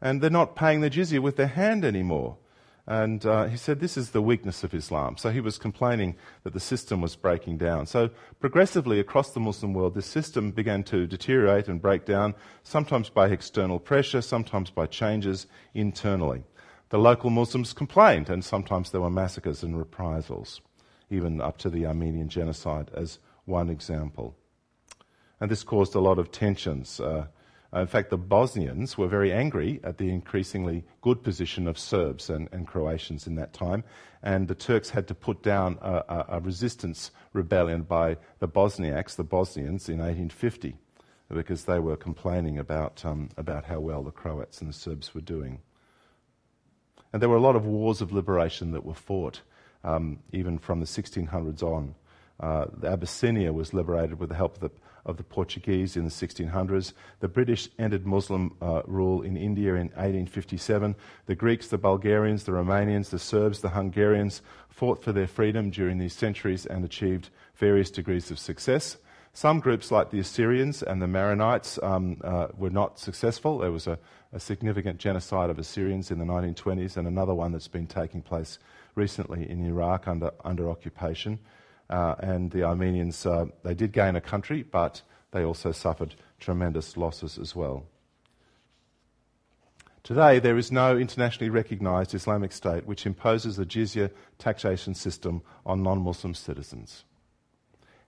And 0.00 0.20
they're 0.20 0.30
not 0.30 0.56
paying 0.56 0.80
the 0.80 0.90
jizya 0.90 1.20
with 1.20 1.36
their 1.36 1.46
hand 1.46 1.84
anymore. 1.84 2.38
And 2.86 3.24
uh, 3.24 3.44
he 3.44 3.56
said 3.56 3.78
this 3.78 3.96
is 3.96 4.10
the 4.10 4.22
weakness 4.22 4.64
of 4.64 4.74
Islam. 4.74 5.16
So 5.16 5.30
he 5.30 5.40
was 5.40 5.58
complaining 5.58 6.16
that 6.42 6.54
the 6.54 6.60
system 6.60 7.00
was 7.00 7.14
breaking 7.14 7.58
down. 7.58 7.86
So 7.86 8.10
progressively 8.40 8.98
across 8.98 9.30
the 9.30 9.40
Muslim 9.40 9.74
world, 9.74 9.94
this 9.94 10.06
system 10.06 10.50
began 10.50 10.82
to 10.84 11.06
deteriorate 11.06 11.68
and 11.68 11.80
break 11.80 12.04
down, 12.04 12.34
sometimes 12.64 13.08
by 13.08 13.28
external 13.28 13.78
pressure, 13.78 14.22
sometimes 14.22 14.70
by 14.70 14.86
changes 14.86 15.46
internally 15.74 16.44
the 16.90 16.98
local 16.98 17.30
Muslims 17.30 17.72
complained, 17.72 18.28
and 18.28 18.44
sometimes 18.44 18.90
there 18.90 19.00
were 19.00 19.10
massacres 19.10 19.62
and 19.62 19.78
reprisals, 19.78 20.60
even 21.08 21.40
up 21.40 21.56
to 21.58 21.70
the 21.70 21.86
Armenian 21.86 22.28
genocide, 22.28 22.90
as 22.92 23.20
one 23.44 23.70
example. 23.70 24.36
And 25.40 25.50
this 25.50 25.62
caused 25.62 25.94
a 25.94 26.00
lot 26.00 26.18
of 26.18 26.32
tensions. 26.32 27.00
Uh, 27.00 27.28
in 27.72 27.86
fact, 27.86 28.10
the 28.10 28.18
Bosnians 28.18 28.98
were 28.98 29.06
very 29.06 29.32
angry 29.32 29.78
at 29.84 29.98
the 29.98 30.10
increasingly 30.10 30.84
good 31.02 31.22
position 31.22 31.68
of 31.68 31.78
Serbs 31.78 32.28
and, 32.28 32.48
and 32.50 32.66
Croatians 32.66 33.28
in 33.28 33.36
that 33.36 33.52
time, 33.52 33.84
and 34.22 34.48
the 34.48 34.56
Turks 34.56 34.90
had 34.90 35.06
to 35.08 35.14
put 35.14 35.42
down 35.42 35.78
a, 35.80 36.02
a, 36.08 36.26
a 36.30 36.40
resistance 36.40 37.12
rebellion 37.32 37.82
by 37.82 38.16
the 38.40 38.48
Bosniaks, 38.48 39.14
the 39.14 39.22
Bosnians, 39.22 39.88
in 39.88 39.98
1850, 39.98 40.76
because 41.32 41.64
they 41.64 41.78
were 41.78 41.96
complaining 41.96 42.58
about, 42.58 43.04
um, 43.04 43.28
about 43.36 43.64
how 43.64 43.78
well 43.78 44.02
the 44.02 44.10
Croats 44.10 44.60
and 44.60 44.68
the 44.68 44.74
Serbs 44.74 45.14
were 45.14 45.20
doing. 45.20 45.60
And 47.12 47.22
there 47.22 47.28
were 47.28 47.36
a 47.36 47.40
lot 47.40 47.56
of 47.56 47.66
wars 47.66 48.00
of 48.00 48.12
liberation 48.12 48.72
that 48.72 48.84
were 48.84 48.94
fought, 48.94 49.42
um, 49.84 50.18
even 50.32 50.58
from 50.58 50.80
the 50.80 50.86
1600s 50.86 51.62
on. 51.62 51.94
Uh, 52.40 52.66
Abyssinia 52.84 53.52
was 53.52 53.74
liberated 53.74 54.18
with 54.18 54.30
the 54.30 54.34
help 54.34 54.54
of 54.56 54.60
the, 54.60 54.70
of 55.06 55.16
the, 55.16 55.22
Portuguese 55.22 55.96
in 55.96 56.04
the 56.04 56.10
1600s. 56.10 56.92
The 57.20 57.28
British 57.28 57.68
ended 57.78 58.06
Muslim 58.06 58.56
uh, 58.60 58.82
rule 58.86 59.22
in 59.22 59.36
India 59.36 59.74
in 59.74 59.88
1857. 59.88 60.94
The 61.26 61.34
Greeks, 61.34 61.68
the 61.68 61.78
Bulgarians, 61.78 62.44
the 62.44 62.52
Romanians, 62.52 63.10
the 63.10 63.18
Serbs, 63.18 63.60
the 63.60 63.70
Hungarians 63.70 64.42
fought 64.68 65.02
for 65.02 65.12
their 65.12 65.26
freedom 65.26 65.70
during 65.70 65.98
these 65.98 66.14
centuries 66.14 66.66
and 66.66 66.84
achieved 66.84 67.30
various 67.54 67.90
degrees 67.90 68.30
of 68.30 68.38
success. 68.38 68.96
Some 69.32 69.60
groups, 69.60 69.92
like 69.92 70.10
the 70.10 70.18
Assyrians 70.18 70.82
and 70.82 71.00
the 71.00 71.06
Maronites, 71.06 71.80
um, 71.84 72.20
uh, 72.24 72.48
were 72.56 72.70
not 72.70 72.98
successful. 72.98 73.58
There 73.58 73.70
was 73.70 73.86
a, 73.86 73.98
a, 74.32 74.40
significant 74.40 74.98
genocide 74.98 75.50
of 75.50 75.58
Assyrians 75.58 76.10
in 76.10 76.18
the 76.18 76.24
1920s, 76.24 76.96
and 76.96 77.06
another 77.06 77.34
one 77.34 77.52
that's 77.52 77.68
been 77.68 77.86
taking 77.86 78.22
place 78.22 78.58
recently 78.96 79.48
in 79.48 79.64
Iraq 79.64 80.08
under, 80.08 80.32
under 80.44 80.68
occupation. 80.68 81.38
Uh, 81.90 82.14
and 82.20 82.52
the 82.52 82.62
Armenians, 82.62 83.26
uh, 83.26 83.46
they 83.64 83.74
did 83.74 83.92
gain 83.92 84.14
a 84.14 84.20
country, 84.20 84.62
but 84.62 85.02
they 85.32 85.42
also 85.42 85.72
suffered 85.72 86.14
tremendous 86.38 86.96
losses 86.96 87.36
as 87.36 87.56
well. 87.56 87.84
Today, 90.04 90.38
there 90.38 90.56
is 90.56 90.72
no 90.72 90.96
internationally 90.96 91.50
recognized 91.50 92.14
Islamic 92.14 92.52
state 92.52 92.86
which 92.86 93.06
imposes 93.06 93.58
a 93.58 93.66
jizya 93.66 94.10
taxation 94.38 94.94
system 94.94 95.42
on 95.66 95.82
non 95.82 96.00
Muslim 96.00 96.32
citizens. 96.32 97.04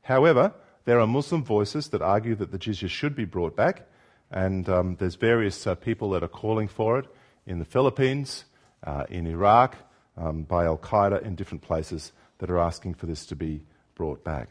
However, 0.03 0.55
there 0.85 1.01
are 1.01 1.07
Muslim 1.07 1.45
voices 1.45 1.89
that 1.89 2.03
argue 2.03 2.37
that 2.37 2.53
the 2.53 2.59
jizya 2.59 2.89
should 2.89 3.17
be 3.17 3.25
brought 3.25 3.57
back, 3.57 3.89
and 4.31 4.69
um, 4.69 4.97
there's 5.01 5.17
various 5.17 5.67
uh, 5.67 5.75
people 5.75 6.11
that 6.11 6.23
are 6.23 6.29
calling 6.29 6.69
for 6.69 6.99
it 7.01 7.07
in 7.47 7.59
the 7.59 7.65
Philippines, 7.65 8.45
uh, 8.85 9.05
in 9.11 9.27
Iraq, 9.27 9.77
um, 10.17 10.43
by 10.45 10.65
Al 10.65 10.79
Qaeda, 10.79 11.23
in 11.23 11.35
different 11.35 11.63
places 11.63 12.13
that 12.39 12.51
are 12.51 12.59
asking 12.59 12.95
for 12.95 13.07
this 13.07 13.27
to 13.27 13.37
be 13.37 13.63
brought 13.95 14.25
back. 14.25 14.51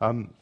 Um, 0.00 0.34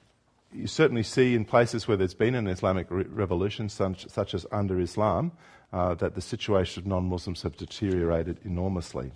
you 0.52 0.66
certainly 0.66 1.02
see 1.02 1.34
in 1.34 1.44
places 1.44 1.88
where 1.88 1.96
there's 1.96 2.14
been 2.14 2.34
an 2.34 2.46
Islamic 2.46 2.86
re- 2.90 3.04
revolution, 3.04 3.68
such, 3.68 4.08
such, 4.08 4.34
as 4.34 4.46
under 4.52 4.80
Islam, 4.80 5.32
uh, 5.72 5.94
that 5.94 6.14
the 6.14 6.20
situation 6.20 6.82
of 6.82 6.86
non 6.86 7.04
Muslims 7.04 7.42
have 7.42 7.56
deteriorated 7.56 8.38
enormously. 8.44 9.12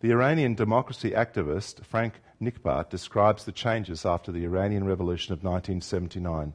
The 0.00 0.12
Iranian 0.12 0.54
democracy 0.54 1.10
activist 1.10 1.84
Frank 1.84 2.14
Nikbakht 2.40 2.88
describes 2.88 3.44
the 3.44 3.52
changes 3.52 4.06
after 4.06 4.32
the 4.32 4.44
Iranian 4.44 4.84
Revolution 4.84 5.32
of 5.32 5.42
1979. 5.42 6.54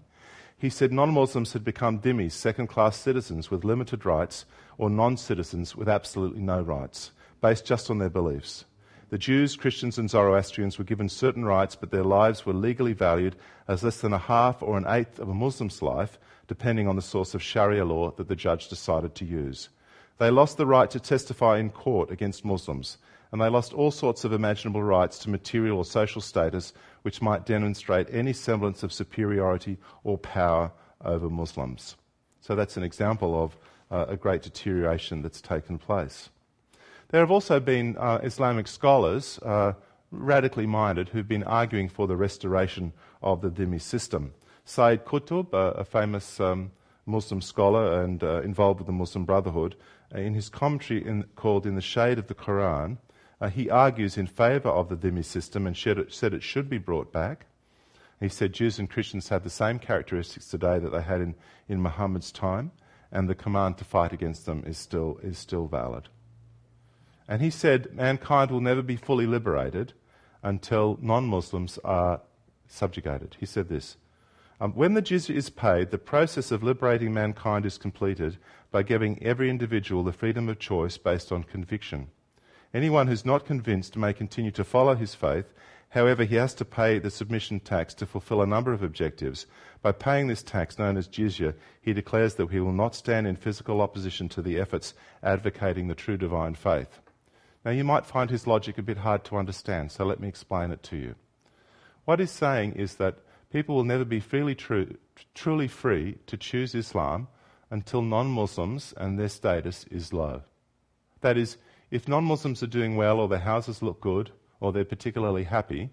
He 0.58 0.70
said 0.70 0.92
non 0.92 1.14
Muslims 1.14 1.54
had 1.54 1.64
become 1.64 2.00
dhimmis, 2.00 2.32
second 2.32 2.68
class 2.68 2.98
citizens 2.98 3.52
with 3.52 3.66
limited 3.66 4.06
rights, 4.06 4.46
or 4.78 4.90
non 4.90 5.18
citizens 5.18 5.76
with 5.76 5.90
absolutely 5.90 6.42
no 6.42 6.62
rights, 6.62 7.12
based 7.42 7.66
just 7.66 7.92
on 7.92 8.00
their 8.00 8.10
beliefs. 8.10 8.66
The 9.14 9.20
Jews, 9.20 9.56
Christians, 9.56 10.00
and 10.00 10.10
Zoroastrians 10.10 10.80
were 10.80 10.84
given 10.84 11.08
certain 11.08 11.46
rights, 11.46 11.76
but 11.76 11.92
their 11.92 12.04
lives 12.04 12.48
were 12.48 12.54
legally 12.54 12.94
valued 12.94 13.36
as 13.68 13.84
less 13.84 14.02
than 14.02 14.12
a 14.12 14.18
half 14.18 14.64
or 14.64 14.76
an 14.76 14.88
eighth 14.88 15.20
of 15.20 15.30
a 15.30 15.36
Muslim's 15.36 15.84
life, 15.84 16.18
depending 16.48 16.88
on 16.88 16.96
the 16.96 17.02
source 17.04 17.36
of 17.36 17.44
Sharia 17.44 17.86
law 17.86 18.10
that 18.10 18.28
the 18.28 18.36
judge 18.36 18.70
decided 18.70 19.14
to 19.14 19.24
use. 19.24 19.70
They 20.18 20.32
lost 20.32 20.58
the 20.58 20.66
right 20.66 20.90
to 20.90 21.00
testify 21.00 21.60
in 21.60 21.70
court 21.70 22.10
against 22.10 22.44
Muslims 22.44 22.98
and 23.32 23.40
they 23.40 23.50
lost 23.50 23.72
all 23.72 23.92
sorts 23.92 24.24
of 24.24 24.34
imaginable 24.34 24.82
rights 24.82 25.20
to 25.20 25.30
material 25.30 25.78
or 25.78 25.86
social 25.86 26.20
status 26.20 26.74
which 27.04 27.22
might 27.22 27.46
demonstrate 27.46 28.08
any 28.10 28.34
semblance 28.34 28.82
of 28.82 28.92
superiority 28.92 29.78
or 30.04 30.18
power 30.18 30.72
over 31.06 31.30
Muslims. 31.30 31.98
So 32.42 32.56
that's 32.56 32.78
an 32.78 32.84
example 32.84 33.44
of 33.44 33.58
uh, 33.92 34.12
a 34.12 34.18
great 34.18 34.42
deterioration 34.42 35.22
that's 35.22 35.40
taken 35.40 35.78
place. 35.78 36.32
There 37.14 37.22
have 37.22 37.30
also 37.30 37.60
been 37.60 37.96
uh, 37.98 38.22
Islamic 38.24 38.68
scholars, 38.68 39.38
uh, 39.44 39.74
radically 40.10 40.66
minded, 40.66 41.10
who've 41.10 41.28
been 41.28 41.44
arguing 41.44 41.88
for 41.88 42.08
the 42.08 42.18
restoration 42.18 42.92
of 43.22 43.42
the 43.42 43.52
dhimmi 43.52 43.80
system. 43.80 44.34
Sayyid 44.66 45.06
Qutb, 45.06 45.54
a 45.54 45.86
famous 45.86 46.40
um, 46.40 46.72
Muslim 47.06 47.40
scholar 47.40 48.02
and 48.02 48.24
uh, 48.24 48.42
involved 48.42 48.80
with 48.80 48.88
the 48.88 48.94
Muslim 48.94 49.26
Brotherhood, 49.26 49.76
uh, 50.12 50.18
in 50.18 50.34
his 50.34 50.50
commentary 50.50 51.06
in, 51.06 51.26
called 51.36 51.68
In 51.68 51.76
the 51.76 51.82
Shade 51.82 52.18
of 52.18 52.26
the 52.26 52.34
Quran, 52.34 52.98
uh, 53.40 53.48
he 53.48 53.70
argues 53.70 54.18
in 54.18 54.26
favour 54.26 54.70
of 54.70 54.90
the 54.90 54.98
dhimmi 54.98 55.24
system 55.24 55.68
and 55.68 55.78
said 55.78 56.34
it 56.34 56.42
should 56.42 56.68
be 56.68 56.80
brought 56.80 57.14
back. 57.14 57.46
He 58.20 58.28
said 58.28 58.54
Jews 58.54 58.80
and 58.80 58.90
Christians 58.90 59.30
have 59.30 59.44
the 59.44 59.52
same 59.52 59.78
characteristics 59.78 60.48
today 60.48 60.80
that 60.80 60.92
they 60.92 61.04
had 61.04 61.22
in, 61.22 61.36
in 61.70 61.80
Muhammad's 61.80 62.32
time, 62.32 62.72
and 63.12 63.30
the 63.30 63.36
command 63.36 63.78
to 63.78 63.84
fight 63.84 64.14
against 64.14 64.48
them 64.48 64.64
is 64.66 64.80
still, 64.80 65.20
is 65.22 65.38
still 65.38 65.68
valid. 65.68 66.10
And 67.28 67.42
he 67.42 67.50
said 67.50 67.94
mankind 67.94 68.52
will 68.52 68.62
never 68.62 68.82
be 68.82 68.96
fully 68.96 69.26
liberated 69.26 69.94
until 70.42 70.98
non 71.02 71.26
Muslims 71.26 71.80
are 71.84 72.22
subjugated. 72.68 73.38
He 73.40 73.46
said 73.46 73.70
this 73.70 73.98
um, 74.60 74.74
When 74.74 74.94
the 74.94 75.02
jizya 75.02 75.36
is 75.36 75.50
paid, 75.50 75.92
the 75.92 75.98
process 75.98 76.52
of 76.52 76.64
liberating 76.64 77.14
mankind 77.14 77.66
is 77.66 77.78
completed 77.78 78.38
by 78.72 78.84
giving 78.84 79.22
every 79.24 79.50
individual 79.50 80.04
the 80.04 80.12
freedom 80.12 80.50
of 80.50 80.60
choice 80.60 80.98
based 80.98 81.32
on 81.32 81.44
conviction. 81.44 82.08
Anyone 82.74 83.08
who's 83.08 83.26
not 83.26 83.46
convinced 83.46 83.96
may 83.96 84.14
continue 84.14 84.52
to 84.52 84.64
follow 84.64 84.96
his 84.96 85.14
faith. 85.14 85.54
However, 85.90 86.24
he 86.24 86.36
has 86.36 86.56
to 86.56 86.66
pay 86.66 86.98
the 86.98 87.12
submission 87.12 87.60
tax 87.60 87.94
to 87.96 88.08
fulfill 88.08 88.42
a 88.42 88.48
number 88.48 88.74
of 88.74 88.82
objectives. 88.82 89.46
By 89.84 89.92
paying 89.92 90.28
this 90.28 90.42
tax, 90.42 90.80
known 90.80 90.98
as 90.98 91.08
jizya, 91.08 91.54
he 91.80 91.94
declares 91.94 92.34
that 92.36 92.50
he 92.50 92.60
will 92.60 92.72
not 92.72 92.96
stand 92.96 93.28
in 93.28 93.36
physical 93.36 93.80
opposition 93.80 94.28
to 94.30 94.42
the 94.42 94.60
efforts 94.60 94.96
advocating 95.22 95.88
the 95.88 95.94
true 95.94 96.18
divine 96.18 96.56
faith. 96.56 97.00
Now, 97.66 97.72
you 97.72 97.84
might 97.84 98.06
find 98.06 98.30
his 98.30 98.46
logic 98.46 98.78
a 98.78 98.84
bit 98.84 98.98
hard 98.98 99.24
to 99.26 99.38
understand, 99.38 99.92
so 99.92 100.06
let 100.06 100.20
me 100.20 100.28
explain 100.28 100.72
it 100.72 100.84
to 100.84 100.98
you. 100.98 101.16
What 102.06 102.20
he's 102.20 102.32
saying 102.32 102.74
is 102.74 102.96
that 102.96 103.20
people 103.52 103.76
will 103.76 103.86
never 103.86 104.04
be 104.04 104.20
freely 104.20 104.56
truly 105.34 105.68
free 105.68 106.18
to 106.28 106.36
choose 106.38 106.76
Islam 106.76 107.28
until 107.70 108.02
non 108.02 108.28
Muslims 108.28 108.94
and 108.98 109.18
their 109.18 109.30
status 109.30 109.86
is 109.90 110.12
low. 110.12 110.42
That 111.22 111.38
is, 111.38 111.58
if 111.90 112.08
non 112.08 112.26
Muslims 112.26 112.62
are 112.62 112.68
doing 112.68 112.98
well 112.98 113.20
or 113.20 113.30
their 113.30 113.40
houses 113.40 113.82
look 113.82 114.02
good 114.02 114.32
or 114.60 114.74
they're 114.74 114.84
particularly 114.84 115.46
happy, 115.46 115.92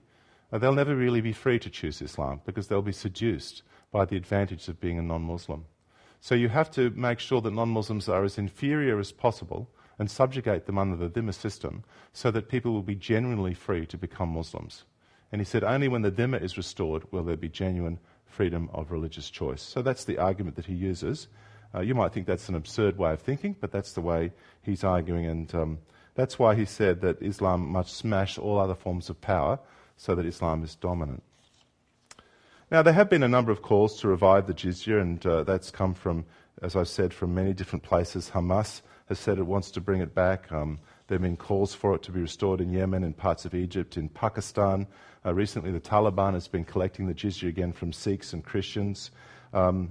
uh, 0.52 0.58
they'll 0.58 0.74
never 0.74 0.96
really 0.96 1.20
be 1.20 1.32
free 1.32 1.60
to 1.60 1.70
choose 1.70 2.02
Islam 2.02 2.40
because 2.44 2.66
they'll 2.66 2.82
be 2.82 2.92
seduced 2.92 3.62
by 3.92 4.04
the 4.04 4.16
advantage 4.16 4.66
of 4.66 4.80
being 4.80 4.98
a 4.98 5.02
non 5.02 5.22
Muslim. 5.22 5.66
So 6.20 6.34
you 6.34 6.48
have 6.48 6.70
to 6.72 6.90
make 6.90 7.20
sure 7.20 7.40
that 7.40 7.52
non 7.52 7.68
Muslims 7.68 8.08
are 8.08 8.24
as 8.24 8.38
inferior 8.38 8.98
as 8.98 9.12
possible 9.12 9.70
and 10.00 10.10
subjugate 10.10 10.64
them 10.64 10.78
under 10.78 10.96
the 10.96 11.10
Dhimma 11.10 11.34
system 11.34 11.84
so 12.14 12.30
that 12.30 12.48
people 12.48 12.72
will 12.72 12.82
be 12.82 12.94
genuinely 12.94 13.52
free 13.52 13.84
to 13.84 13.98
become 13.98 14.30
Muslims. 14.30 14.84
And 15.30 15.42
he 15.42 15.44
said, 15.44 15.62
only 15.62 15.88
when 15.88 16.00
the 16.00 16.10
Dhimma 16.10 16.42
is 16.42 16.56
restored 16.56 17.04
will 17.12 17.22
there 17.22 17.36
be 17.36 17.50
genuine 17.50 17.98
freedom 18.24 18.70
of 18.72 18.90
religious 18.90 19.28
choice. 19.28 19.60
So 19.60 19.82
that's 19.82 20.06
the 20.06 20.16
argument 20.16 20.56
that 20.56 20.64
he 20.64 20.74
uses. 20.74 21.28
Uh, 21.74 21.80
you 21.80 21.94
might 21.94 22.14
think 22.14 22.26
that's 22.26 22.48
an 22.48 22.54
absurd 22.54 22.96
way 22.96 23.12
of 23.12 23.20
thinking, 23.20 23.54
but 23.60 23.72
that's 23.72 23.92
the 23.92 24.00
way 24.00 24.32
he's 24.62 24.84
arguing, 24.84 25.26
and 25.26 25.54
um, 25.54 25.78
that's 26.14 26.38
why 26.38 26.54
he 26.54 26.64
said 26.64 27.02
that 27.02 27.20
Islam 27.20 27.68
must 27.68 27.94
smash 27.94 28.38
all 28.38 28.58
other 28.58 28.74
forms 28.74 29.10
of 29.10 29.20
power 29.20 29.58
so 29.98 30.14
that 30.14 30.24
Islam 30.24 30.64
is 30.64 30.76
dominant. 30.76 31.22
Now, 32.70 32.80
there 32.82 32.94
have 32.94 33.10
been 33.10 33.22
a 33.22 33.28
number 33.28 33.52
of 33.52 33.60
calls 33.60 34.00
to 34.00 34.08
revive 34.08 34.46
the 34.46 34.54
jizya, 34.54 35.02
and 35.02 35.26
uh, 35.26 35.44
that's 35.44 35.70
come 35.70 35.92
from, 35.92 36.24
as 36.62 36.74
I 36.74 36.84
said, 36.84 37.12
from 37.12 37.34
many 37.34 37.52
different 37.52 37.82
places. 37.82 38.30
Hamas 38.30 38.80
has 39.10 39.18
said 39.18 39.38
it 39.38 39.46
wants 39.46 39.72
to 39.72 39.80
bring 39.80 40.00
it 40.00 40.14
back. 40.14 40.50
Um, 40.52 40.78
there 41.08 41.16
have 41.16 41.22
been 41.22 41.36
calls 41.36 41.74
for 41.74 41.96
it 41.96 42.02
to 42.04 42.12
be 42.12 42.20
restored 42.20 42.60
in 42.60 42.70
Yemen 42.70 43.02
and 43.02 43.16
parts 43.16 43.44
of 43.44 43.54
Egypt, 43.54 43.96
in 43.96 44.08
Pakistan. 44.08 44.86
Uh, 45.26 45.34
recently, 45.34 45.72
the 45.72 45.80
Taliban 45.80 46.32
has 46.34 46.46
been 46.46 46.64
collecting 46.64 47.08
the 47.08 47.14
jizya 47.14 47.48
again 47.48 47.72
from 47.72 47.92
Sikhs 47.92 48.32
and 48.32 48.44
Christians. 48.44 49.10
Um, 49.52 49.90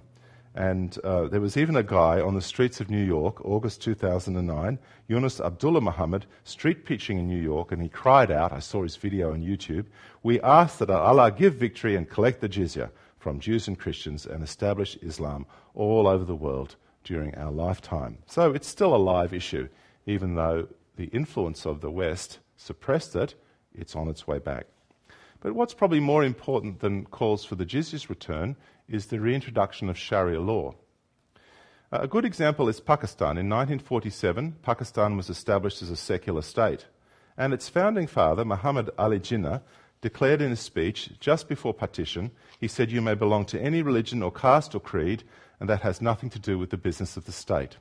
and 0.56 0.98
uh, 1.04 1.28
there 1.28 1.42
was 1.42 1.58
even 1.58 1.76
a 1.76 1.84
guy 1.84 2.22
on 2.22 2.34
the 2.34 2.42
streets 2.42 2.80
of 2.80 2.90
New 2.90 3.04
York, 3.04 3.44
August 3.46 3.82
2009, 3.82 4.80
Yunus 5.10 5.42
Abdullah 5.42 5.82
Muhammad, 5.82 6.26
street 6.46 6.86
preaching 6.86 7.20
in 7.20 7.28
New 7.28 7.42
York, 7.42 7.74
and 7.74 7.82
he 7.82 7.90
cried 7.90 8.32
out, 8.32 8.54
I 8.54 8.60
saw 8.60 8.84
his 8.84 8.96
video 8.96 9.34
on 9.34 9.44
YouTube, 9.44 9.86
We 10.24 10.40
ask 10.42 10.80
that 10.80 10.90
Allah 10.90 11.32
give 11.32 11.56
victory 11.56 11.98
and 11.98 12.10
collect 12.10 12.40
the 12.40 12.50
jizya 12.50 12.90
from 13.18 13.42
Jews 13.42 13.68
and 13.68 13.78
Christians 13.78 14.26
and 14.26 14.44
establish 14.44 14.98
Islam 15.02 15.46
all 15.76 16.08
over 16.08 16.24
the 16.24 16.36
world 16.36 16.78
during 17.04 17.36
our 17.36 17.52
lifetime. 17.52 18.20
So 18.26 18.52
it's 18.52 18.68
still 18.68 18.96
a 18.96 18.98
live 18.98 19.34
issue, 19.34 19.70
even 20.06 20.36
though 20.36 20.68
the 20.96 21.06
influence 21.06 21.66
of 21.66 21.82
the 21.82 21.92
West 21.92 22.40
suppressed 22.58 23.16
it, 23.16 23.36
it's 23.74 23.96
on 23.96 24.08
its 24.08 24.28
way 24.28 24.40
back. 24.40 24.66
But 25.42 25.54
what's 25.54 25.74
probably 25.74 26.02
more 26.02 26.24
important 26.24 26.82
than 26.82 27.06
calls 27.06 27.46
for 27.46 27.56
the 27.56 27.66
jizya's 27.66 28.10
return 28.10 28.58
is 28.90 29.06
the 29.06 29.20
reintroduction 29.20 29.90
of 29.90 29.98
Sharia 29.98 30.42
law. 30.42 30.76
A 31.92 32.08
good 32.08 32.26
example 32.26 32.68
is 32.68 32.80
Pakistan. 32.80 33.38
In 33.38 33.50
1947, 33.50 34.58
Pakistan 34.62 35.18
was 35.18 35.30
established 35.30 35.82
as 35.82 35.90
a 35.90 35.96
secular 35.96 36.42
state, 36.42 36.86
and 37.38 37.54
its 37.54 37.70
founding 37.70 38.06
father, 38.06 38.44
Muhammad 38.44 38.90
Ali 38.98 39.20
Jinnah, 39.20 39.62
declared 40.02 40.42
in 40.42 40.52
a 40.52 40.56
speech 40.56 41.10
just 41.20 41.48
before 41.48 41.74
partition, 41.74 42.32
he 42.60 42.68
said, 42.68 42.92
You 42.92 43.02
may 43.02 43.16
belong 43.16 43.46
to 43.46 43.60
any 43.60 43.82
religion 43.82 44.22
or 44.22 44.32
caste 44.32 44.76
or 44.76 44.80
creed, 44.80 45.24
and 45.60 45.70
that 45.70 45.82
has 45.82 46.02
nothing 46.02 46.30
to 46.30 46.40
do 46.40 46.58
with 46.58 46.70
the 46.70 46.78
business 46.78 47.18
of 47.18 47.26
the 47.26 47.32
state. 47.32 47.78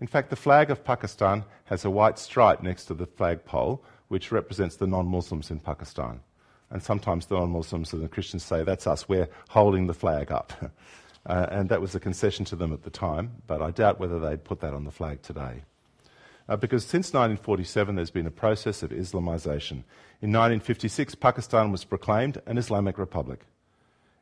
In 0.00 0.06
fact, 0.06 0.30
the 0.30 0.36
flag 0.36 0.70
of 0.70 0.84
Pakistan 0.84 1.44
has 1.64 1.84
a 1.84 1.90
white 1.90 2.18
stripe 2.18 2.62
next 2.62 2.86
to 2.86 2.94
the 2.94 3.06
flagpole, 3.06 3.84
which 4.08 4.32
represents 4.32 4.76
the 4.76 4.86
non 4.86 5.06
Muslims 5.06 5.50
in 5.50 5.60
Pakistan. 5.60 6.20
And 6.70 6.82
sometimes 6.82 7.26
the 7.26 7.38
non 7.38 7.50
Muslims 7.50 7.92
and 7.92 8.02
the 8.02 8.08
Christians 8.08 8.44
say, 8.44 8.62
That's 8.62 8.86
us, 8.86 9.08
we're 9.08 9.28
holding 9.48 9.86
the 9.86 9.94
flag 9.94 10.32
up. 10.32 10.52
uh, 11.26 11.46
and 11.50 11.68
that 11.68 11.80
was 11.80 11.94
a 11.94 12.00
concession 12.00 12.44
to 12.46 12.56
them 12.56 12.72
at 12.72 12.82
the 12.82 12.90
time, 12.90 13.42
but 13.46 13.60
I 13.60 13.70
doubt 13.70 14.00
whether 14.00 14.18
they'd 14.18 14.44
put 14.44 14.60
that 14.60 14.72
on 14.72 14.84
the 14.84 14.90
flag 14.90 15.22
today. 15.22 15.62
Uh, 16.48 16.56
because 16.56 16.84
since 16.84 17.12
1947, 17.12 17.94
there's 17.94 18.10
been 18.10 18.26
a 18.26 18.30
process 18.30 18.82
of 18.82 18.90
Islamization. 18.90 19.84
In 20.22 20.32
1956, 20.32 21.14
Pakistan 21.14 21.70
was 21.70 21.84
proclaimed 21.84 22.40
an 22.46 22.58
Islamic 22.58 22.98
republic. 22.98 23.42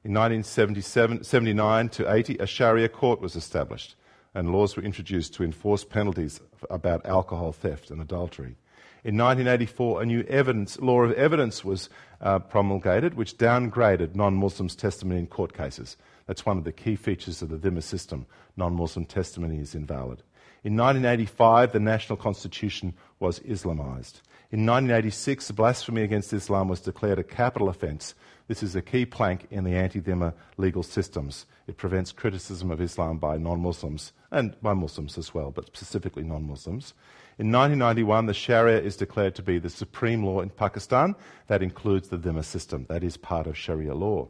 In 0.04 0.14
1979 0.14 1.88
to 1.88 2.12
80, 2.12 2.38
a 2.38 2.46
Sharia 2.46 2.88
court 2.88 3.20
was 3.20 3.34
established, 3.34 3.96
and 4.32 4.52
laws 4.52 4.76
were 4.76 4.82
introduced 4.84 5.34
to 5.34 5.42
enforce 5.42 5.82
penalties 5.82 6.40
about 6.70 7.04
alcohol 7.04 7.52
theft 7.52 7.90
and 7.90 8.00
adultery. 8.00 8.54
In 9.02 9.16
1984, 9.16 10.02
a 10.02 10.06
new 10.06 10.22
evidence, 10.28 10.78
law 10.80 11.02
of 11.02 11.12
evidence 11.12 11.64
was 11.64 11.88
uh, 12.20 12.38
promulgated, 12.38 13.14
which 13.14 13.38
downgraded 13.38 14.14
non 14.14 14.34
Muslims' 14.34 14.76
testimony 14.76 15.18
in 15.18 15.26
court 15.26 15.52
cases. 15.52 15.96
That's 16.26 16.46
one 16.46 16.58
of 16.58 16.64
the 16.64 16.72
key 16.72 16.94
features 16.94 17.42
of 17.42 17.48
the 17.48 17.56
Dhimma 17.56 17.82
system. 17.82 18.26
Non 18.56 18.74
Muslim 18.74 19.04
testimony 19.04 19.58
is 19.58 19.74
invalid. 19.74 20.22
In 20.62 20.76
1985, 20.76 21.72
the 21.72 21.80
national 21.80 22.16
constitution 22.16 22.94
was 23.18 23.40
Islamized. 23.40 24.20
In 24.50 24.64
1986, 24.64 25.50
blasphemy 25.52 26.02
against 26.02 26.32
Islam 26.32 26.68
was 26.68 26.80
declared 26.80 27.18
a 27.18 27.24
capital 27.24 27.68
offence. 27.68 28.14
This 28.48 28.62
is 28.62 28.74
a 28.74 28.80
key 28.80 29.04
plank 29.04 29.46
in 29.50 29.64
the 29.64 29.74
anti 29.74 30.00
Dhimma 30.00 30.32
legal 30.56 30.82
systems. 30.82 31.44
It 31.66 31.76
prevents 31.76 32.12
criticism 32.12 32.70
of 32.70 32.80
Islam 32.80 33.18
by 33.18 33.36
non 33.36 33.60
Muslims, 33.60 34.14
and 34.30 34.58
by 34.62 34.72
Muslims 34.72 35.18
as 35.18 35.34
well, 35.34 35.50
but 35.50 35.66
specifically 35.66 36.22
non 36.22 36.48
Muslims. 36.48 36.94
In 37.38 37.52
1991, 37.52 38.24
the 38.24 38.32
Sharia 38.32 38.80
is 38.80 38.96
declared 38.96 39.34
to 39.34 39.42
be 39.42 39.58
the 39.58 39.68
supreme 39.68 40.24
law 40.24 40.40
in 40.40 40.48
Pakistan. 40.48 41.14
That 41.48 41.62
includes 41.62 42.08
the 42.08 42.16
Dhimma 42.16 42.42
system. 42.42 42.86
That 42.88 43.04
is 43.04 43.18
part 43.18 43.46
of 43.46 43.56
Sharia 43.56 43.94
law. 43.94 44.28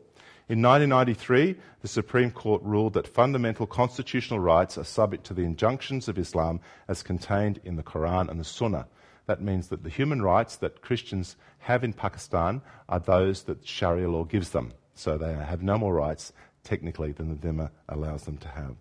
In 0.49 0.63
1993, 0.63 1.55
the 1.83 1.89
Supreme 1.89 2.33
Court 2.33 2.61
ruled 2.65 2.95
that 2.95 3.07
fundamental 3.07 3.69
constitutional 3.69 4.41
rights 4.41 4.77
are 4.77 4.85
subject 4.85 5.25
to 5.27 5.35
the 5.35 5.45
injunctions 5.45 6.09
of 6.09 6.19
Islam 6.19 6.59
as 6.89 7.05
contained 7.05 7.61
in 7.65 7.77
the 7.77 7.85
Quran 7.85 8.29
and 8.29 8.41
the 8.41 8.45
Sunnah. 8.45 8.89
That 9.29 9.43
means 9.43 9.69
that 9.69 9.83
the 9.83 9.91
human 9.91 10.23
rights 10.23 10.57
that 10.57 10.81
Christians 10.81 11.37
have 11.59 11.85
in 11.85 11.93
Pakistan 11.93 12.63
are 12.89 12.99
those 12.99 13.43
that 13.43 13.67
Sharia 13.67 14.09
law 14.09 14.25
gives 14.25 14.51
them. 14.51 14.73
So 14.95 15.19
they 15.19 15.35
have 15.35 15.63
no 15.63 15.77
more 15.77 15.93
rights, 15.93 16.33
technically, 16.65 17.13
than 17.13 17.29
the 17.29 17.35
Dhimma 17.37 17.71
allows 17.91 18.23
them 18.23 18.39
to 18.39 18.49
have. 18.49 18.75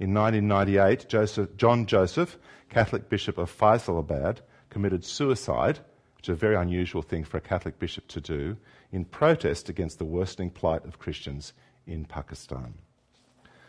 In 0.00 0.12
1998, 0.12 1.08
Joseph, 1.08 1.56
John 1.56 1.86
Joseph, 1.86 2.36
Catholic 2.68 3.08
Bishop 3.08 3.38
of 3.38 3.56
Faisalabad, 3.56 4.38
committed 4.70 5.04
suicide, 5.04 5.78
which 6.16 6.28
is 6.28 6.32
a 6.32 6.34
very 6.34 6.56
unusual 6.56 7.00
thing 7.00 7.22
for 7.22 7.36
a 7.36 7.40
Catholic 7.40 7.78
bishop 7.78 8.08
to 8.08 8.20
do, 8.20 8.56
in 8.90 9.04
protest 9.04 9.68
against 9.68 10.00
the 10.00 10.04
worsening 10.04 10.50
plight 10.50 10.84
of 10.84 10.98
Christians 10.98 11.52
in 11.86 12.06
Pakistan. 12.06 12.74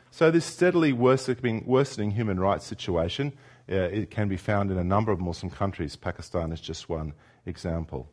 So, 0.10 0.32
this 0.32 0.46
steadily 0.46 0.94
worsening, 0.94 1.64
worsening 1.68 2.12
human 2.12 2.40
rights 2.40 2.66
situation 2.66 3.34
it 3.68 4.12
can 4.12 4.28
be 4.28 4.38
found 4.38 4.72
in 4.72 4.78
a 4.78 4.84
number 4.84 5.12
of 5.12 5.20
Muslim 5.20 5.50
countries. 5.52 5.96
Pakistan 5.96 6.52
is 6.52 6.62
just 6.62 6.90
one 6.90 7.14
example. 7.46 8.10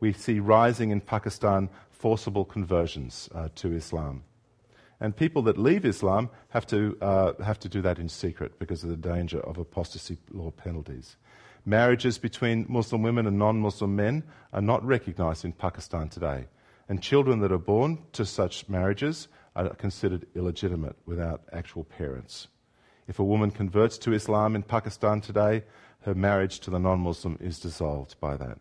We 0.00 0.12
see 0.12 0.40
rising 0.40 0.90
in 0.90 1.00
Pakistan 1.00 1.68
forcible 1.90 2.44
conversions 2.44 3.28
uh, 3.34 3.48
to 3.56 3.74
Islam. 3.74 4.24
And 5.00 5.16
people 5.16 5.42
that 5.42 5.56
leave 5.56 5.84
Islam 5.84 6.28
have 6.50 6.66
to, 6.66 6.96
uh, 7.00 7.32
have 7.42 7.58
to 7.60 7.68
do 7.68 7.80
that 7.82 7.98
in 7.98 8.08
secret 8.08 8.58
because 8.58 8.84
of 8.84 8.90
the 8.90 8.96
danger 8.96 9.40
of 9.40 9.56
apostasy 9.58 10.18
law 10.30 10.50
penalties. 10.50 11.16
Marriages 11.64 12.18
between 12.18 12.66
Muslim 12.68 13.02
women 13.02 13.26
and 13.26 13.38
non 13.38 13.60
Muslim 13.60 13.96
men 13.96 14.24
are 14.52 14.62
not 14.62 14.84
recognized 14.84 15.44
in 15.44 15.52
Pakistan 15.52 16.08
today. 16.08 16.46
And 16.88 17.02
children 17.02 17.40
that 17.40 17.52
are 17.52 17.58
born 17.58 17.98
to 18.12 18.26
such 18.26 18.68
marriages 18.68 19.28
are 19.56 19.74
considered 19.74 20.26
illegitimate 20.34 20.96
without 21.06 21.42
actual 21.52 21.84
parents. 21.84 22.48
If 23.10 23.18
a 23.18 23.24
woman 23.24 23.50
converts 23.50 23.98
to 23.98 24.12
Islam 24.12 24.54
in 24.54 24.62
Pakistan 24.62 25.20
today, 25.20 25.64
her 26.02 26.14
marriage 26.14 26.60
to 26.60 26.70
the 26.70 26.78
non 26.78 27.00
Muslim 27.00 27.36
is 27.40 27.58
dissolved 27.58 28.14
by 28.20 28.36
that. 28.36 28.60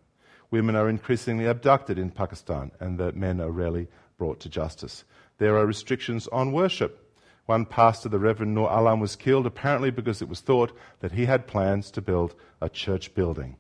Women 0.49 0.75
are 0.75 0.89
increasingly 0.89 1.45
abducted 1.45 1.99
in 1.99 2.09
Pakistan, 2.09 2.71
and 2.79 2.97
the 2.97 3.11
men 3.11 3.39
are 3.39 3.51
rarely 3.51 3.89
brought 4.17 4.39
to 4.39 4.49
justice. 4.49 5.03
There 5.37 5.55
are 5.55 5.67
restrictions 5.67 6.27
on 6.29 6.51
worship. 6.51 7.13
One 7.45 7.63
pastor, 7.67 8.09
the 8.09 8.17
Reverend 8.17 8.55
Nur 8.55 8.71
Alam, 8.71 8.99
was 8.99 9.15
killed 9.15 9.45
apparently 9.45 9.91
because 9.91 10.19
it 10.19 10.27
was 10.27 10.41
thought 10.41 10.75
that 11.01 11.11
he 11.11 11.27
had 11.27 11.45
plans 11.45 11.91
to 11.91 12.01
build 12.01 12.33
a 12.59 12.69
church 12.69 13.13
building. 13.13 13.57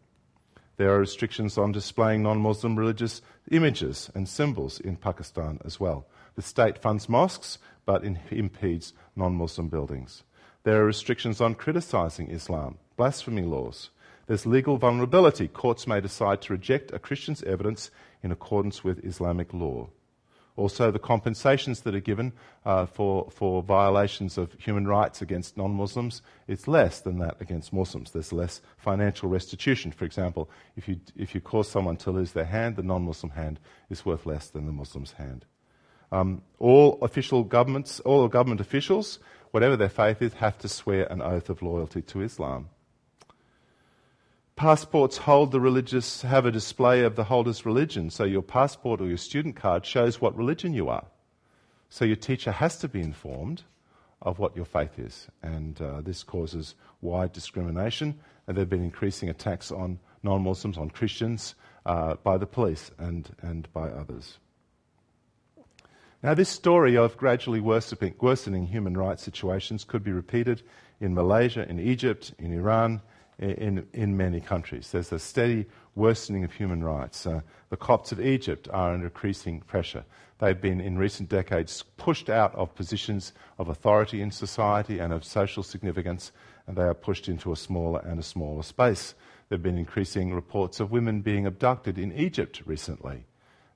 There 0.77 0.89
are 0.95 0.99
restrictions 0.99 1.55
on 1.55 1.71
displaying 1.71 2.23
non 2.23 2.41
Muslim 2.41 2.79
religious 2.79 3.21
images 3.51 4.09
and 4.15 4.27
symbols 4.27 4.79
in 4.79 4.95
Pakistan 4.95 5.59
as 5.63 5.79
well. 5.79 6.07
The 6.33 6.41
state 6.41 6.79
funds 6.79 7.07
mosques 7.07 7.59
but 7.85 8.03
impedes 8.03 8.93
non 9.15 9.35
Muslim 9.35 9.67
buildings. 9.67 10.23
There 10.63 10.81
are 10.81 10.85
restrictions 10.85 11.39
on 11.39 11.55
criticizing 11.55 12.29
Islam, 12.29 12.77
blasphemy 12.97 13.43
laws. 13.43 13.89
There's 14.27 14.45
legal 14.45 14.77
vulnerability. 14.77 15.47
Courts 15.47 15.87
may 15.87 16.01
decide 16.01 16.41
to 16.43 16.53
reject 16.53 16.91
a 16.91 16.99
Christian's 16.99 17.41
evidence 17.43 17.89
in 18.21 18.31
accordance 18.31 18.83
with 18.83 19.03
Islamic 19.03 19.53
law. 19.53 19.89
Also, 20.59 20.91
the 20.91 20.99
compensations 20.99 21.81
that 21.81 21.95
are 21.95 22.01
given 22.01 22.33
uh, 22.65 22.85
for, 22.85 23.29
for 23.31 23.63
violations 23.63 24.37
of 24.37 24.53
human 24.59 24.85
rights 24.85 25.21
against 25.21 25.55
non 25.55 25.71
Muslims 25.71 26.21
is 26.49 26.67
less 26.67 26.99
than 26.99 27.19
that 27.19 27.37
against 27.39 27.71
Muslims. 27.71 28.11
There's 28.11 28.33
less 28.33 28.59
financial 28.77 29.29
restitution. 29.29 29.93
For 29.93 30.03
example, 30.03 30.49
if 30.75 30.89
you, 30.89 30.99
if 31.15 31.33
you 31.33 31.39
cause 31.39 31.69
someone 31.69 31.95
to 31.97 32.11
lose 32.11 32.33
their 32.33 32.43
hand, 32.43 32.75
the 32.75 32.83
non 32.83 33.03
Muslim 33.05 33.31
hand 33.31 33.57
is 33.89 34.05
worth 34.05 34.25
less 34.25 34.49
than 34.49 34.65
the 34.65 34.73
Muslim's 34.73 35.13
hand. 35.13 35.45
Um, 36.11 36.41
all 36.57 36.99
official 37.01 37.43
governments, 37.43 38.01
all 38.01 38.27
government 38.27 38.59
officials, 38.59 39.19
whatever 39.51 39.75
their 39.75 39.89
faith 39.89 40.21
is, 40.21 40.33
have 40.33 40.57
to 40.59 40.67
swear 40.67 41.05
an 41.11 41.21
oath 41.21 41.49
of 41.49 41.61
loyalty 41.61 42.01
to 42.03 42.21
Islam. 42.21 42.69
Passports 44.55 45.17
hold 45.17 45.51
the 45.51 45.59
religious, 45.61 46.21
have 46.23 46.45
a 46.45 46.51
display 46.51 47.03
of 47.03 47.15
the 47.15 47.23
holder's 47.23 47.65
religion. 47.65 48.09
So 48.09 48.25
your 48.25 48.41
passport 48.41 48.99
or 48.99 49.07
your 49.07 49.17
student 49.17 49.55
card 49.55 49.85
shows 49.85 50.19
what 50.19 50.35
religion 50.35 50.73
you 50.73 50.89
are. 50.89 51.05
So 51.89 52.03
your 52.03 52.17
teacher 52.17 52.51
has 52.51 52.77
to 52.79 52.89
be 52.89 52.99
informed 52.99 53.63
of 54.21 54.37
what 54.37 54.55
your 54.55 54.65
faith 54.65 54.99
is. 54.99 55.27
And 55.41 55.81
uh, 55.81 56.01
this 56.01 56.23
causes 56.23 56.75
wide 57.01 57.31
discrimination, 57.31 58.19
and 58.47 58.57
there 58.57 58.63
have 58.63 58.69
been 58.69 58.83
increasing 58.83 59.29
attacks 59.29 59.71
on 59.71 59.99
non 60.23 60.43
Muslims, 60.43 60.77
on 60.77 60.89
Christians, 60.89 61.55
uh, 61.85 62.15
by 62.15 62.37
the 62.37 62.45
police 62.45 62.91
and, 62.99 63.29
and 63.41 63.71
by 63.71 63.87
others. 63.89 64.39
Now, 66.21 66.33
this 66.33 66.49
story 66.49 66.97
of 66.97 67.15
gradually 67.15 67.61
worsening 67.61 68.67
human 68.67 68.97
rights 68.97 69.23
situations 69.23 69.85
could 69.85 70.03
be 70.03 70.11
repeated 70.11 70.63
in 70.99 71.13
Malaysia, 71.13 71.65
in 71.69 71.79
Egypt, 71.79 72.33
in 72.37 72.51
Iran, 72.51 73.01
in, 73.37 73.87
in 73.93 74.17
many 74.17 74.41
countries. 74.41 74.91
There's 74.91 75.13
a 75.13 75.19
steady 75.19 75.65
worsening 75.95 76.43
of 76.43 76.51
human 76.51 76.83
rights. 76.83 77.25
Uh, 77.25 77.39
the 77.69 77.77
Copts 77.77 78.11
of 78.11 78.19
Egypt 78.19 78.67
are 78.73 78.93
under 78.93 79.05
increasing 79.05 79.61
pressure. 79.61 80.03
They've 80.39 80.59
been, 80.59 80.81
in 80.81 80.97
recent 80.97 81.29
decades, 81.29 81.85
pushed 81.95 82.29
out 82.29 82.53
of 82.53 82.75
positions 82.75 83.31
of 83.57 83.69
authority 83.69 84.21
in 84.21 84.31
society 84.31 84.99
and 84.99 85.13
of 85.13 85.23
social 85.23 85.63
significance, 85.63 86.33
and 86.67 86.75
they 86.75 86.83
are 86.83 86.93
pushed 86.93 87.29
into 87.29 87.53
a 87.53 87.55
smaller 87.55 88.01
and 88.01 88.19
a 88.19 88.23
smaller 88.23 88.63
space. 88.63 89.15
There 89.47 89.55
have 89.55 89.63
been 89.63 89.77
increasing 89.77 90.33
reports 90.33 90.81
of 90.81 90.91
women 90.91 91.21
being 91.21 91.45
abducted 91.45 91.97
in 91.97 92.11
Egypt 92.11 92.61
recently 92.65 93.23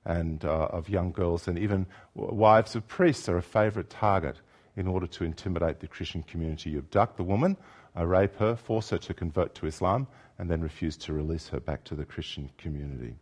and 0.04 0.44
uh, 0.44 0.68
of 0.70 0.88
young 0.88 1.12
girls, 1.12 1.48
and 1.48 1.58
even 1.58 1.86
wives 2.14 2.74
of 2.74 2.86
priests 2.86 3.28
are 3.28 3.38
a 3.38 3.42
favourite 3.42 3.90
target 3.90 4.40
in 4.76 4.86
order 4.86 5.06
to 5.06 5.24
intimidate 5.24 5.80
the 5.80 5.86
Christian 5.86 6.22
community. 6.22 6.70
You 6.70 6.78
abduct 6.78 7.16
the 7.16 7.24
woman, 7.24 7.56
uh, 7.96 8.06
rape 8.06 8.36
her, 8.36 8.56
force 8.56 8.90
her 8.90 8.98
to 8.98 9.14
convert 9.14 9.54
to 9.56 9.66
Islam, 9.66 10.06
and 10.38 10.50
then 10.50 10.60
refuse 10.60 10.96
to 10.98 11.12
release 11.12 11.48
her 11.48 11.60
back 11.60 11.84
to 11.84 11.94
the 11.94 12.04
Christian 12.04 12.50
community. 12.58 13.14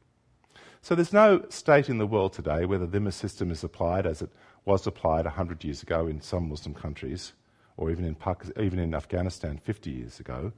So 0.80 0.95
there's 0.95 1.12
no 1.12 1.45
state 1.49 1.89
in 1.89 1.99
the 1.99 2.07
world 2.07 2.33
today 2.33 2.64
where 2.64 2.78
the 2.78 2.89
Dhimma 2.89 3.12
system 3.12 3.51
is 3.51 3.62
applied 3.62 4.07
as 4.07 4.22
it 4.22 4.30
was 4.64 4.87
applied 4.87 5.26
100 5.26 5.62
years 5.62 5.83
ago 5.83 6.07
in 6.07 6.20
some 6.20 6.49
Muslim 6.49 6.74
countries, 6.74 7.35
or 7.76 7.91
even 7.91 8.05
in, 8.05 8.14
Pakistan, 8.14 8.64
even 8.64 8.78
in 8.78 8.95
Afghanistan 8.95 9.59
50 9.62 9.91
years 9.91 10.18
ago. 10.18 10.53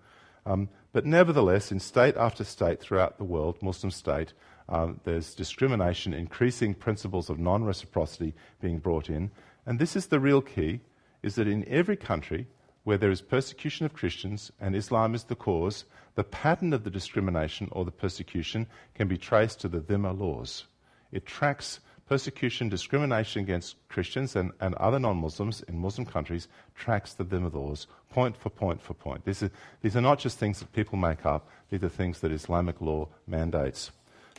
Um, 0.47 0.69
but 0.93 1.07
nevertheless, 1.07 1.73
in 1.73 1.81
state 1.81 2.17
after 2.17 2.45
state 2.45 2.81
throughout 2.81 3.19
the 3.19 3.25
world, 3.25 3.59
Muslim 3.63 3.91
state, 3.91 4.33
um, 4.69 5.01
there's 5.05 5.35
discrimination, 5.35 6.15
increasing 6.15 6.75
principles 6.75 7.29
of 7.29 7.39
non 7.39 7.65
reciprocity 7.65 8.35
being 8.61 8.79
brought 8.79 9.11
in. 9.11 9.31
And 9.67 9.79
this 9.79 9.97
is 9.97 10.07
the 10.07 10.21
real 10.21 10.41
key 10.41 10.81
is 11.23 11.35
that 11.37 11.49
in 11.49 11.67
every 11.69 11.97
country 11.97 12.47
where 12.85 12.99
there 12.99 13.11
is 13.11 13.23
persecution 13.23 13.87
of 13.87 13.95
Christians 13.95 14.53
and 14.61 14.77
Islam 14.77 15.15
is 15.15 15.25
the 15.25 15.35
cause, 15.35 15.85
the 16.15 16.25
pattern 16.25 16.73
of 16.73 16.85
the 16.85 16.91
discrimination 16.91 17.69
or 17.73 17.85
the 17.85 17.91
persecution 17.91 18.67
can 18.95 19.09
be 19.09 19.17
traced 19.17 19.61
to 19.61 19.69
the 19.69 19.81
Dhimma 19.81 20.19
laws. 20.19 20.65
It 21.11 21.25
tracks 21.25 21.81
persecution, 22.07 22.69
discrimination 22.69 23.43
against 23.43 23.77
Christians 23.89 24.37
and, 24.37 24.53
and 24.61 24.75
other 24.75 24.99
non 24.99 25.17
Muslims 25.17 25.63
in 25.63 25.79
Muslim 25.79 26.07
countries, 26.07 26.49
tracks 26.75 27.15
the 27.15 27.25
Dhimma 27.25 27.53
laws 27.53 27.87
point 28.11 28.37
for 28.37 28.51
point 28.51 28.81
for 28.81 28.95
point. 28.95 29.25
These 29.25 29.43
are, 29.43 29.51
these 29.81 29.97
are 29.97 30.03
not 30.03 30.19
just 30.19 30.39
things 30.39 30.61
that 30.61 30.73
people 30.73 30.99
make 30.99 31.25
up, 31.27 31.49
these 31.71 31.83
are 31.83 31.89
things 31.89 32.21
that 32.21 32.33
Islamic 32.33 32.81
law 32.81 33.09
mandates. 33.27 33.91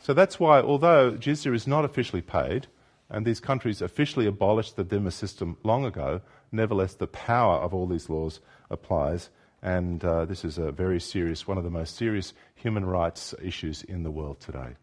So 0.05 0.13
that's 0.13 0.39
why, 0.39 0.61
although 0.61 1.13
jizya 1.13 1.55
is 1.55 1.65
not 1.65 1.83
officially 1.83 2.21
paid, 2.21 2.67
and 3.09 3.25
these 3.25 3.39
countries 3.39 3.81
officially 3.81 4.27
abolished 4.27 4.75
the 4.75 4.85
Dhimma 4.85 5.11
system 5.11 5.57
long 5.63 5.83
ago, 5.83 6.21
nevertheless, 6.51 6.93
the 6.93 7.07
power 7.07 7.55
of 7.55 7.73
all 7.73 7.87
these 7.87 8.07
laws 8.07 8.39
applies. 8.69 9.31
And 9.63 10.05
uh, 10.05 10.25
this 10.25 10.45
is 10.45 10.59
a 10.59 10.71
very 10.71 10.99
serious, 10.99 11.47
one 11.47 11.57
of 11.57 11.63
the 11.63 11.71
most 11.71 11.95
serious 11.95 12.33
human 12.53 12.85
rights 12.85 13.33
issues 13.41 13.81
in 13.81 14.03
the 14.03 14.11
world 14.11 14.39
today. 14.39 14.75